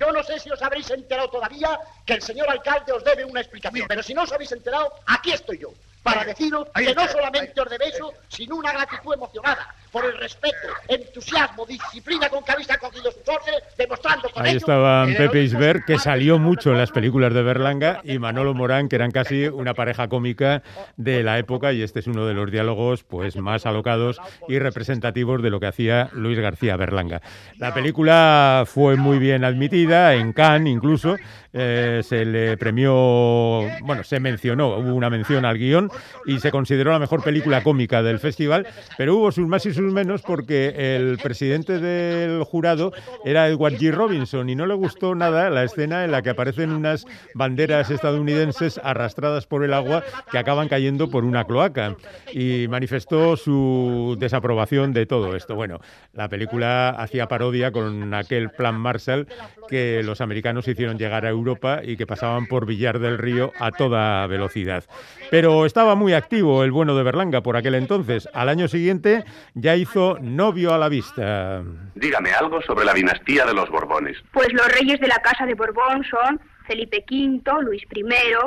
Yo 0.00 0.10
no 0.10 0.24
sé 0.24 0.40
si 0.40 0.50
os 0.50 0.60
habréis 0.60 0.90
enterado 0.90 1.30
todavía 1.30 1.78
que 2.04 2.14
el 2.14 2.22
señor 2.22 2.50
alcalde 2.50 2.90
os 2.92 3.04
debe 3.04 3.24
una 3.24 3.40
explicación, 3.40 3.86
pero 3.86 4.02
si 4.02 4.14
no 4.14 4.22
os 4.22 4.32
habéis 4.32 4.50
enterado, 4.50 4.92
aquí 5.06 5.32
estoy 5.32 5.58
yo, 5.58 5.72
para 6.02 6.24
deciros 6.24 6.68
que 6.74 6.92
no 6.92 7.06
solamente 7.06 7.60
os 7.60 7.70
debe 7.70 7.88
eso, 7.88 8.12
sino 8.28 8.56
una 8.56 8.72
gratitud 8.72 9.14
emocionada 9.14 9.72
por 9.92 10.06
el 10.06 10.16
respeto, 10.16 10.56
entusiasmo, 10.88 11.66
disciplina 11.66 12.28
con 12.30 12.42
que 12.42 12.52
habéis 12.52 12.70
acogido 12.70 13.12
sus 13.12 13.28
órdenes, 13.28 13.62
demostrando 13.76 14.30
con 14.30 14.42
Ahí 14.42 14.50
ello 14.50 14.58
estaban 14.58 15.14
Pepe 15.14 15.42
Isbert, 15.42 15.84
que 15.84 15.98
salió 15.98 16.38
mucho 16.38 16.70
en 16.70 16.78
las 16.78 16.90
películas 16.90 17.34
de 17.34 17.42
Berlanga, 17.42 18.00
y 18.02 18.18
Manolo 18.18 18.54
Morán, 18.54 18.88
que 18.88 18.96
eran 18.96 19.10
casi 19.10 19.48
una 19.48 19.74
pareja 19.74 20.08
cómica 20.08 20.62
de 20.96 21.22
la 21.22 21.38
época, 21.38 21.74
y 21.74 21.82
este 21.82 22.00
es 22.00 22.06
uno 22.06 22.26
de 22.26 22.32
los 22.32 22.50
diálogos 22.50 23.04
pues 23.04 23.36
más 23.36 23.66
alocados 23.66 24.18
y 24.48 24.58
representativos 24.58 25.42
de 25.42 25.50
lo 25.50 25.60
que 25.60 25.66
hacía 25.66 26.08
Luis 26.12 26.38
García 26.38 26.76
Berlanga. 26.76 27.20
La 27.58 27.74
película 27.74 28.64
fue 28.66 28.96
muy 28.96 29.18
bien 29.18 29.44
admitida, 29.44 30.14
en 30.14 30.32
Cannes 30.32 30.72
incluso, 30.72 31.16
eh, 31.52 32.00
se 32.02 32.24
le 32.24 32.56
premió, 32.56 33.62
bueno, 33.82 34.04
se 34.04 34.20
mencionó, 34.20 34.76
hubo 34.78 34.94
una 34.94 35.10
mención 35.10 35.44
al 35.44 35.58
guion, 35.58 35.90
y 36.24 36.38
se 36.38 36.50
consideró 36.50 36.92
la 36.92 36.98
mejor 36.98 37.22
película 37.22 37.62
cómica 37.62 38.02
del 38.02 38.18
festival, 38.18 38.66
pero 38.96 39.16
hubo 39.16 39.32
sus 39.32 39.46
más 39.46 39.66
y 39.66 39.74
sus 39.74 39.81
menos 39.82 40.22
porque 40.22 40.96
el 40.96 41.18
presidente 41.18 41.78
del 41.78 42.44
jurado 42.44 42.92
era 43.24 43.48
Edward 43.48 43.74
G. 43.74 43.92
Robinson 43.92 44.48
y 44.48 44.54
no 44.54 44.66
le 44.66 44.74
gustó 44.74 45.14
nada 45.14 45.50
la 45.50 45.64
escena 45.64 46.04
en 46.04 46.12
la 46.12 46.22
que 46.22 46.30
aparecen 46.30 46.72
unas 46.72 47.04
banderas 47.34 47.90
estadounidenses 47.90 48.80
arrastradas 48.82 49.46
por 49.46 49.64
el 49.64 49.74
agua 49.74 50.02
que 50.30 50.38
acaban 50.38 50.68
cayendo 50.68 51.10
por 51.10 51.24
una 51.24 51.44
cloaca 51.44 51.96
y 52.32 52.66
manifestó 52.68 53.36
su 53.36 54.16
desaprobación 54.18 54.92
de 54.92 55.06
todo 55.06 55.36
esto. 55.36 55.54
Bueno, 55.54 55.80
la 56.12 56.28
película 56.28 56.90
hacía 56.90 57.28
parodia 57.28 57.72
con 57.72 58.14
aquel 58.14 58.50
plan 58.50 58.76
Marshall 58.76 59.26
que 59.68 60.02
los 60.02 60.20
americanos 60.20 60.68
hicieron 60.68 60.98
llegar 60.98 61.26
a 61.26 61.30
Europa 61.30 61.80
y 61.82 61.96
que 61.96 62.06
pasaban 62.06 62.46
por 62.46 62.66
Villar 62.66 62.98
del 62.98 63.18
Río 63.18 63.52
a 63.58 63.70
toda 63.70 64.26
velocidad. 64.26 64.84
Pero 65.30 65.66
estaba 65.66 65.94
muy 65.94 66.12
activo 66.12 66.64
el 66.64 66.72
bueno 66.72 66.96
de 66.96 67.02
Berlanga 67.02 67.42
por 67.42 67.56
aquel 67.56 67.74
entonces. 67.74 68.28
Al 68.34 68.48
año 68.48 68.68
siguiente 68.68 69.24
ya 69.54 69.71
hizo 69.76 70.18
Novio 70.20 70.72
a 70.74 70.78
la 70.78 70.88
vista. 70.88 71.62
Dígame 71.94 72.32
algo 72.32 72.60
sobre 72.62 72.84
la 72.84 72.94
dinastía 72.94 73.44
de 73.44 73.54
los 73.54 73.68
Borbones. 73.70 74.16
Pues 74.32 74.52
los 74.52 74.66
reyes 74.72 75.00
de 75.00 75.08
la 75.08 75.18
Casa 75.18 75.46
de 75.46 75.54
Borbón 75.54 76.04
son 76.04 76.40
Felipe 76.66 77.04
V, 77.10 77.62
Luis 77.62 77.82
I, 77.82 78.04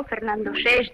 Fernando 0.08 0.50
VI, 0.52 0.90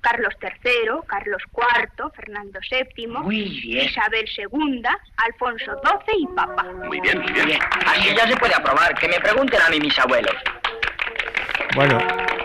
Carlos 0.00 0.34
III, 0.42 1.06
Carlos 1.06 1.42
IV, 1.54 2.10
Fernando 2.14 2.58
VII, 2.70 3.84
Isabel 3.84 4.24
II, 4.36 4.82
Alfonso 5.16 5.72
XII 5.82 6.16
y 6.18 6.26
Papa. 6.34 6.64
Muy 6.86 7.00
bien, 7.00 7.20
muy 7.20 7.32
bien. 7.32 7.60
Así 7.86 8.14
ya 8.16 8.26
se 8.26 8.36
puede 8.36 8.54
aprobar, 8.54 8.94
que 8.94 9.08
me 9.08 9.20
pregunten 9.20 9.60
a 9.60 9.70
mí 9.70 9.78
mis 9.80 9.98
abuelos. 9.98 10.34
Bueno, 11.74 11.98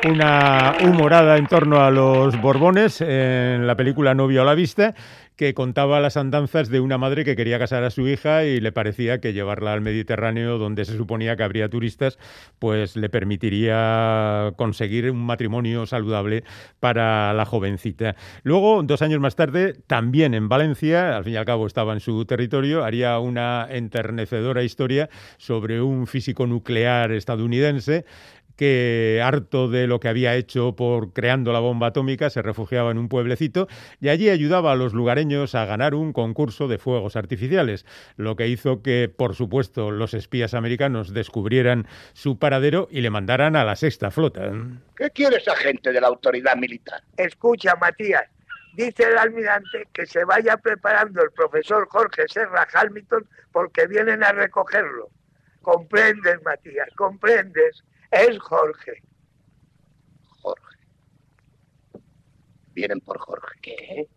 una 0.08 0.76
humorada 0.82 1.38
en 1.38 1.48
torno 1.48 1.84
a 1.84 1.92
los 1.92 2.40
Borbones 2.40 3.02
en 3.02 3.68
la 3.68 3.76
película 3.76 4.14
Novio 4.14 4.42
a 4.42 4.46
la 4.46 4.56
vista 4.56 4.94
que 5.38 5.54
contaba 5.54 6.02
las 6.02 6.18
andanzas 6.18 6.68
de 6.70 6.80
una 6.80 6.98
madre 6.98 7.24
que 7.24 7.36
quería 7.36 7.60
casar 7.60 7.84
a 7.84 7.92
su 7.92 8.08
hija 8.08 8.44
y 8.44 8.60
le 8.60 8.72
parecía 8.72 9.22
que 9.22 9.34
llevarla 9.34 9.72
al 9.72 9.82
Mediterráneo, 9.82 10.58
donde 10.58 10.84
se 10.84 10.98
suponía 10.98 11.36
que 11.36 11.44
habría 11.44 11.70
turistas, 11.70 12.18
pues 12.58 12.96
le 12.96 13.08
permitiría 13.08 14.54
conseguir 14.58 15.10
un 15.12 15.24
matrimonio 15.26 15.86
saludable 15.86 16.44
para 16.80 17.34
la 17.34 17.46
jovencita. 17.46 18.16
Luego, 18.42 18.82
dos 18.84 19.04
años 19.04 19.20
más 19.20 19.36
tarde, 19.36 19.76
también 19.86 20.34
en 20.34 20.50
Valencia, 20.50 21.16
al 21.16 21.24
fin 21.24 21.34
y 21.34 21.38
al 21.38 21.46
cabo 21.46 21.68
estaba 21.68 21.94
en 21.94 22.00
su 22.00 22.26
territorio, 22.26 22.84
haría 22.84 23.20
una 23.20 23.68
enternecedora 23.70 24.64
historia 24.64 25.08
sobre 25.38 25.82
un 25.82 26.08
físico 26.08 26.48
nuclear 26.48 27.12
estadounidense 27.12 28.06
que 28.58 29.22
harto 29.24 29.70
de 29.70 29.88
lo 29.88 30.00
que 30.00 30.10
había 30.10 30.36
hecho 30.36 30.76
por 30.76 31.14
creando 31.14 31.54
la 31.54 31.60
bomba 31.60 31.88
atómica 31.88 32.30
se 32.30 32.42
refugiaba 32.42 32.92
en 32.92 32.98
un 32.98 33.08
pueblecito 33.08 33.68
y 34.02 34.10
allí 34.10 34.30
ayudaba 34.30 34.74
a 34.74 34.76
los 34.76 34.94
lugareños 34.94 35.56
a 35.56 35.66
ganar 35.66 35.94
un 35.94 36.12
concurso 36.12 36.68
de 36.68 36.78
fuegos 36.78 37.16
artificiales, 37.16 37.86
lo 38.18 38.36
que 38.36 38.48
hizo 38.48 38.82
que, 38.82 39.10
por 39.16 39.36
supuesto, 39.36 39.92
los 39.92 40.14
espías 40.14 40.54
americanos 40.54 41.14
descubrieran 41.14 41.88
su 42.14 42.40
paradero 42.40 42.88
y 42.92 43.02
le 43.02 43.10
mandaran 43.10 43.56
a 43.56 43.64
la 43.64 43.76
sexta 43.76 44.12
flota. 44.12 44.52
¿Qué 44.96 45.10
quiere 45.12 45.38
esa 45.38 45.56
gente 45.56 45.92
de 45.92 46.02
la 46.02 46.08
autoridad 46.08 46.56
militar? 46.56 47.02
Escucha, 47.16 47.76
Matías. 47.80 48.24
Dice 48.74 49.04
el 49.04 49.18
almirante 49.18 49.88
que 49.92 50.06
se 50.06 50.24
vaya 50.24 50.58
preparando 50.58 51.24
el 51.24 51.32
profesor 51.32 51.88
Jorge 51.90 52.28
Serra 52.28 52.68
Hamilton 52.72 53.28
porque 53.52 53.88
vienen 53.88 54.24
a 54.24 54.32
recogerlo. 54.32 55.10
Comprendes, 55.62 56.42
Matías, 56.44 56.88
comprendes. 56.96 57.84
Es 58.12 58.40
Jorge. 58.40 59.04
Jorge. 60.42 60.78
Vienen 62.74 63.02
por 63.02 63.18
Jorge. 63.20 63.60
¿Qué? 63.62 64.10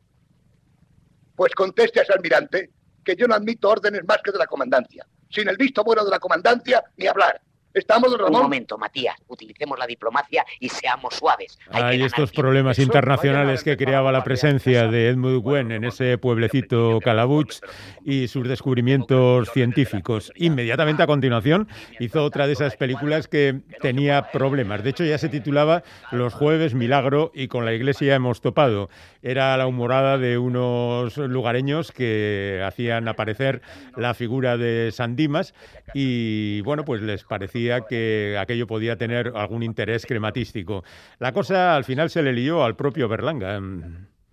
Pues 1.35 1.55
conteste 1.55 2.01
a 2.01 2.03
ese 2.03 2.13
almirante 2.13 2.71
que 3.05 3.17
yo 3.17 3.27
no 3.27 3.35
admito 3.35 3.69
órdenes 3.69 4.05
más 4.05 4.19
que 4.23 4.33
de 4.33 4.39
la 4.39 4.47
comandancia. 4.47 5.07
Sin 5.31 5.49
el 5.49 5.57
visto 5.57 5.83
bueno 5.85 6.05
de 6.05 6.11
la 6.11 6.19
comandancia, 6.19 6.85
ni 6.97 7.07
hablar. 7.07 7.41
Estamos, 7.73 8.11
don 8.11 8.21
Un 8.21 8.27
Ramón. 8.27 8.43
momento, 8.43 8.77
Matías. 8.79 9.17
Utilicemos 9.29 9.79
la 9.79 9.87
diplomacia 9.87 10.45
y 10.59 10.69
seamos 10.69 11.15
suaves. 11.15 11.59
Hay 11.71 11.83
Hay 11.83 12.03
estos 12.03 12.33
problemas 12.33 12.79
internacionales 12.79 13.63
que 13.63 13.77
creaba 13.77 14.11
la 14.11 14.25
presencia 14.25 14.89
de 14.89 15.09
Edmund 15.09 15.41
Wen 15.45 15.71
en 15.71 15.85
ese 15.85 16.19
pueblecito 16.19 16.99
Calabuch 17.03 17.61
y 18.05 18.29
sus 18.29 18.49
descubrimientos 18.49 19.51
científicos. 19.53 20.33
Inmediatamente 20.35 21.03
a 21.03 21.07
continuación 21.07 21.69
hizo 22.01 22.25
otra 22.25 22.47
de 22.47 22.55
esas 22.55 22.77
películas 22.77 23.29
que 23.29 23.61
tenía 23.81 24.31
problemas. 24.33 24.83
De 24.83 24.91
hecho, 24.91 25.05
ya 25.05 25.19
se 25.19 25.29
titulaba 25.29 25.85
Los 26.11 26.35
jueves 26.35 26.75
milagro 26.75 27.31
y 27.35 27.49
con 27.49 27.65
la 27.65 27.73
iglesia 27.73 28.15
hemos 28.15 28.41
topado. 28.41 28.91
Era 29.23 29.57
la 29.57 29.67
humorada 29.67 30.17
de 30.19 30.39
unos 30.39 31.17
lugareños 31.17 31.93
que 31.93 32.63
hacían 32.67 33.07
aparecer 33.09 33.61
la 33.97 34.15
figura 34.15 34.57
de 34.57 34.91
San 34.93 35.17
Dimas 35.17 35.55
y 35.93 36.61
bueno, 36.63 36.85
pues 36.85 37.03
les 37.03 37.25
parecía 37.25 37.83
que 37.83 38.37
aquello 38.41 38.67
podía 38.67 38.97
tener 38.97 39.33
algún 39.35 39.63
interés 39.63 40.07
crematístico. 40.07 40.85
La 41.19 41.33
cosa 41.33 41.77
al 41.77 41.85
final 41.85 42.11
se 42.11 42.23
le 42.23 42.33
lió 42.33 42.65
al 42.65 42.77
propio 42.77 43.09
Berlanga. 43.09 43.61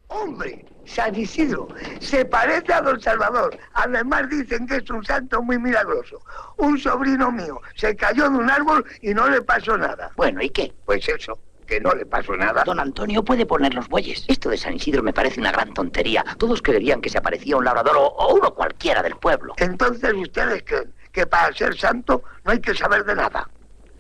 Hombre, 0.10 0.66
San 0.86 1.14
Isidro 1.16 1.68
se 2.00 2.24
parece 2.24 2.72
a 2.72 2.82
Don 2.82 3.00
Salvador. 3.02 3.58
Además 3.74 4.30
dicen 4.30 4.66
que 4.66 4.78
es 4.78 4.90
un 4.90 5.04
santo 5.04 5.42
muy 5.42 5.60
milagroso. 5.60 6.22
Un 6.58 6.78
sobrino 6.78 7.30
mío 7.32 7.60
se 7.76 7.96
cayó 7.96 8.30
de 8.30 8.38
un 8.38 8.50
árbol 8.50 8.86
y 9.02 9.14
no 9.14 9.30
le 9.30 9.42
pasó 9.42 9.78
nada. 9.78 10.10
Bueno, 10.16 10.42
¿y 10.42 10.50
qué? 10.50 10.74
Pues 10.86 11.08
eso, 11.10 11.38
que 11.68 11.80
no 11.80 11.94
le 11.94 12.06
pasó 12.06 12.36
nada. 12.36 12.64
Don 12.64 12.80
Antonio 12.80 13.24
puede 13.24 13.46
poner 13.46 13.74
los 13.74 13.88
bueyes. 13.88 14.26
Esto 14.28 14.50
de 14.50 14.58
San 14.58 14.76
Isidro 14.76 15.04
me 15.04 15.14
parece 15.14 15.40
una 15.40 15.52
gran 15.52 15.74
tontería. 15.74 16.26
Todos 16.38 16.62
creerían 16.62 17.02
que 17.02 17.10
se 17.10 17.20
aparecía 17.20 17.58
un 17.58 17.66
labrador 17.66 17.98
o, 17.98 18.08
o 18.08 18.34
uno 18.34 18.54
cualquiera 18.56 19.04
del 19.04 19.16
pueblo. 19.18 19.54
Entonces 19.58 20.14
ustedes 20.14 20.64
creen 20.66 20.94
que 21.12 21.28
para 21.28 21.54
ser 21.54 21.78
santo 21.78 22.24
no 22.46 22.52
hay 22.52 22.60
que 22.60 22.74
saber 22.74 23.04
de 23.04 23.16
nada. 23.16 23.48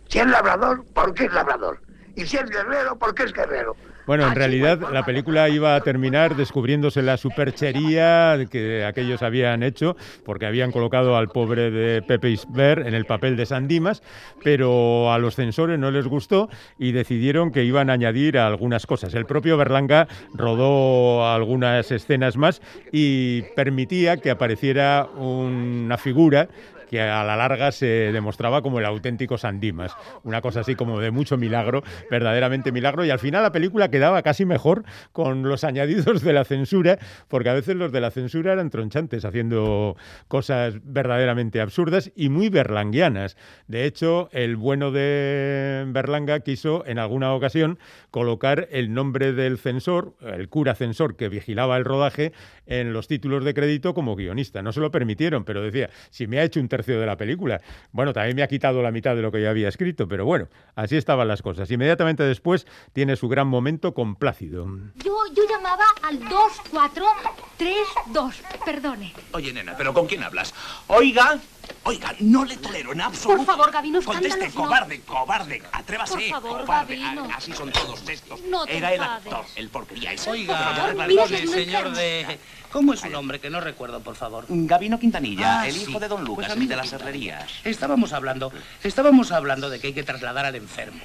Si 0.07 0.19
es 0.19 0.27
labrador, 0.27 0.85
¿por 0.93 1.13
qué 1.13 1.25
es 1.25 1.33
labrador? 1.33 1.81
Y 2.15 2.25
si 2.25 2.37
es 2.37 2.49
guerrero, 2.49 2.97
¿por 2.97 3.13
qué 3.13 3.23
es 3.23 3.33
guerrero? 3.33 3.75
Bueno, 4.07 4.23
en 4.23 4.29
Así 4.29 4.39
realidad 4.39 4.79
la 4.93 5.03
película 5.03 5.49
iba 5.49 5.75
a 5.75 5.81
terminar 5.81 6.37
descubriéndose 6.37 7.01
la 7.01 7.17
superchería 7.17 8.37
que 8.49 8.85
aquellos 8.85 9.21
habían 9.21 9.63
hecho, 9.63 9.97
porque 10.23 10.45
habían 10.45 10.71
colocado 10.71 11.17
al 11.17 11.27
pobre 11.27 11.71
de 11.71 12.01
Pepe 12.01 12.29
Isbert 12.29 12.87
en 12.87 12.93
el 12.93 13.03
papel 13.03 13.35
de 13.35 13.45
San 13.45 13.67
Dimas, 13.67 14.01
pero 14.41 15.11
a 15.11 15.19
los 15.19 15.35
censores 15.35 15.77
no 15.77 15.91
les 15.91 16.07
gustó 16.07 16.49
y 16.79 16.93
decidieron 16.93 17.51
que 17.51 17.65
iban 17.65 17.89
a 17.89 17.93
añadir 17.93 18.37
algunas 18.37 18.85
cosas. 18.85 19.13
El 19.13 19.25
propio 19.25 19.57
Berlanga 19.57 20.07
rodó 20.33 21.29
algunas 21.29 21.91
escenas 21.91 22.37
más 22.37 22.61
y 22.93 23.41
permitía 23.57 24.15
que 24.15 24.31
apareciera 24.31 25.05
una 25.17 25.97
figura 25.97 26.47
que 26.89 27.01
a 27.01 27.23
la 27.23 27.35
larga 27.35 27.71
se 27.71 28.11
demostraba 28.11 28.61
como 28.61 28.79
el 28.79 28.85
auténtico 28.85 29.37
San 29.37 29.59
Dimas. 29.59 29.95
Una 30.23 30.41
cosa 30.41 30.61
así 30.61 30.75
como 30.75 30.99
de 30.99 31.11
mucho 31.11 31.37
milagro, 31.37 31.83
verdaderamente 32.09 32.71
milagro. 32.71 33.05
Y 33.05 33.09
al 33.09 33.19
final 33.19 33.43
la 33.43 33.51
película 33.51 33.89
quedaba 33.89 34.21
casi 34.21 34.45
mejor 34.45 34.83
con 35.11 35.43
los 35.43 35.63
añadidos 35.63 36.21
de 36.23 36.33
la 36.33 36.45
censura, 36.45 36.99
porque 37.27 37.49
a 37.49 37.53
veces 37.53 37.75
los 37.75 37.91
de 37.91 38.01
la 38.01 38.11
censura 38.11 38.53
eran 38.53 38.69
tronchantes, 38.69 39.25
haciendo 39.25 39.95
cosas 40.27 40.75
verdaderamente 40.83 41.61
absurdas 41.61 42.11
y 42.15 42.29
muy 42.29 42.49
berlanguianas. 42.49 43.37
De 43.67 43.85
hecho, 43.85 44.29
el 44.31 44.55
bueno 44.55 44.91
de 44.91 45.85
Berlanga 45.87 46.39
quiso 46.39 46.85
en 46.85 46.99
alguna 46.99 47.33
ocasión 47.33 47.79
colocar 48.11 48.67
el 48.71 48.93
nombre 48.93 49.33
del 49.33 49.57
censor, 49.57 50.15
el 50.21 50.49
cura 50.49 50.75
censor 50.75 51.15
que 51.15 51.29
vigilaba 51.29 51.77
el 51.77 51.85
rodaje, 51.85 52.33
en 52.65 52.93
los 52.93 53.07
títulos 53.07 53.43
de 53.43 53.53
crédito 53.53 53.93
como 53.93 54.15
guionista. 54.15 54.61
No 54.61 54.71
se 54.71 54.79
lo 54.79 54.91
permitieron, 54.91 55.43
pero 55.43 55.61
decía, 55.61 55.89
si 56.09 56.27
me 56.27 56.39
ha 56.39 56.43
hecho 56.43 56.59
un 56.59 56.67
tercio 56.77 56.99
de 56.99 57.05
la 57.07 57.17
película, 57.17 57.59
bueno, 57.91 58.13
también 58.13 58.35
me 58.35 58.43
ha 58.43 58.47
quitado 58.47 58.83
la 58.83 58.91
mitad 58.91 59.15
de 59.15 59.23
lo 59.23 59.31
que 59.31 59.41
yo 59.41 59.49
había 59.49 59.67
escrito, 59.67 60.07
pero 60.07 60.25
bueno, 60.25 60.47
así 60.75 60.95
estaban 60.95 61.27
las 61.27 61.41
cosas. 61.41 61.71
Inmediatamente 61.71 62.21
después 62.23 62.67
tiene 62.93 63.15
su 63.15 63.27
gran 63.27 63.47
momento 63.47 63.95
con 63.95 64.15
Plácido. 64.15 64.67
Yo, 65.03 65.17
yo 65.33 65.43
llamaba 65.49 65.85
al 66.03 66.19
2432, 66.19 68.35
perdone. 68.63 69.11
Oye, 69.31 69.51
nena, 69.53 69.75
¿pero 69.75 69.91
con 69.93 70.05
quién 70.05 70.21
hablas? 70.23 70.53
Oiga, 70.87 71.39
oiga, 71.83 72.13
no 72.19 72.45
le 72.45 72.57
tolero 72.57 72.91
en 72.93 73.01
absoluto. 73.01 73.37
Por 73.37 73.45
favor, 73.47 73.71
Gabino, 73.71 73.99
Conteste, 74.03 74.27
escándalos, 74.27 74.55
no. 74.55 74.61
cobarde, 74.63 75.01
cobarde, 75.01 75.63
atrévase. 75.71 76.13
Por 76.13 76.23
favor, 76.29 76.61
cobarde. 76.61 76.97
Gabino. 76.97 77.27
Ah, 77.31 77.37
Así 77.37 77.53
son 77.53 77.71
todos 77.71 78.07
estos. 78.07 78.39
No 78.43 78.65
te 78.65 78.77
Era 78.77 78.93
el 78.93 79.01
actor, 79.01 79.45
el 79.55 79.69
porquería 79.69 80.13
ese. 80.13 80.29
Oiga, 80.29 80.93
un 80.93 81.47
señor 81.47 81.91
de... 81.93 82.37
¿Cómo 82.77 82.93
es 82.93 82.99
su 82.99 83.09
nombre? 83.09 83.39
Que 83.39 83.49
no 83.49 83.59
recuerdo, 83.59 84.01
por 84.01 84.13
favor. 84.13 84.45
Gabino 84.47 84.99
Quintanilla, 84.99 85.61
Ah, 85.61 85.67
el 85.67 85.73
sí. 85.73 85.89
hijo 85.89 85.99
de 85.99 86.07
Don 86.07 86.19
Pues 86.19 86.27
Lucas, 86.27 86.51
a 86.51 86.55
mí 86.55 86.61
el 86.63 86.69
de 86.69 86.75
las 86.75 86.93
herrerías. 86.93 87.51
Estábamos 87.63 88.13
hablando, 88.13 88.51
estábamos 88.83 89.31
hablando 89.31 89.71
de 89.71 89.79
que 89.79 89.87
hay 89.87 89.93
que 89.93 90.03
trasladar 90.03 90.45
al 90.45 90.53
enfermo. 90.55 90.99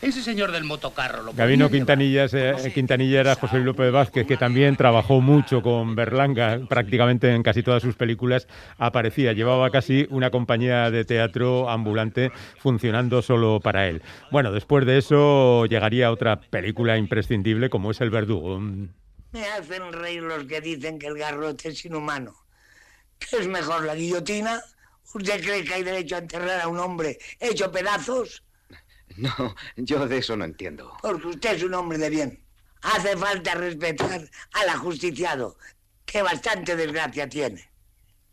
Ese 0.00 0.22
señor 0.22 0.52
del 0.52 0.62
motocarro 0.62 1.24
lo 1.24 1.32
llevar. 1.32 1.70
Quintanilla, 1.72 2.28
se- 2.28 2.72
Quintanilla 2.72 3.18
era 3.18 3.34
José 3.34 3.56
Luis 3.56 3.66
López 3.66 3.90
Vázquez, 3.90 4.24
que 4.24 4.36
también 4.36 4.76
trabajó 4.76 5.20
mucho 5.20 5.62
con 5.62 5.96
Berlanga, 5.96 6.60
prácticamente 6.68 7.34
en 7.34 7.42
casi 7.42 7.64
todas 7.64 7.82
sus 7.82 7.96
películas 7.96 8.46
aparecía. 8.78 9.32
Llevaba 9.32 9.70
casi 9.70 10.06
una 10.10 10.30
compañía 10.30 10.92
de 10.92 11.04
teatro 11.04 11.68
ambulante 11.68 12.30
funcionando 12.58 13.20
solo 13.20 13.58
para 13.58 13.88
él. 13.88 14.00
Bueno, 14.30 14.52
después 14.52 14.86
de 14.86 14.98
eso 14.98 15.66
llegaría 15.66 16.12
otra 16.12 16.38
película 16.40 16.96
imprescindible 16.96 17.68
como 17.68 17.90
es 17.90 18.00
El 18.00 18.10
Verdugo. 18.10 18.60
Me 19.32 19.46
hacen 19.46 19.92
reír 19.92 20.22
los 20.22 20.44
que 20.44 20.60
dicen 20.60 20.98
que 20.98 21.06
el 21.06 21.18
garrote 21.18 21.68
es 21.68 21.84
inhumano. 21.84 22.34
¿Qué 23.18 23.36
es 23.38 23.46
mejor, 23.46 23.84
la 23.84 23.94
guillotina? 23.94 24.62
¿Usted 25.14 25.42
cree 25.42 25.64
que 25.64 25.74
hay 25.74 25.82
derecho 25.82 26.16
a 26.16 26.18
enterrar 26.18 26.60
a 26.60 26.68
un 26.68 26.78
hombre 26.78 27.18
hecho 27.40 27.70
pedazos? 27.70 28.42
No, 29.16 29.54
yo 29.76 30.06
de 30.06 30.18
eso 30.18 30.36
no 30.36 30.44
entiendo. 30.44 30.94
Porque 31.00 31.28
usted 31.28 31.56
es 31.56 31.62
un 31.62 31.74
hombre 31.74 31.96
de 31.96 32.10
bien. 32.10 32.44
Hace 32.82 33.16
falta 33.16 33.54
respetar 33.54 34.28
al 34.52 34.68
ajusticiado, 34.68 35.56
que 36.04 36.22
bastante 36.22 36.76
desgracia 36.76 37.28
tiene. 37.28 37.70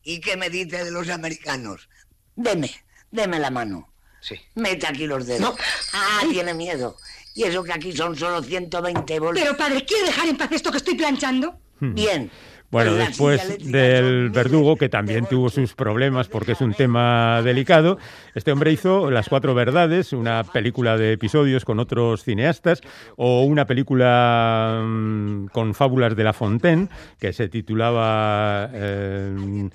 ¿Y 0.03 0.19
qué 0.19 0.35
me 0.35 0.49
dice 0.49 0.83
de 0.83 0.91
los 0.91 1.09
americanos? 1.09 1.87
Deme, 2.35 2.69
deme 3.11 3.39
la 3.39 3.49
mano. 3.49 3.93
Sí. 4.19 4.35
Mete 4.55 4.87
aquí 4.87 5.07
los 5.07 5.25
dedos. 5.25 5.55
Ah, 5.93 6.21
tiene 6.29 6.53
miedo. 6.53 6.97
Y 7.35 7.43
eso 7.43 7.63
que 7.63 7.73
aquí 7.73 7.91
son 7.91 8.15
solo 8.15 8.41
120 8.41 9.19
voltios. 9.19 9.45
Pero, 9.45 9.57
padre, 9.57 9.85
¿quiere 9.85 10.05
dejar 10.05 10.27
en 10.27 10.37
paz 10.37 10.51
esto 10.51 10.71
que 10.71 10.77
estoy 10.77 10.95
planchando? 10.95 11.55
Bien. 11.79 12.29
Bueno, 12.73 12.95
después 12.95 13.71
del 13.71 14.31
Verdugo, 14.31 14.77
que 14.77 14.89
también 14.89 15.27
tuvo 15.27 15.49
sus 15.49 15.75
problemas 15.75 16.27
porque 16.27 16.53
es 16.53 16.61
un 16.61 16.73
tema 16.73 17.43
delicado, 17.43 17.99
este 18.33 18.51
hombre 18.51 18.71
hizo 18.71 19.11
Las 19.11 19.29
Cuatro 19.29 19.53
Verdades, 19.53 20.11
una 20.11 20.43
película 20.43 20.97
de 20.97 21.13
episodios 21.13 21.65
con 21.65 21.77
otros 21.77 22.23
cineastas, 22.23 22.81
o 23.15 23.43
una 23.43 23.67
película 23.67 24.81
mm, 24.83 25.47
con 25.47 25.75
fábulas 25.75 26.15
de 26.15 26.23
La 26.23 26.33
Fontaine, 26.33 26.87
que 27.19 27.31
se 27.31 27.47
titulaba 27.47 28.71
eh, 28.73 29.69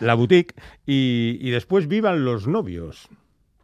La 0.00 0.14
Boutique, 0.14 0.56
y, 0.84 1.38
y 1.40 1.50
después 1.50 1.86
Vivan 1.86 2.24
los 2.24 2.48
novios. 2.48 3.08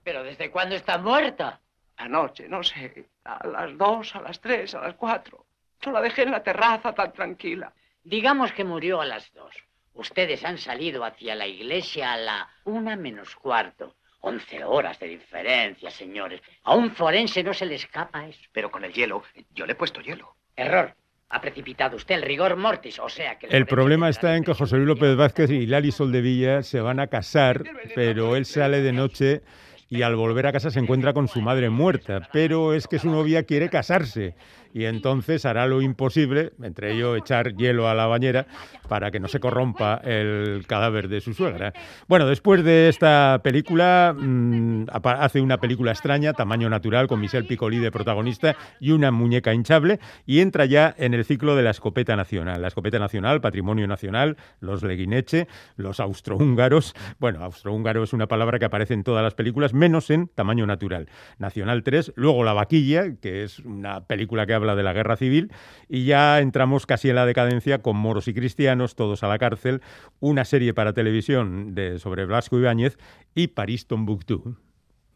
¿Pero 0.05 0.23
desde 0.23 0.53
cuándo 0.53 0.77
está 0.77 0.99
muerta? 0.99 1.61
Anoche, 1.97 2.49
no 2.49 2.63
sé, 2.63 3.07
a 3.37 3.47
las 3.47 3.77
dos, 3.77 4.15
a 4.17 4.23
las 4.23 4.41
tres, 4.41 4.75
a 4.75 4.81
las 4.81 4.95
cuatro. 4.95 5.45
Yo 5.81 5.93
la 5.93 6.01
dejé 6.01 6.23
en 6.23 6.33
la 6.33 6.43
terraza 6.43 6.93
tan 6.93 7.13
tranquila. 7.13 7.73
Digamos 8.03 8.53
que 8.53 8.65
murió 8.65 9.01
a 9.01 9.07
las 9.07 9.33
dos. 9.35 9.55
Ustedes 9.95 10.45
han 10.45 10.59
salido 10.59 11.05
hacia 11.05 11.35
la 11.35 11.47
iglesia 11.47 12.13
a 12.13 12.17
la 12.17 12.49
una 12.65 12.97
menos 12.97 13.35
cuarto. 13.37 13.97
Once 14.21 14.65
horas 14.65 14.99
de 14.99 15.09
diferencia, 15.09 15.91
señores. 15.91 16.41
A 16.65 16.75
un 16.75 16.91
forense 16.91 17.43
no 17.43 17.55
se 17.55 17.67
le 17.67 17.77
escapa 17.77 18.27
eso. 18.27 18.41
Pero 18.53 18.71
con 18.71 18.85
el 18.85 18.93
hielo, 18.93 19.23
yo 19.55 19.67
le 19.67 19.73
he 19.73 19.77
puesto 19.77 20.01
hielo. 20.01 20.35
Error. 20.57 20.95
Ha 21.31 21.41
precipitado 21.41 21.97
usted 21.97 22.15
el 22.15 22.23
rigor 22.23 22.57
mortis, 22.57 22.99
o 22.99 23.09
sea 23.09 23.39
que... 23.39 23.49
El 23.49 23.67
problema 23.67 24.09
está 24.09 24.35
en 24.35 24.45
que 24.45 24.55
José 24.55 24.77
Luis 24.77 24.89
López 24.89 25.15
Vázquez 25.15 25.51
y 25.51 25.67
Lali 25.67 25.93
Soldevilla 25.93 26.63
se 26.63 26.81
van 26.81 27.01
a 27.01 27.09
casar, 27.09 27.63
pero 27.95 28.35
él 28.35 28.47
sale 28.47 28.81
de 28.81 28.93
noche 28.93 29.43
y 29.91 30.03
al 30.03 30.17
volver 30.17 30.47
a 30.47 30.53
casa 30.53 30.71
se 30.71 30.81
encuentra 30.81 31.13
con 31.13 31.29
su 31.29 31.41
madre 31.41 31.71
muerta, 31.71 32.29
pero 32.33 32.75
es 32.75 32.87
que 32.87 32.99
su 32.99 33.11
novia 33.11 33.45
quiere 33.45 33.71
casarse 33.71 34.35
y 34.73 34.85
entonces 34.85 35.45
hará 35.45 35.67
lo 35.67 35.83
imposible, 35.83 36.53
entre 36.63 36.95
ello 36.95 37.17
echar 37.17 37.55
hielo 37.57 37.89
a 37.89 37.95
la 37.95 38.07
bañera 38.07 38.47
para 38.89 39.11
que 39.11 39.21
no 39.21 39.29
se 39.29 39.41
corrompa 39.41 40.01
el 40.05 40.65
cadáver 40.67 41.09
de 41.09 41.21
su 41.21 41.35
suegra. 41.35 41.73
Bueno, 42.07 42.27
después 42.27 42.65
de 42.65 42.89
esta 42.89 43.41
película 43.43 44.15
mm, 44.17 44.87
hace 44.93 45.41
una 45.41 45.59
película 45.59 45.93
extraña, 45.93 46.33
tamaño 46.33 46.71
natural, 46.71 47.07
con 47.07 47.21
Michel 47.21 47.47
Piccoli 47.47 47.79
de 47.79 47.91
protagonista 47.91 48.57
y 48.81 48.93
una 48.93 49.11
muñeca 49.11 49.55
hinchable 49.55 50.01
y 50.27 50.41
entra 50.41 50.65
ya 50.67 50.95
en 50.99 51.15
el 51.15 51.25
ciclo 51.25 51.57
de 51.57 51.63
la 51.63 51.71
escopeta 51.71 52.17
nacional. 52.17 52.63
La 52.63 52.69
escopeta 52.69 52.99
nacional, 52.99 53.41
patrimonio 53.41 53.87
nacional, 53.87 54.37
los 54.61 54.83
leguineche, 54.83 55.49
los 55.77 56.01
austrohúngaros. 56.01 56.95
Bueno, 57.19 57.45
austrohúngaro 57.45 58.03
es 58.03 58.13
una 58.13 58.27
palabra 58.27 58.59
que 58.59 58.65
aparece 58.65 58.95
en 58.95 59.05
todas 59.05 59.23
las 59.23 59.35
películas, 59.35 59.75
menos 59.75 60.11
en 60.11 60.29
tamaño 60.29 60.67
natural. 60.67 61.09
Nacional 61.39 61.83
3, 61.83 62.13
luego 62.17 62.45
La 62.45 62.53
vaquilla, 62.53 63.17
que 63.21 63.45
es 63.45 63.59
una 63.61 64.05
película 64.07 64.47
que 64.47 64.55
habla 64.59 64.77
de 64.77 64.83
la 64.83 64.93
guerra 64.93 65.17
civil, 65.17 65.51
y 65.89 66.05
ya 66.05 66.39
entramos 66.41 66.87
casi 66.87 67.09
en 67.09 67.17
la 67.17 67.27
decadencia 67.27 67.83
con 67.83 67.97
moros 67.97 68.29
y 68.29 68.35
cristianos, 68.35 68.95
todos 68.95 69.23
a 69.23 69.29
la 69.29 69.39
cárcel, 69.39 69.83
una 70.21 70.45
serie 70.45 70.75
para 70.75 70.93
televisión 70.93 71.75
de, 71.75 71.99
sobre 71.99 72.27
Blasco 72.27 72.59
Ibáñez 72.59 72.99
y 73.35 73.49
París 73.49 73.87
Tombuctú. 73.87 74.57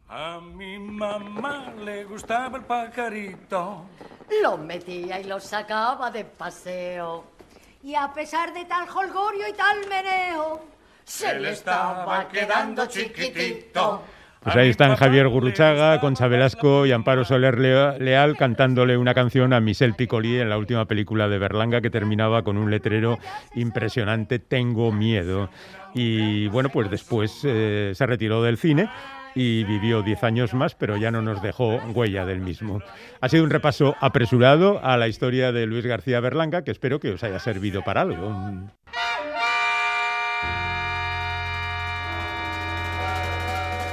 A 0.08 0.40
mi 0.40 0.78
mamá 0.78 1.72
le 1.84 2.04
gustaba 2.04 2.58
el 2.58 2.64
pajarito. 2.64 3.86
Lo 4.42 4.58
metía 4.58 5.18
y 5.20 5.24
lo 5.24 5.40
sacaba 5.40 6.10
de 6.10 6.24
paseo. 6.24 7.24
Y 7.82 7.94
a 7.94 8.12
pesar 8.12 8.52
de 8.52 8.66
tal 8.66 8.86
holgorio 8.88 9.48
y 9.48 9.54
tal 9.54 9.88
meneo, 9.88 10.60
se 11.04 11.38
le 11.40 11.52
estaba 11.52 12.28
quedando 12.28 12.86
chiquitito. 12.86 14.02
Pues 14.42 14.56
ahí 14.56 14.70
están 14.70 14.96
Javier 14.96 15.28
Guruchaga, 15.28 16.00
Concha 16.00 16.26
Velasco 16.26 16.84
y 16.84 16.90
Amparo 16.90 17.24
Soler 17.24 17.60
Lea- 17.60 17.96
Leal 17.98 18.36
cantándole 18.36 18.96
una 18.96 19.14
canción 19.14 19.52
a 19.52 19.60
Michel 19.60 19.94
Piccoli 19.94 20.40
en 20.40 20.48
la 20.50 20.58
última 20.58 20.84
película 20.86 21.28
de 21.28 21.38
Berlanga 21.38 21.80
que 21.80 21.90
terminaba 21.90 22.42
con 22.42 22.56
un 22.56 22.68
letrero 22.70 23.18
impresionante, 23.54 24.40
Tengo 24.40 24.90
miedo. 24.90 25.48
Y 25.94 26.48
bueno, 26.48 26.70
pues 26.70 26.90
después 26.90 27.42
eh, 27.44 27.92
se 27.94 28.06
retiró 28.06 28.42
del 28.42 28.56
cine 28.58 28.88
y 29.36 29.62
vivió 29.64 30.02
10 30.02 30.24
años 30.24 30.54
más, 30.54 30.74
pero 30.74 30.96
ya 30.96 31.10
no 31.12 31.22
nos 31.22 31.40
dejó 31.40 31.76
huella 31.94 32.26
del 32.26 32.40
mismo. 32.40 32.80
Ha 33.20 33.28
sido 33.28 33.44
un 33.44 33.50
repaso 33.50 33.94
apresurado 34.00 34.80
a 34.84 34.96
la 34.96 35.06
historia 35.06 35.52
de 35.52 35.66
Luis 35.66 35.86
García 35.86 36.18
Berlanga 36.18 36.62
que 36.64 36.72
espero 36.72 36.98
que 36.98 37.12
os 37.12 37.22
haya 37.22 37.38
servido 37.38 37.82
para 37.82 38.00
algo. 38.00 38.34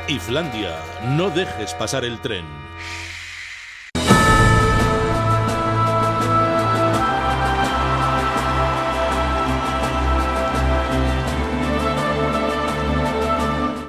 Islandia, 0.10 0.76
no 1.16 1.30
dejes 1.30 1.76
pasar 1.76 2.04
el 2.04 2.20
tren. 2.20 2.44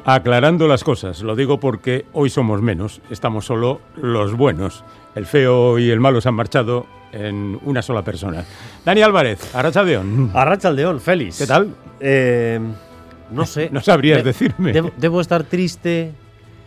Aclarando 0.04 0.68
las 0.68 0.84
cosas, 0.84 1.22
lo 1.22 1.34
digo 1.36 1.58
porque 1.58 2.04
hoy 2.12 2.28
somos 2.28 2.60
menos, 2.60 3.00
estamos 3.08 3.46
solo 3.46 3.80
los 3.96 4.34
buenos. 4.34 4.84
El 5.14 5.24
feo 5.24 5.78
y 5.78 5.88
el 5.88 6.00
malo 6.00 6.20
se 6.20 6.28
han 6.28 6.34
marchado 6.34 6.86
en 7.12 7.58
una 7.64 7.80
sola 7.80 8.02
persona. 8.02 8.44
Dani 8.84 9.00
Álvarez, 9.00 9.54
Arrachaldeón. 9.54 10.32
Arrachaldeón, 10.34 11.00
Félix. 11.00 11.38
¿Qué 11.38 11.46
tal? 11.46 11.74
Eh, 11.98 12.60
no 13.30 13.46
sé. 13.46 13.68
No 13.72 13.80
sabrías 13.80 14.18
De- 14.18 14.24
decirme. 14.24 14.72
Debo, 14.72 14.90
debo 14.96 15.20
estar 15.20 15.42
triste, 15.44 16.12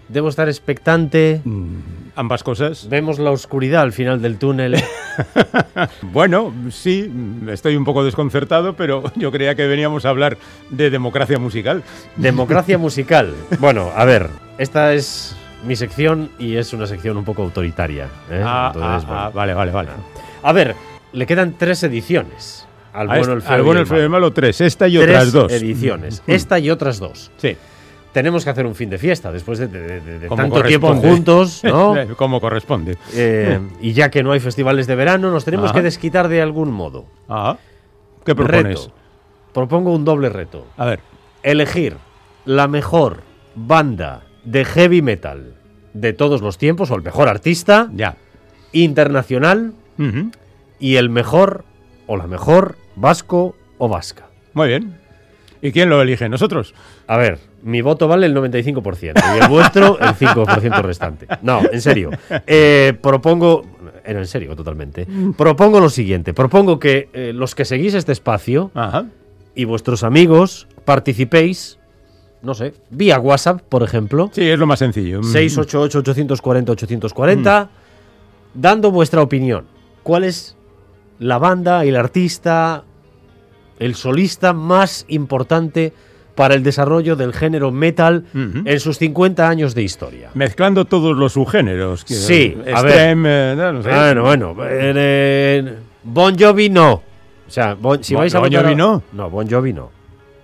debo 0.09 0.29
estar 0.29 0.47
expectante. 0.47 1.41
Ambas 2.15 2.43
cosas. 2.43 2.87
Vemos 2.89 3.17
la 3.19 3.31
oscuridad 3.31 3.81
al 3.81 3.91
final 3.91 4.21
del 4.21 4.37
túnel. 4.37 4.75
Bueno, 6.01 6.53
sí, 6.71 7.11
estoy 7.49 7.75
un 7.75 7.85
poco 7.85 8.03
desconcertado, 8.03 8.75
pero 8.75 9.03
yo 9.15 9.31
creía 9.31 9.53
que 9.55 9.67
veníamos 9.67 10.05
a 10.05 10.09
hablar 10.09 10.37
de 10.69 10.89
democracia 10.89 11.37
musical. 11.39 11.83
Democracia 12.15 12.77
musical. 12.79 13.33
Bueno, 13.59 13.91
a 13.95 14.05
ver, 14.05 14.29
esta 14.57 14.93
es 14.93 15.35
mi 15.65 15.75
sección 15.75 16.29
y 16.39 16.55
es 16.55 16.73
una 16.73 16.87
sección 16.87 17.17
un 17.17 17.23
poco 17.25 17.43
autoritaria. 17.43 18.05
¿eh? 18.29 18.41
Ah, 18.43 18.71
Entonces, 18.73 19.03
ah, 19.03 19.07
bueno. 19.07 19.21
ah, 19.21 19.29
vale, 19.29 19.53
vale, 19.53 19.71
vale. 19.71 19.89
A 20.41 20.51
ver, 20.51 20.75
le 21.11 21.25
quedan 21.25 21.53
tres 21.57 21.83
ediciones. 21.83 22.67
Al 22.93 23.07
bueno, 23.07 23.33
el 23.33 23.41
feo 23.41 23.63
bueno, 23.63 23.79
el 23.79 23.85
el 23.85 23.87
feo 23.87 23.99
y 23.99 24.01
el 24.03 24.09
malo. 24.09 24.31
tres. 24.33 24.61
Esta 24.61 24.87
y 24.87 24.97
Tres 24.97 25.07
otras 25.09 25.31
dos. 25.31 25.51
ediciones. 25.51 26.21
Mm. 26.27 26.31
Esta 26.31 26.59
y 26.59 26.69
otras 26.69 26.99
dos. 26.99 27.31
Sí. 27.37 27.57
Tenemos 28.11 28.43
que 28.43 28.51
hacer 28.51 28.67
un 28.67 28.75
fin 28.75 28.91
de 28.91 28.99
fiesta 28.99 29.31
después 29.31 29.57
de, 29.57 29.67
de- 29.67 29.99
de- 29.99 30.19
de 30.19 30.27
Como 30.27 30.41
tanto 30.43 30.61
tiempo 30.61 30.87
corresponde. 30.89 31.15
juntos, 31.15 31.63
¿no? 31.63 31.95
Como 32.15 32.39
corresponde. 32.39 32.97
Eh, 33.15 33.59
y 33.81 33.93
ya 33.93 34.11
que 34.11 34.21
no 34.21 34.31
hay 34.31 34.39
festivales 34.39 34.85
de 34.85 34.95
verano, 34.95 35.31
nos 35.31 35.43
tenemos 35.45 35.71
Ajá. 35.71 35.79
que 35.79 35.83
desquitar 35.83 36.27
de 36.27 36.41
algún 36.41 36.71
modo. 36.71 37.05
Ah, 37.27 37.57
¿Qué 38.23 38.35
propones? 38.35 38.81
Reto. 38.81 38.93
Propongo 39.53 39.91
un 39.93 40.05
doble 40.05 40.29
reto. 40.29 40.67
A 40.77 40.85
ver. 40.85 40.99
Elegir 41.41 41.97
la 42.45 42.67
mejor 42.67 43.21
banda 43.55 44.21
de 44.45 44.63
heavy 44.65 45.01
metal 45.01 45.55
de 45.93 46.13
todos 46.13 46.41
los 46.41 46.57
tiempos, 46.59 46.91
o 46.91 46.95
el 46.95 47.01
mejor 47.01 47.27
artista. 47.27 47.89
Ya. 47.93 48.15
Internacional. 48.71 49.73
Y 50.79 50.95
el 50.97 51.09
mejor, 51.09 51.63
o 52.07 52.17
la 52.17 52.27
mejor, 52.27 52.75
vasco 52.95 53.55
o 53.77 53.89
vasca. 53.89 54.27
Muy 54.53 54.67
bien. 54.67 54.97
¿Y 55.61 55.71
quién 55.71 55.89
lo 55.89 56.01
elige? 56.01 56.27
¿Nosotros? 56.27 56.73
A 57.07 57.15
ver, 57.17 57.39
mi 57.63 57.81
voto 57.81 58.09
vale 58.09 58.25
el 58.25 58.35
95% 58.35 59.13
y 59.15 59.39
el 59.41 59.47
vuestro 59.47 59.97
el 59.99 60.09
5% 60.09 60.81
restante. 60.81 61.27
No, 61.41 61.61
en 61.71 61.81
serio. 61.81 62.09
Eh, 62.45 62.93
propongo, 63.01 63.63
era 64.03 64.19
en 64.19 64.27
serio 64.27 64.53
totalmente, 64.55 65.07
propongo 65.37 65.79
lo 65.79 65.89
siguiente. 65.89 66.33
Propongo 66.33 66.79
que 66.79 67.07
eh, 67.13 67.31
los 67.33 67.55
que 67.55 67.63
seguís 67.63 67.93
este 67.93 68.11
espacio 68.11 68.71
y 69.55 69.63
vuestros 69.63 70.03
amigos 70.03 70.67
participéis, 70.83 71.79
no 72.41 72.53
sé, 72.53 72.73
vía 72.89 73.17
WhatsApp, 73.19 73.61
por 73.61 73.83
ejemplo. 73.83 74.29
Sí, 74.33 74.43
es 74.43 74.59
lo 74.59 74.67
más 74.67 74.79
sencillo. 74.79 75.21
688-840-840, 75.21 77.69
dando 78.53 78.91
vuestra 78.91 79.21
opinión. 79.21 79.63
¿Cuál 80.03 80.25
es 80.25 80.57
la 81.23 81.37
banda, 81.39 81.83
el 81.85 81.95
artista, 81.95 82.83
el 83.79 83.95
solista 83.95 84.53
más 84.53 85.05
importante 85.07 85.93
para 86.35 86.55
el 86.55 86.63
desarrollo 86.63 87.15
del 87.15 87.31
género 87.33 87.71
metal 87.71 88.25
en 88.33 88.79
sus 88.79 88.97
50 88.97 89.47
años 89.47 89.75
de 89.75 89.83
historia? 89.83 90.29
Mezclando 90.33 90.85
todos 90.85 91.15
los 91.15 91.33
subgéneros. 91.33 92.03
que- 92.05 92.15
Sí, 92.15 92.57
a 92.65 92.69
extreme, 92.71 93.29
ver. 93.29 93.59
eh, 93.59 93.71
no 93.73 93.83
sé. 93.83 93.89
Bueno, 93.89 94.23
bueno. 94.23 94.55
eh, 94.67 95.75
bon 96.03 96.35
Jovi 96.37 96.69
no. 96.69 96.93
O 97.47 97.49
sea, 97.49 97.75
Bon- 97.75 98.03
si 98.03 98.13
Bon- 98.15 98.21
vais 98.23 98.33
a 98.33 98.39
Bon 98.39 98.49
votar 98.49 98.63
Jovi 98.63 98.75
no. 98.75 99.03
No, 99.13 99.29
Bon 99.29 99.47
Jovi 99.49 99.73
no. 99.73 99.91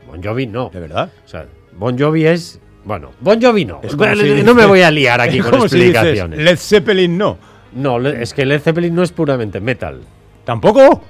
Bon 0.08 0.22
Jovi 0.24 0.46
no. 0.48 0.70
¿De 0.72 0.80
verdad? 0.80 1.12
O 1.26 1.28
sea, 1.28 1.46
Bon 1.78 1.98
Jovi 1.98 2.26
es... 2.26 2.60
Bueno, 2.86 3.12
Bon 3.20 3.42
Jovi 3.42 3.66
no. 3.66 3.80
Es 3.84 3.92
como 3.92 3.98
Bueno, 4.06 4.16
si 4.22 4.30
no 4.30 4.36
dices- 4.36 4.56
me 4.56 4.66
voy 4.66 4.82
a 4.82 4.92
liar 4.92 5.20
aquí 5.22 5.40
con 5.42 5.52
como 5.52 5.68
si 5.68 5.78
dices, 5.78 5.90
explicaciones. 5.96 6.40
Led 6.40 6.58
Zeppelin 6.58 7.18
no. 7.18 7.38
No, 7.74 8.00
es 8.08 8.34
que 8.34 8.46
Led 8.46 8.62
Zeppelin 8.62 8.94
no 8.94 9.02
es 9.04 9.12
puramente 9.12 9.60
metal. 9.60 10.02
¿Tampoco? 10.50 11.04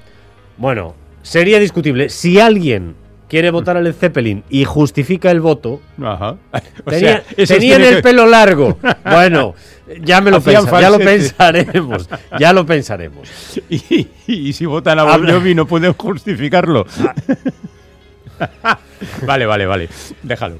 Bueno, 0.57 0.95
sería 1.21 1.59
discutible. 1.59 2.09
Si 2.09 2.41
alguien 2.41 2.95
quiere 3.29 3.51
votar 3.51 3.77
a 3.77 3.81
Led 3.81 3.93
Zeppelin 3.93 4.43
y 4.49 4.65
justifica 4.65 5.31
el 5.31 5.39
voto, 5.39 5.79
Ajá. 6.03 6.35
O 6.85 6.89
tenía- 6.89 7.23
sea, 7.37 7.45
tenían 7.57 7.81
el 7.83 7.95
que- 7.95 8.01
pelo 8.01 8.25
largo. 8.27 8.77
Bueno, 9.05 9.55
ya 10.03 10.19
me 10.19 10.29
lo 10.31 10.37
Hacían 10.37 10.65
pensa- 10.65 10.81
ya 10.81 10.89
lo 10.89 10.97
pensaremos. 10.99 12.09
Ya 12.37 12.51
lo 12.51 12.65
pensaremos. 12.65 13.29
Y, 13.69 14.07
y 14.27 14.51
si 14.51 14.65
votan 14.65 14.99
a 14.99 15.03
Bon 15.05 15.25
Jovi 15.25 15.55
no 15.55 15.65
pueden 15.65 15.93
justificarlo. 15.93 16.85
vale, 19.25 19.45
vale, 19.45 19.65
vale. 19.65 19.89
Déjalo. 20.21 20.57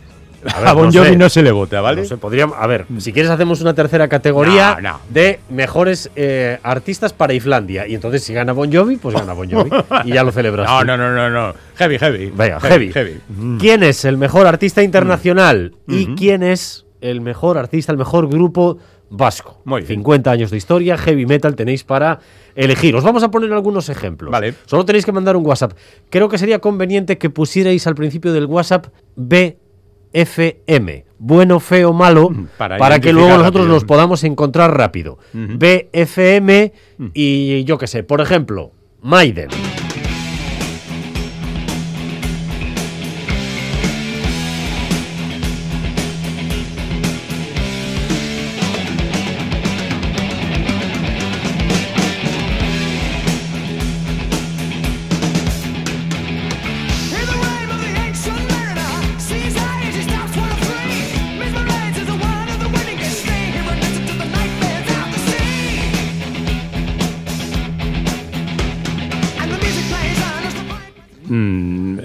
A, 0.54 0.62
ver, 0.62 0.74
Bon 0.76 0.86
no 0.86 0.92
Jovi 0.92 1.10
sé. 1.10 1.18
no 1.18 1.30
se 1.30 1.42
le 1.44 1.52
vota, 1.52 1.82
¿vale? 1.82 2.02
No 2.02 2.08
sé, 2.08 2.18
podríamos, 2.18 2.56
a 2.60 2.66
ver, 2.68 2.86
si 3.00 3.12
quieres 3.14 3.32
hacemos 3.32 3.62
una 3.62 3.74
tercera 3.74 4.08
categoría 4.08 4.78
No, 4.82 4.92
no. 4.94 5.00
de 5.10 5.40
mejores 5.50 6.10
eh, 6.16 6.60
artistas 6.64 7.14
para 7.14 7.34
Islandia. 7.34 7.88
Y 7.88 7.96
entonces 7.96 8.24
si 8.24 8.34
gana 8.34 8.54
Bon 8.54 8.72
Jovi, 8.72 8.98
pues 8.98 9.16
gana 9.16 9.34
Bon 9.34 9.50
Jovi. 9.50 9.70
y 10.06 10.14
ya 10.14 10.24
lo 10.24 10.32
celebras. 10.32 10.70
No, 10.70 10.84
no, 10.84 10.98
no, 10.98 11.14
no, 11.14 11.30
no. 11.30 11.54
Heavy, 11.76 11.98
heavy. 11.98 12.32
Venga, 12.36 12.60
heavy. 12.60 13.20
Mm. 13.30 13.58
¿Quién 13.58 13.84
es 13.84 14.06
el 14.06 14.18
mejor 14.18 14.48
artista 14.48 14.84
internacional? 14.84 15.74
¿Y 15.88 16.06
Ujú. 16.06 16.16
quién 16.16 16.44
es 16.44 16.86
el 17.02 17.22
mejor 17.22 17.58
artista, 17.58 17.92
el 17.92 17.98
mejor 17.98 18.28
grupo 18.30 18.78
vasco? 19.10 19.62
Muy 19.66 19.82
bien. 19.82 20.00
50 20.00 20.30
años 20.32 20.52
de 20.52 20.58
historia, 20.58 20.98
heavy 20.98 21.26
metal 21.26 21.56
tenéis 21.56 21.84
para 21.84 22.20
elegir. 22.56 22.96
Os 22.96 23.04
vamos 23.04 23.24
a 23.24 23.32
poner 23.32 23.52
algunos 23.54 23.88
ejemplos. 23.90 24.32
Vale. 24.32 24.54
Solo 24.66 24.84
tenéis 24.86 25.06
que 25.06 25.12
mandar 25.12 25.36
un 25.38 25.46
WhatsApp. 25.46 25.74
Creo 26.10 26.28
que 26.30 26.38
sería 26.38 26.60
conveniente 26.60 27.18
que 27.18 27.30
pusierais 27.30 27.88
al 27.88 27.96
principio 27.96 28.34
del 28.34 28.46
WhatsApp 28.46 28.88
BFM. 30.14 31.06
Bueno, 31.18 31.60
feo, 31.60 31.92
malo, 31.94 32.32
Para 32.58 32.78
para, 32.78 33.00
que 33.00 33.12
luego 33.12 33.30
nosotros 33.30 33.66
rápido. 33.66 33.74
los 33.74 33.84
podamos 33.84 34.24
encontrar 34.24 34.76
rápido. 34.78 35.18
BFM 35.34 36.72
y 37.14 37.64
yo 37.66 37.78
qué 37.78 37.88
sé, 37.88 38.04
por 38.04 38.22
ejemplo, 38.22 38.72
Maiden. 39.02 39.50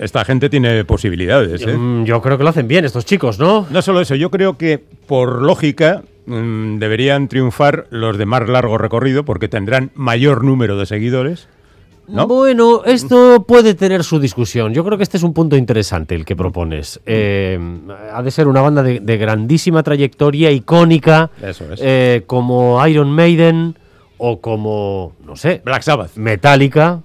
Esta 0.05 0.24
gente 0.24 0.48
tiene 0.50 0.84
posibilidades, 0.84 1.62
¿eh? 1.66 1.76
Mm, 1.76 2.05
Yo 2.05 2.20
creo 2.22 2.36
que 2.38 2.44
lo 2.44 2.50
hacen 2.50 2.68
bien 2.68 2.84
estos 2.84 3.05
chicos, 3.05 3.38
¿no? 3.38 3.66
No 3.70 3.82
solo 3.82 4.00
eso, 4.00 4.14
yo 4.14 4.30
creo 4.30 4.57
que 4.59 4.78
por 5.07 5.42
lógica 5.42 6.02
mm, 6.26 6.78
deberían 6.78 7.28
triunfar 7.28 7.86
los 7.90 8.18
de 8.18 8.26
más 8.26 8.48
largo 8.48 8.78
recorrido 8.78 9.24
porque 9.24 9.48
tendrán 9.48 9.90
mayor 9.94 10.44
número 10.44 10.76
de 10.78 10.86
seguidores 10.86 11.48
¿no? 12.07 12.26
Bueno, 12.26 12.82
esto 12.84 13.44
puede 13.48 13.72
tener 13.74 14.05
su 14.05 14.20
discusión. 14.20 14.74
Yo 14.74 14.84
creo 14.84 14.98
que 14.98 15.05
este 15.05 15.16
es 15.16 15.22
un 15.22 15.32
punto 15.32 15.57
interesante 15.57 16.14
el 16.14 16.26
que 16.26 16.36
propones. 16.36 17.00
Eh, 17.07 17.59
ha 18.12 18.22
de 18.22 18.30
ser 18.30 18.46
una 18.46 18.61
banda 18.61 18.82
de, 18.82 19.00
de 19.00 19.16
grandísima 19.16 19.82
trayectoria, 19.82 20.50
icónica, 20.50 21.30
Eso 21.42 21.72
es. 21.72 21.80
eh, 21.82 22.22
como 22.26 22.86
Iron 22.86 23.11
Maiden 23.11 23.78
o 24.18 24.38
como, 24.42 25.14
no 25.24 25.34
sé, 25.34 25.62
Black 25.64 25.80
Sabbath. 25.80 26.14
Metallica. 26.16 27.00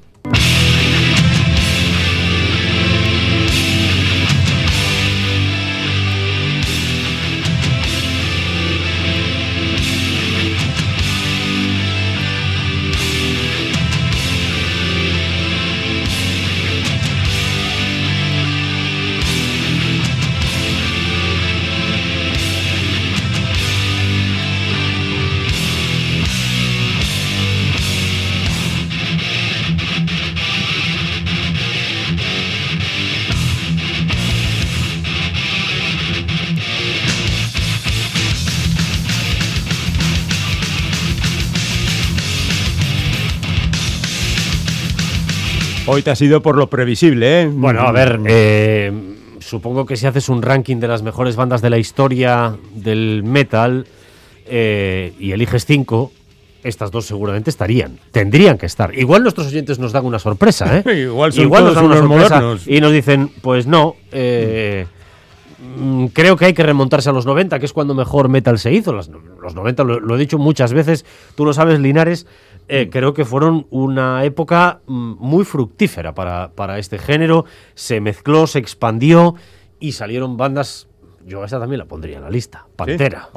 Hoy 46.00 46.04
te 46.04 46.12
has 46.12 46.22
ido 46.22 46.42
por 46.42 46.56
lo 46.56 46.70
previsible, 46.70 47.42
¿eh? 47.42 47.52
Bueno, 47.52 47.82
a 47.82 47.92
ver, 47.92 48.22
eh, 48.26 48.90
supongo 49.40 49.86
que 49.86 49.98
si 49.98 50.08
haces 50.08 50.30
un 50.30 50.42
ranking 50.42 50.78
de 50.78 50.88
las 50.88 51.04
mejores 51.04 51.36
bandas 51.36 51.62
de 51.62 51.70
la 51.70 51.78
historia 51.78 52.56
del 52.74 53.22
metal 53.26 53.86
eh, 54.46 55.12
y 55.20 55.34
eliges 55.34 55.66
cinco, 55.66 56.14
estas 56.64 56.90
dos 56.92 57.06
seguramente 57.06 57.50
estarían. 57.50 58.00
Tendrían 58.14 58.58
que 58.58 58.66
estar. 58.66 58.98
Igual 58.98 59.24
nuestros 59.24 59.48
oyentes 59.48 59.78
nos 59.78 59.92
dan 59.92 60.06
una 60.06 60.20
sorpresa, 60.20 60.78
¿eh? 60.78 61.02
Igual 61.02 61.34
son 61.34 61.50
nos 61.50 61.60
todos 61.60 61.76
dan 61.76 61.84
una 61.84 61.98
sorpresa 61.98 62.30
modernos. 62.40 62.66
y 62.66 62.80
nos 62.80 62.94
dicen, 62.94 63.30
pues 63.42 63.68
no, 63.68 63.98
eh, 64.14 64.86
creo 66.14 66.38
que 66.38 66.46
hay 66.46 66.54
que 66.54 66.64
remontarse 66.64 67.10
a 67.10 67.14
los 67.14 67.26
90, 67.26 67.60
que 67.60 67.66
es 67.66 67.74
cuando 67.74 67.94
mejor 67.94 68.30
metal 68.30 68.60
se 68.60 68.72
hizo. 68.74 68.94
Los 68.94 69.10
90, 69.10 69.84
lo, 69.84 70.00
lo 70.00 70.16
he 70.16 70.20
dicho 70.20 70.38
muchas 70.38 70.74
veces, 70.74 71.06
tú 71.36 71.46
lo 71.46 71.54
sabes, 71.54 71.80
Linares, 71.80 72.26
eh, 72.68 72.86
Mm. 72.86 72.90
creo 72.92 73.14
que 73.14 73.26
fueron 73.26 73.66
una 73.72 74.24
época 74.24 74.82
mm, 74.86 75.14
muy 75.20 75.44
fructífera 75.44 76.14
para, 76.14 76.52
para 76.54 76.78
este 76.78 77.00
género. 77.00 77.46
Se 77.74 78.00
mezcló, 78.00 78.46
se 78.48 78.60
expandió 78.60 79.36
y 79.80 79.94
salieron 79.94 80.38
bandas. 80.38 80.88
Yo 81.26 81.44
esta 81.44 81.60
también 81.60 81.80
la 81.80 81.86
pondría 81.86 82.18
en 82.18 82.24
la 82.24 82.30
lista. 82.30 82.66
Pantera. 82.76 83.30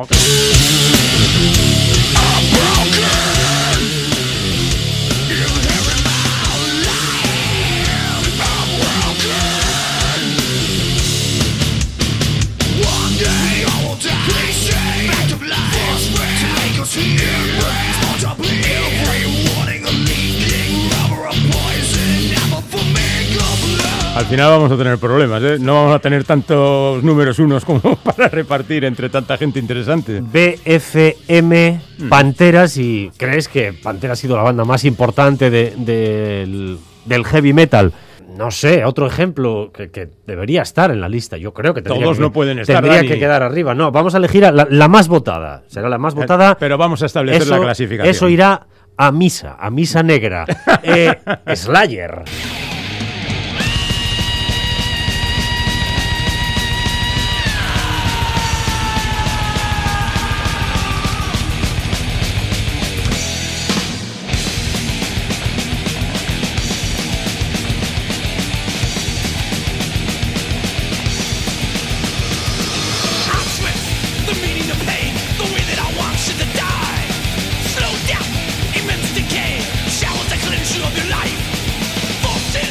Al 24.23 24.29
final 24.39 24.51
vamos 24.51 24.73
a 24.73 24.77
tener 24.79 24.97
problemas, 24.99 25.43
¿eh? 25.43 25.57
No 25.61 25.75
vamos 25.75 25.95
a 25.97 25.99
tener 25.99 26.25
tantos 26.25 27.03
números 27.03 27.39
unos 27.39 27.65
como 27.67 27.81
para 28.05 28.29
repartir 28.29 28.85
entre 28.85 29.11
tanta 29.11 29.37
gente 29.37 29.59
interesante. 29.59 30.21
BFM 30.23 31.81
Panteras 32.09 32.79
y 32.79 33.11
¿crees 33.19 33.49
que 33.49 33.75
Pantera 33.75 34.15
ha 34.15 34.17
sido 34.17 34.37
la 34.37 34.43
banda 34.43 34.65
más 34.65 34.85
importante 34.87 35.51
de- 35.51 35.75
del, 35.77 36.79
del 37.05 37.25
heavy 37.27 37.53
metal? 37.53 37.93
No 38.39 38.51
sé, 38.51 38.85
otro 38.87 39.07
ejemplo 39.07 39.71
que, 39.75 39.91
que 39.91 40.09
debería 40.27 40.63
estar 40.63 40.91
en 40.91 41.03
la 41.03 41.09
lista. 41.11 41.37
Yo 41.37 41.53
creo 41.53 41.75
que 41.75 41.83
tendría 41.83 42.05
Todos 42.07 42.17
que- 42.17 42.23
no 42.23 42.33
pueden 42.33 42.59
estar, 42.61 42.77
Tendría 42.77 42.97
Dani. 42.99 43.09
que 43.09 43.19
quedar 43.19 43.43
arriba. 43.43 43.75
No, 43.75 43.91
vamos 43.93 44.15
a 44.15 44.19
elegir 44.19 44.47
a 44.47 44.53
la, 44.53 44.67
la 44.71 44.89
más 44.89 45.09
votada. 45.09 45.65
Será 45.67 45.91
la 45.91 45.99
más 45.99 46.15
votada. 46.15 46.53
Eh, 46.53 46.57
Pero 46.59 46.79
vamos 46.79 47.03
a 47.03 47.07
establecer 47.07 47.47
la 47.49 47.61
clasificación. 47.61 48.11
Eso 48.11 48.29
irá 48.31 48.67
a 48.97 49.13
misa, 49.13 49.57
a 49.61 49.69
misa 49.71 50.03
negra. 50.03 50.47
Eh, 50.85 51.15
Slayer. 51.55 52.23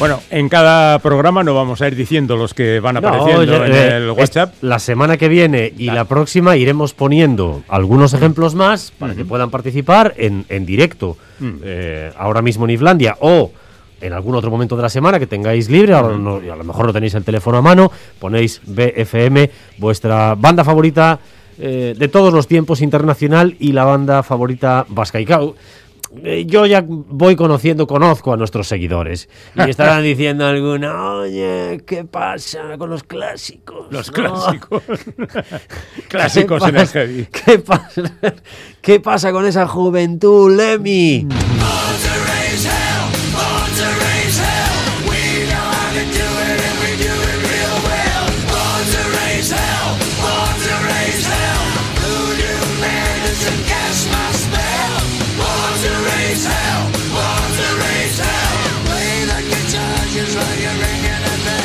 Bueno, 0.02 0.20
en 0.32 0.50
cada 0.50 0.98
programa 0.98 1.44
no 1.44 1.54
vamos 1.54 1.80
a 1.84 1.88
ir 1.88 1.96
diciendo 1.96 2.36
los 2.36 2.56
que 2.56 2.80
van 2.80 2.96
No, 2.96 3.00
apareciendo 3.08 3.64
en 3.66 3.72
eh, 3.72 3.98
el 3.98 4.10
WhatsApp. 4.10 4.56
La 4.62 4.80
semana 4.80 5.16
que 5.16 5.28
viene 5.28 5.72
y 5.78 5.86
la 5.86 6.06
próxima 6.06 6.58
iremos 6.58 6.96
poniendo 6.96 7.62
algunos 7.68 8.14
ejemplos 8.16 8.56
más 8.56 8.92
para 8.98 9.14
que 9.14 9.24
puedan 9.26 9.52
participar 9.52 10.16
en, 10.18 10.46
en 10.50 10.66
directo, 10.66 11.18
Mm. 11.40 11.50
eh, 11.64 12.12
ahora 12.18 12.42
mismo 12.42 12.66
en 12.66 12.72
Islandia 12.72 13.16
o 13.20 13.52
en 14.00 14.14
algún 14.14 14.34
otro 14.36 14.50
momento 14.52 14.76
de 14.76 14.82
la 14.82 14.90
semana 14.90 15.20
que 15.20 15.28
tengáis 15.28 15.70
libre, 15.70 15.94
ahora 15.94 16.16
no- 16.18 16.42
y 16.44 16.50
a 16.50 16.56
lo 16.56 16.64
mejor 16.64 16.86
no 16.88 16.94
tenéis 16.94 17.14
el 17.16 17.24
teléfono 17.24 17.58
a 17.58 17.62
mano, 17.62 17.92
ponéis 18.20 18.60
BFM, 18.66 19.50
vuestra 19.78 20.34
banda 20.36 20.64
favorita 20.64 21.20
eh, 21.60 21.94
de 21.96 22.08
todos 22.08 22.34
los 22.34 22.48
tiempos 22.48 22.82
internacional 22.82 23.56
y 23.60 23.72
la 23.74 23.84
banda 23.84 24.24
favorita 24.24 24.84
vasca. 24.90 25.20
Y 25.20 25.26
yo 26.46 26.66
ya 26.66 26.84
voy 26.86 27.36
conociendo, 27.36 27.88
conozco 27.88 28.34
a 28.34 28.38
nuestros 28.38 28.68
seguidores. 28.68 29.30
Y 29.56 29.70
estarán 29.70 30.04
diciendo 30.04 30.46
alguna, 30.46 31.14
oye, 31.14 31.82
¿qué 31.86 32.04
pasa 32.04 32.78
con 32.78 32.90
los 32.90 33.04
clásicos? 33.04 33.88
Los 33.92 34.08
no?". 34.08 34.14
clásicos. 34.14 34.84
Clásicos 36.08 36.64
¿Qué 36.64 36.70
en 36.70 36.76
el 36.78 36.88
heavy. 36.88 37.28
¿Qué 37.32 37.60
pasa? 37.60 38.02
¿Qué 38.82 39.00
pasa 39.00 39.32
con 39.32 39.46
esa 39.46 39.68
juventud, 39.68 40.56
Lemmy? 40.56 41.28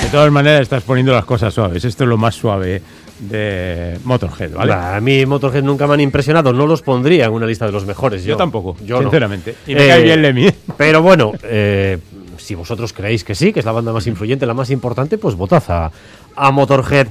De 0.07 0.13
todas 0.13 0.31
maneras, 0.31 0.61
estás 0.63 0.85
poniendo 0.85 1.13
las 1.13 1.25
cosas 1.25 1.53
suaves. 1.53 1.85
Esto 1.85 2.05
es 2.05 2.09
lo 2.09 2.17
más 2.17 2.37
suave 2.37 2.81
de 3.19 3.99
Motorhead, 4.05 4.53
¿vale? 4.53 4.71
Bah, 4.71 4.95
a 4.97 5.01
mí 5.01 5.27
Motorhead 5.27 5.65
nunca 5.65 5.89
me 5.89 5.95
han 5.95 6.01
impresionado, 6.01 6.53
no 6.53 6.65
los 6.65 6.81
pondría 6.81 7.25
en 7.27 7.33
una 7.33 7.45
lista 7.45 7.67
de 7.67 7.73
los 7.73 7.85
mejores. 7.85 8.23
Yo, 8.23 8.31
Yo 8.31 8.37
tampoco, 8.37 8.77
yo 8.85 8.97
no. 8.99 9.03
sinceramente. 9.03 9.57
Y 9.67 9.75
me 9.75 9.89
cae 9.89 10.03
bien 10.05 10.23
Lemmy. 10.23 10.49
Pero 10.77 11.03
bueno, 11.03 11.33
eh, 11.43 11.99
si 12.39 12.55
vosotros 12.55 12.93
creéis 12.93 13.25
que 13.25 13.35
sí, 13.35 13.53
que 13.53 13.59
es 13.59 13.67
la 13.67 13.73
banda 13.73 13.93
más 13.93 14.07
influyente, 14.07 14.47
la 14.47 14.55
más 14.55 14.71
importante, 14.71 15.19
pues 15.19 15.35
votad 15.35 15.63
a, 15.69 15.91
a 16.37 16.51
Motorhead. 16.53 17.09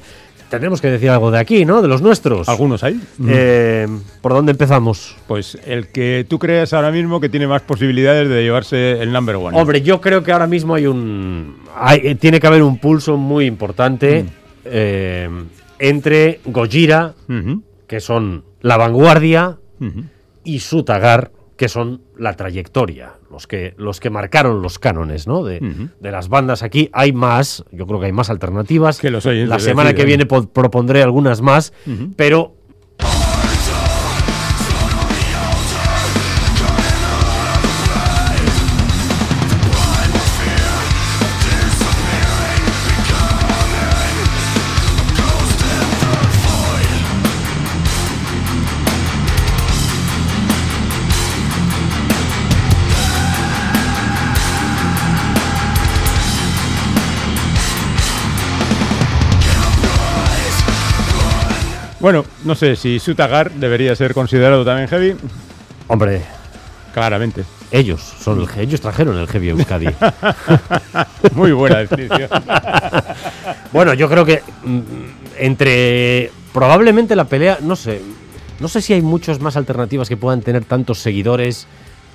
Tendremos 0.49 0.79
que 0.79 0.89
decir 0.89 1.09
algo 1.09 1.31
de 1.31 1.39
aquí, 1.39 1.65
¿no? 1.65 1.81
De 1.81 1.87
los 1.87 2.01
nuestros. 2.01 2.47
¿Algunos 2.47 2.83
hay? 2.83 2.99
Eh, 3.27 3.87
¿Por 4.21 4.33
dónde 4.33 4.51
empezamos? 4.51 5.15
Pues 5.27 5.57
el 5.65 5.87
que 5.89 6.25
tú 6.29 6.37
creas 6.39 6.71
ahora 6.73 6.91
mismo 6.91 7.19
que 7.19 7.29
tiene 7.29 7.47
más 7.47 7.61
posibilidades 7.63 8.29
de 8.29 8.43
llevarse 8.43 9.01
el 9.01 9.11
number 9.11 9.35
one. 9.37 9.59
Hombre, 9.59 9.81
yo 9.81 9.99
creo 9.99 10.23
que 10.23 10.31
ahora 10.31 10.47
mismo 10.47 10.75
hay 10.75 10.85
un. 10.87 11.57
hay- 11.75 12.01
eh, 12.03 12.15
tiene 12.15 12.39
que 12.39 12.47
haber 12.47 12.61
un 12.63 12.77
pulso 12.79 13.17
muy 13.17 13.45
importante 13.45 14.23
Mm. 14.23 14.27
eh, 14.65 15.29
entre 15.79 16.39
Gojira, 16.45 17.13
que 17.87 17.99
son 17.99 18.45
la 18.61 18.77
vanguardia, 18.77 19.57
y 20.43 20.59
Sutagar, 20.59 21.31
que 21.57 21.67
son 21.67 22.01
la 22.17 22.33
trayectoria, 22.35 23.13
los 23.35 23.47
que, 23.47 23.73
los 23.77 23.99
que 23.99 24.09
marcaron 24.09 24.61
los 24.61 24.79
cánones 24.79 25.27
¿no? 25.27 25.43
de, 25.43 25.59
las 25.99 26.29
bandas 26.29 26.63
aquí. 26.63 26.89
Hay 26.93 27.11
más, 27.11 27.65
yo 27.71 27.85
creo 27.85 27.99
que 27.99 28.05
hay 28.05 28.11
más 28.13 28.29
alternativas. 28.29 28.97
Que 28.99 29.11
los 29.11 29.25
la 29.25 29.59
semana 29.59 29.93
que 29.93 30.05
viene 30.05 30.25
po- 30.25 30.47
propondré 30.47 31.03
algunas 31.03 31.41
más, 31.41 31.73
pero 32.15 32.54
Bueno, 62.05 62.23
no 62.43 62.53
sé 62.53 62.75
si 62.75 62.99
Sutagar 62.99 63.49
debería 63.49 63.95
ser 63.95 64.13
considerado 64.13 64.63
también 64.63 64.87
heavy. 64.87 65.15
Hombre, 65.87 66.21
Claramente. 66.93 67.45
ellos 67.71 67.99
son 67.99 68.41
el, 68.41 68.59
ellos 68.59 68.79
trajeron 68.79 69.17
el 69.17 69.27
heavy 69.27 69.49
Euskadi. 69.49 69.87
Muy 71.33 71.51
buena 71.51 71.77
definición. 71.79 72.29
Bueno, 73.73 73.95
yo 73.95 74.07
creo 74.07 74.23
que 74.23 74.43
mm, 74.63 74.79
entre 75.39 76.29
probablemente 76.53 77.15
la 77.15 77.23
pelea, 77.23 77.57
no 77.63 77.75
sé, 77.75 78.03
no 78.59 78.67
sé 78.67 78.83
si 78.83 78.93
hay 78.93 79.01
muchas 79.01 79.39
más 79.39 79.57
alternativas 79.57 80.07
que 80.07 80.15
puedan 80.15 80.41
tener 80.41 80.63
tantos 80.63 80.99
seguidores 80.99 81.65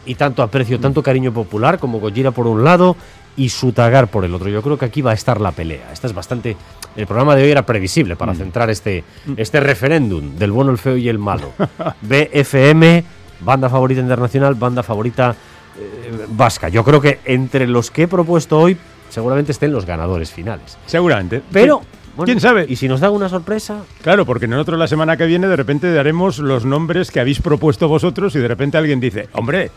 y 0.07 0.15
tanto 0.15 0.45
aprecio, 0.45 0.79
tanto 0.79 1.03
cariño 1.03 1.35
popular 1.35 1.81
como 1.81 1.99
Gojira 1.99 2.31
por 2.31 2.47
un 2.47 2.63
lado 2.63 2.97
y 3.37 3.49
Sutagar 3.49 4.07
por 4.07 4.25
el 4.25 4.35
otro. 4.35 4.49
Yo 4.51 4.63
creo 4.63 4.79
que 4.79 4.85
aquí 4.85 5.03
va 5.03 5.11
a 5.11 5.15
estar 5.15 5.41
la 5.41 5.51
pelea. 5.51 5.91
Esta 5.93 6.07
es 6.07 6.15
bastante. 6.15 6.57
El 7.01 7.07
programa 7.07 7.35
de 7.37 7.45
hoy 7.45 7.51
era 7.51 7.65
previsible 7.67 8.15
Mm. 8.15 8.19
para 8.19 8.35
centrar 8.35 8.71
este, 8.71 9.05
este 9.37 9.61
referéndum 9.61 10.37
del 10.37 10.53
bueno, 10.53 10.71
el 10.71 10.79
feo 10.79 10.97
y 10.97 11.09
el 11.09 11.19
malo. 11.19 11.53
BFM, 12.03 13.05
banda 13.41 13.69
favorita 13.69 14.01
internacional, 14.01 14.55
banda 14.55 14.83
favorita 14.83 15.35
eh, 15.79 16.27
vasca. 16.31 16.69
Yo 16.69 16.85
creo 16.85 17.01
que 17.01 17.21
entre 17.25 17.67
los 17.67 17.91
que 17.91 18.03
he 18.03 18.09
propuesto 18.09 18.59
hoy, 18.59 18.77
seguramente 19.09 19.53
estén 19.53 19.73
los 19.73 19.87
ganadores 19.87 20.31
finales. 20.31 20.77
Seguramente. 20.87 21.43
Pero, 21.53 21.83
bueno, 22.17 22.27
¿Quién 22.27 22.41
sabe? 22.41 22.67
¿Y 22.69 22.77
si 22.77 22.89
nos 22.89 23.01
da 23.01 23.11
una 23.11 23.29
sorpresa? 23.29 23.83
Claro, 24.03 24.27
porque 24.27 24.47
nosotros 24.47 24.79
la 24.79 24.87
semana 24.89 25.17
que 25.17 25.27
viene 25.27 25.47
de 25.49 25.57
repente 25.57 25.93
daremos 25.93 26.39
los 26.39 26.65
nombres 26.65 27.11
que 27.11 27.21
habéis 27.21 27.41
propuesto 27.41 27.89
vosotros 27.89 28.35
y 28.37 28.41
de 28.41 28.49
repente 28.49 28.77
alguien 28.77 29.01
dice, 29.01 29.29
hombre, 29.33 29.71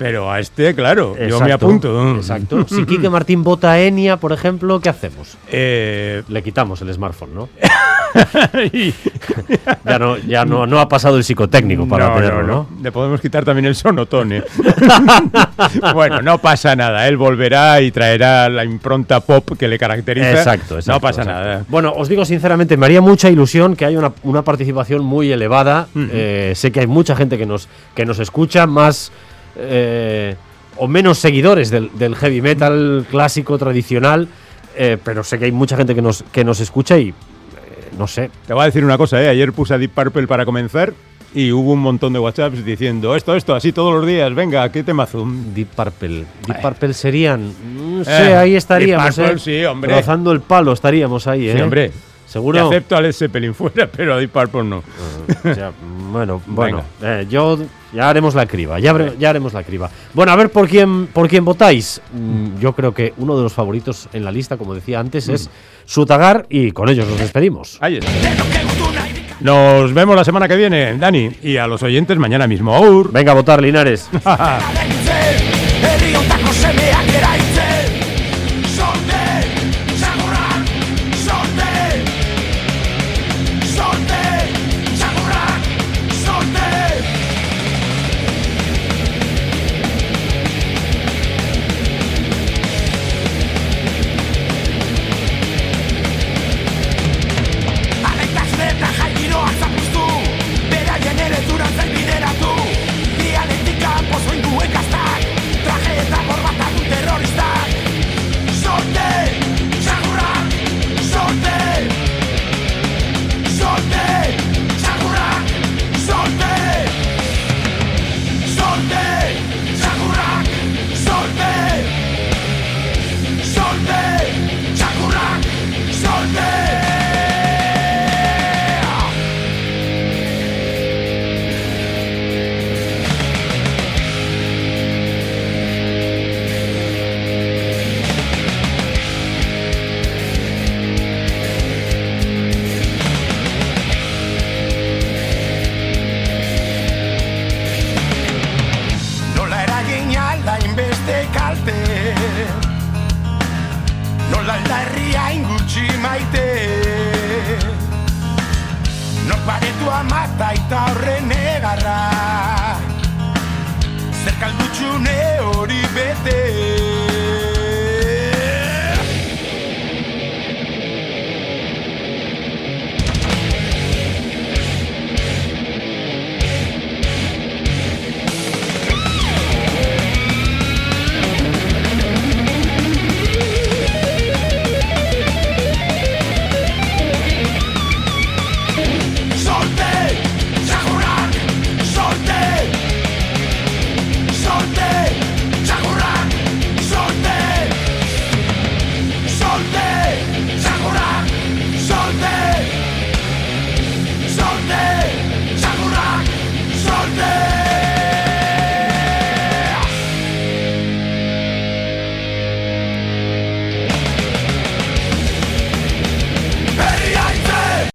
pero 0.00 0.32
a 0.32 0.40
este, 0.40 0.74
claro, 0.74 1.14
yo 1.28 1.38
me 1.42 1.52
apunto. 1.52 2.16
Exacto. 2.16 2.64
Si 2.70 2.86
Quique 2.86 3.10
Martín 3.10 3.44
vota 3.44 3.72
a 3.72 3.80
Enia, 3.82 4.16
por 4.16 4.32
ejemplo, 4.32 4.80
¿qué 4.80 4.88
hacemos? 4.88 5.36
Eh, 5.48 6.22
Le 6.26 6.42
quitamos 6.42 6.80
el 6.80 6.90
smartphone, 6.94 7.34
¿no? 7.34 7.48
ya 9.84 9.98
no, 9.98 10.16
ya 10.16 10.46
no, 10.46 10.66
no 10.66 10.80
ha 10.80 10.88
pasado 10.88 11.18
el 11.18 11.24
psicotécnico 11.24 11.86
para 11.86 12.08
no, 12.08 12.14
tenerlo, 12.14 12.42
no, 12.42 12.46
¿no? 12.46 12.66
no. 12.70 12.82
Le 12.82 12.90
podemos 12.92 13.20
quitar 13.20 13.44
también 13.44 13.66
el 13.66 13.74
sonotone. 13.74 14.42
bueno, 15.94 16.22
no 16.22 16.38
pasa 16.38 16.74
nada. 16.74 17.06
Él 17.06 17.18
volverá 17.18 17.82
y 17.82 17.90
traerá 17.90 18.48
la 18.48 18.64
impronta 18.64 19.20
pop 19.20 19.50
que 19.58 19.68
le 19.68 19.78
caracteriza. 19.78 20.30
Exacto, 20.30 20.76
exacto. 20.76 20.92
No 20.92 21.00
pasa 21.00 21.22
exacto. 21.22 21.42
nada. 21.42 21.64
Bueno, 21.68 21.92
os 21.94 22.08
digo 22.08 22.24
sinceramente, 22.24 22.78
me 22.78 22.86
haría 22.86 23.02
mucha 23.02 23.28
ilusión 23.28 23.76
que 23.76 23.84
haya 23.84 23.98
una, 23.98 24.12
una 24.22 24.40
participación 24.42 25.04
muy 25.04 25.30
elevada. 25.30 25.88
Eh, 25.94 26.54
sé 26.56 26.72
que 26.72 26.80
hay 26.80 26.86
mucha 26.86 27.14
gente 27.14 27.36
que 27.36 27.44
nos, 27.44 27.68
que 27.94 28.06
nos 28.06 28.18
escucha, 28.18 28.66
más 28.66 29.12
eh, 29.60 30.36
o 30.76 30.88
menos 30.88 31.18
seguidores 31.18 31.70
del, 31.70 31.90
del 31.98 32.16
heavy 32.16 32.40
metal 32.40 33.06
clásico, 33.10 33.58
tradicional, 33.58 34.28
eh, 34.76 34.96
pero 35.02 35.22
sé 35.24 35.38
que 35.38 35.44
hay 35.46 35.52
mucha 35.52 35.76
gente 35.76 35.94
que 35.94 36.02
nos, 36.02 36.22
que 36.32 36.44
nos 36.44 36.60
escucha 36.60 36.98
y 36.98 37.08
eh, 37.10 37.14
no 37.98 38.06
sé. 38.06 38.30
Te 38.46 38.52
voy 38.54 38.62
a 38.62 38.66
decir 38.66 38.84
una 38.84 38.96
cosa, 38.96 39.22
¿eh? 39.22 39.28
Ayer 39.28 39.52
puse 39.52 39.74
a 39.74 39.78
Deep 39.78 39.90
Purple 39.92 40.26
para 40.26 40.44
comenzar 40.44 40.92
y 41.34 41.52
hubo 41.52 41.72
un 41.74 41.80
montón 41.80 42.12
de 42.12 42.18
WhatsApps 42.18 42.64
diciendo 42.64 43.14
esto, 43.14 43.36
esto, 43.36 43.54
así 43.54 43.72
todos 43.72 43.94
los 43.94 44.06
días. 44.06 44.34
Venga, 44.34 44.70
¿qué 44.72 44.82
temazo? 44.82 45.24
Deep 45.54 45.68
Purple. 45.68 46.24
Deep 46.46 46.60
Purple 46.62 46.92
serían. 46.94 47.52
No 47.76 48.00
Eh, 48.02 48.04
sé, 48.04 48.34
ahí 48.36 48.56
estaríamos. 48.56 49.14
Deep 49.16 49.26
Purple, 49.28 49.40
eh. 49.54 49.60
sí, 49.60 49.64
hombre. 49.66 49.94
Rozando 49.94 50.32
el 50.32 50.40
palo 50.40 50.72
estaríamos 50.72 51.26
ahí, 51.26 51.48
¿eh? 51.48 51.54
Sí, 51.56 51.60
hombre. 51.60 51.92
Seguro. 52.30 52.56
Te 52.60 52.76
acepto 52.76 52.96
a 52.96 53.00
Led 53.00 53.12
Zeppelin 53.12 53.54
fuera, 53.56 53.88
pero 53.88 54.14
a 54.14 54.18
Deep 54.18 54.30
Purple 54.30 54.62
no. 54.62 54.84
Sea, 55.42 55.72
bueno, 56.12 56.40
bueno, 56.46 56.84
eh, 57.02 57.26
yo 57.28 57.58
ya 57.92 58.08
haremos 58.08 58.36
la 58.36 58.46
criba, 58.46 58.78
ya, 58.78 58.90
haremos 59.28 59.52
la 59.52 59.64
criba. 59.64 59.90
Bueno, 60.14 60.30
a 60.30 60.36
ver 60.36 60.48
por 60.48 60.68
quién 60.68 61.08
por 61.08 61.28
quién 61.28 61.44
votáis. 61.44 62.00
Mm, 62.12 62.60
yo 62.60 62.72
creo 62.72 62.94
que 62.94 63.14
uno 63.16 63.36
de 63.36 63.42
los 63.42 63.52
favoritos 63.52 64.08
en 64.12 64.24
la 64.24 64.30
lista, 64.30 64.56
como 64.56 64.76
decía 64.76 65.00
antes, 65.00 65.28
es 65.28 65.50
Sutagar 65.84 66.46
y 66.48 66.70
con 66.70 66.88
ellos 66.88 67.08
nos 67.08 67.18
despedimos. 67.18 67.78
Ahí 67.80 67.96
está. 67.96 68.10
Nos 69.40 69.92
vemos 69.92 70.14
la 70.14 70.24
semana 70.24 70.46
que 70.46 70.54
viene, 70.54 70.96
Dani, 70.98 71.32
y 71.42 71.56
a 71.56 71.66
los 71.66 71.82
oyentes 71.82 72.16
mañana 72.16 72.46
mismo. 72.46 72.76
Aur. 72.76 73.10
Venga 73.10 73.32
a 73.32 73.34
votar, 73.34 73.60
Linares. 73.60 74.08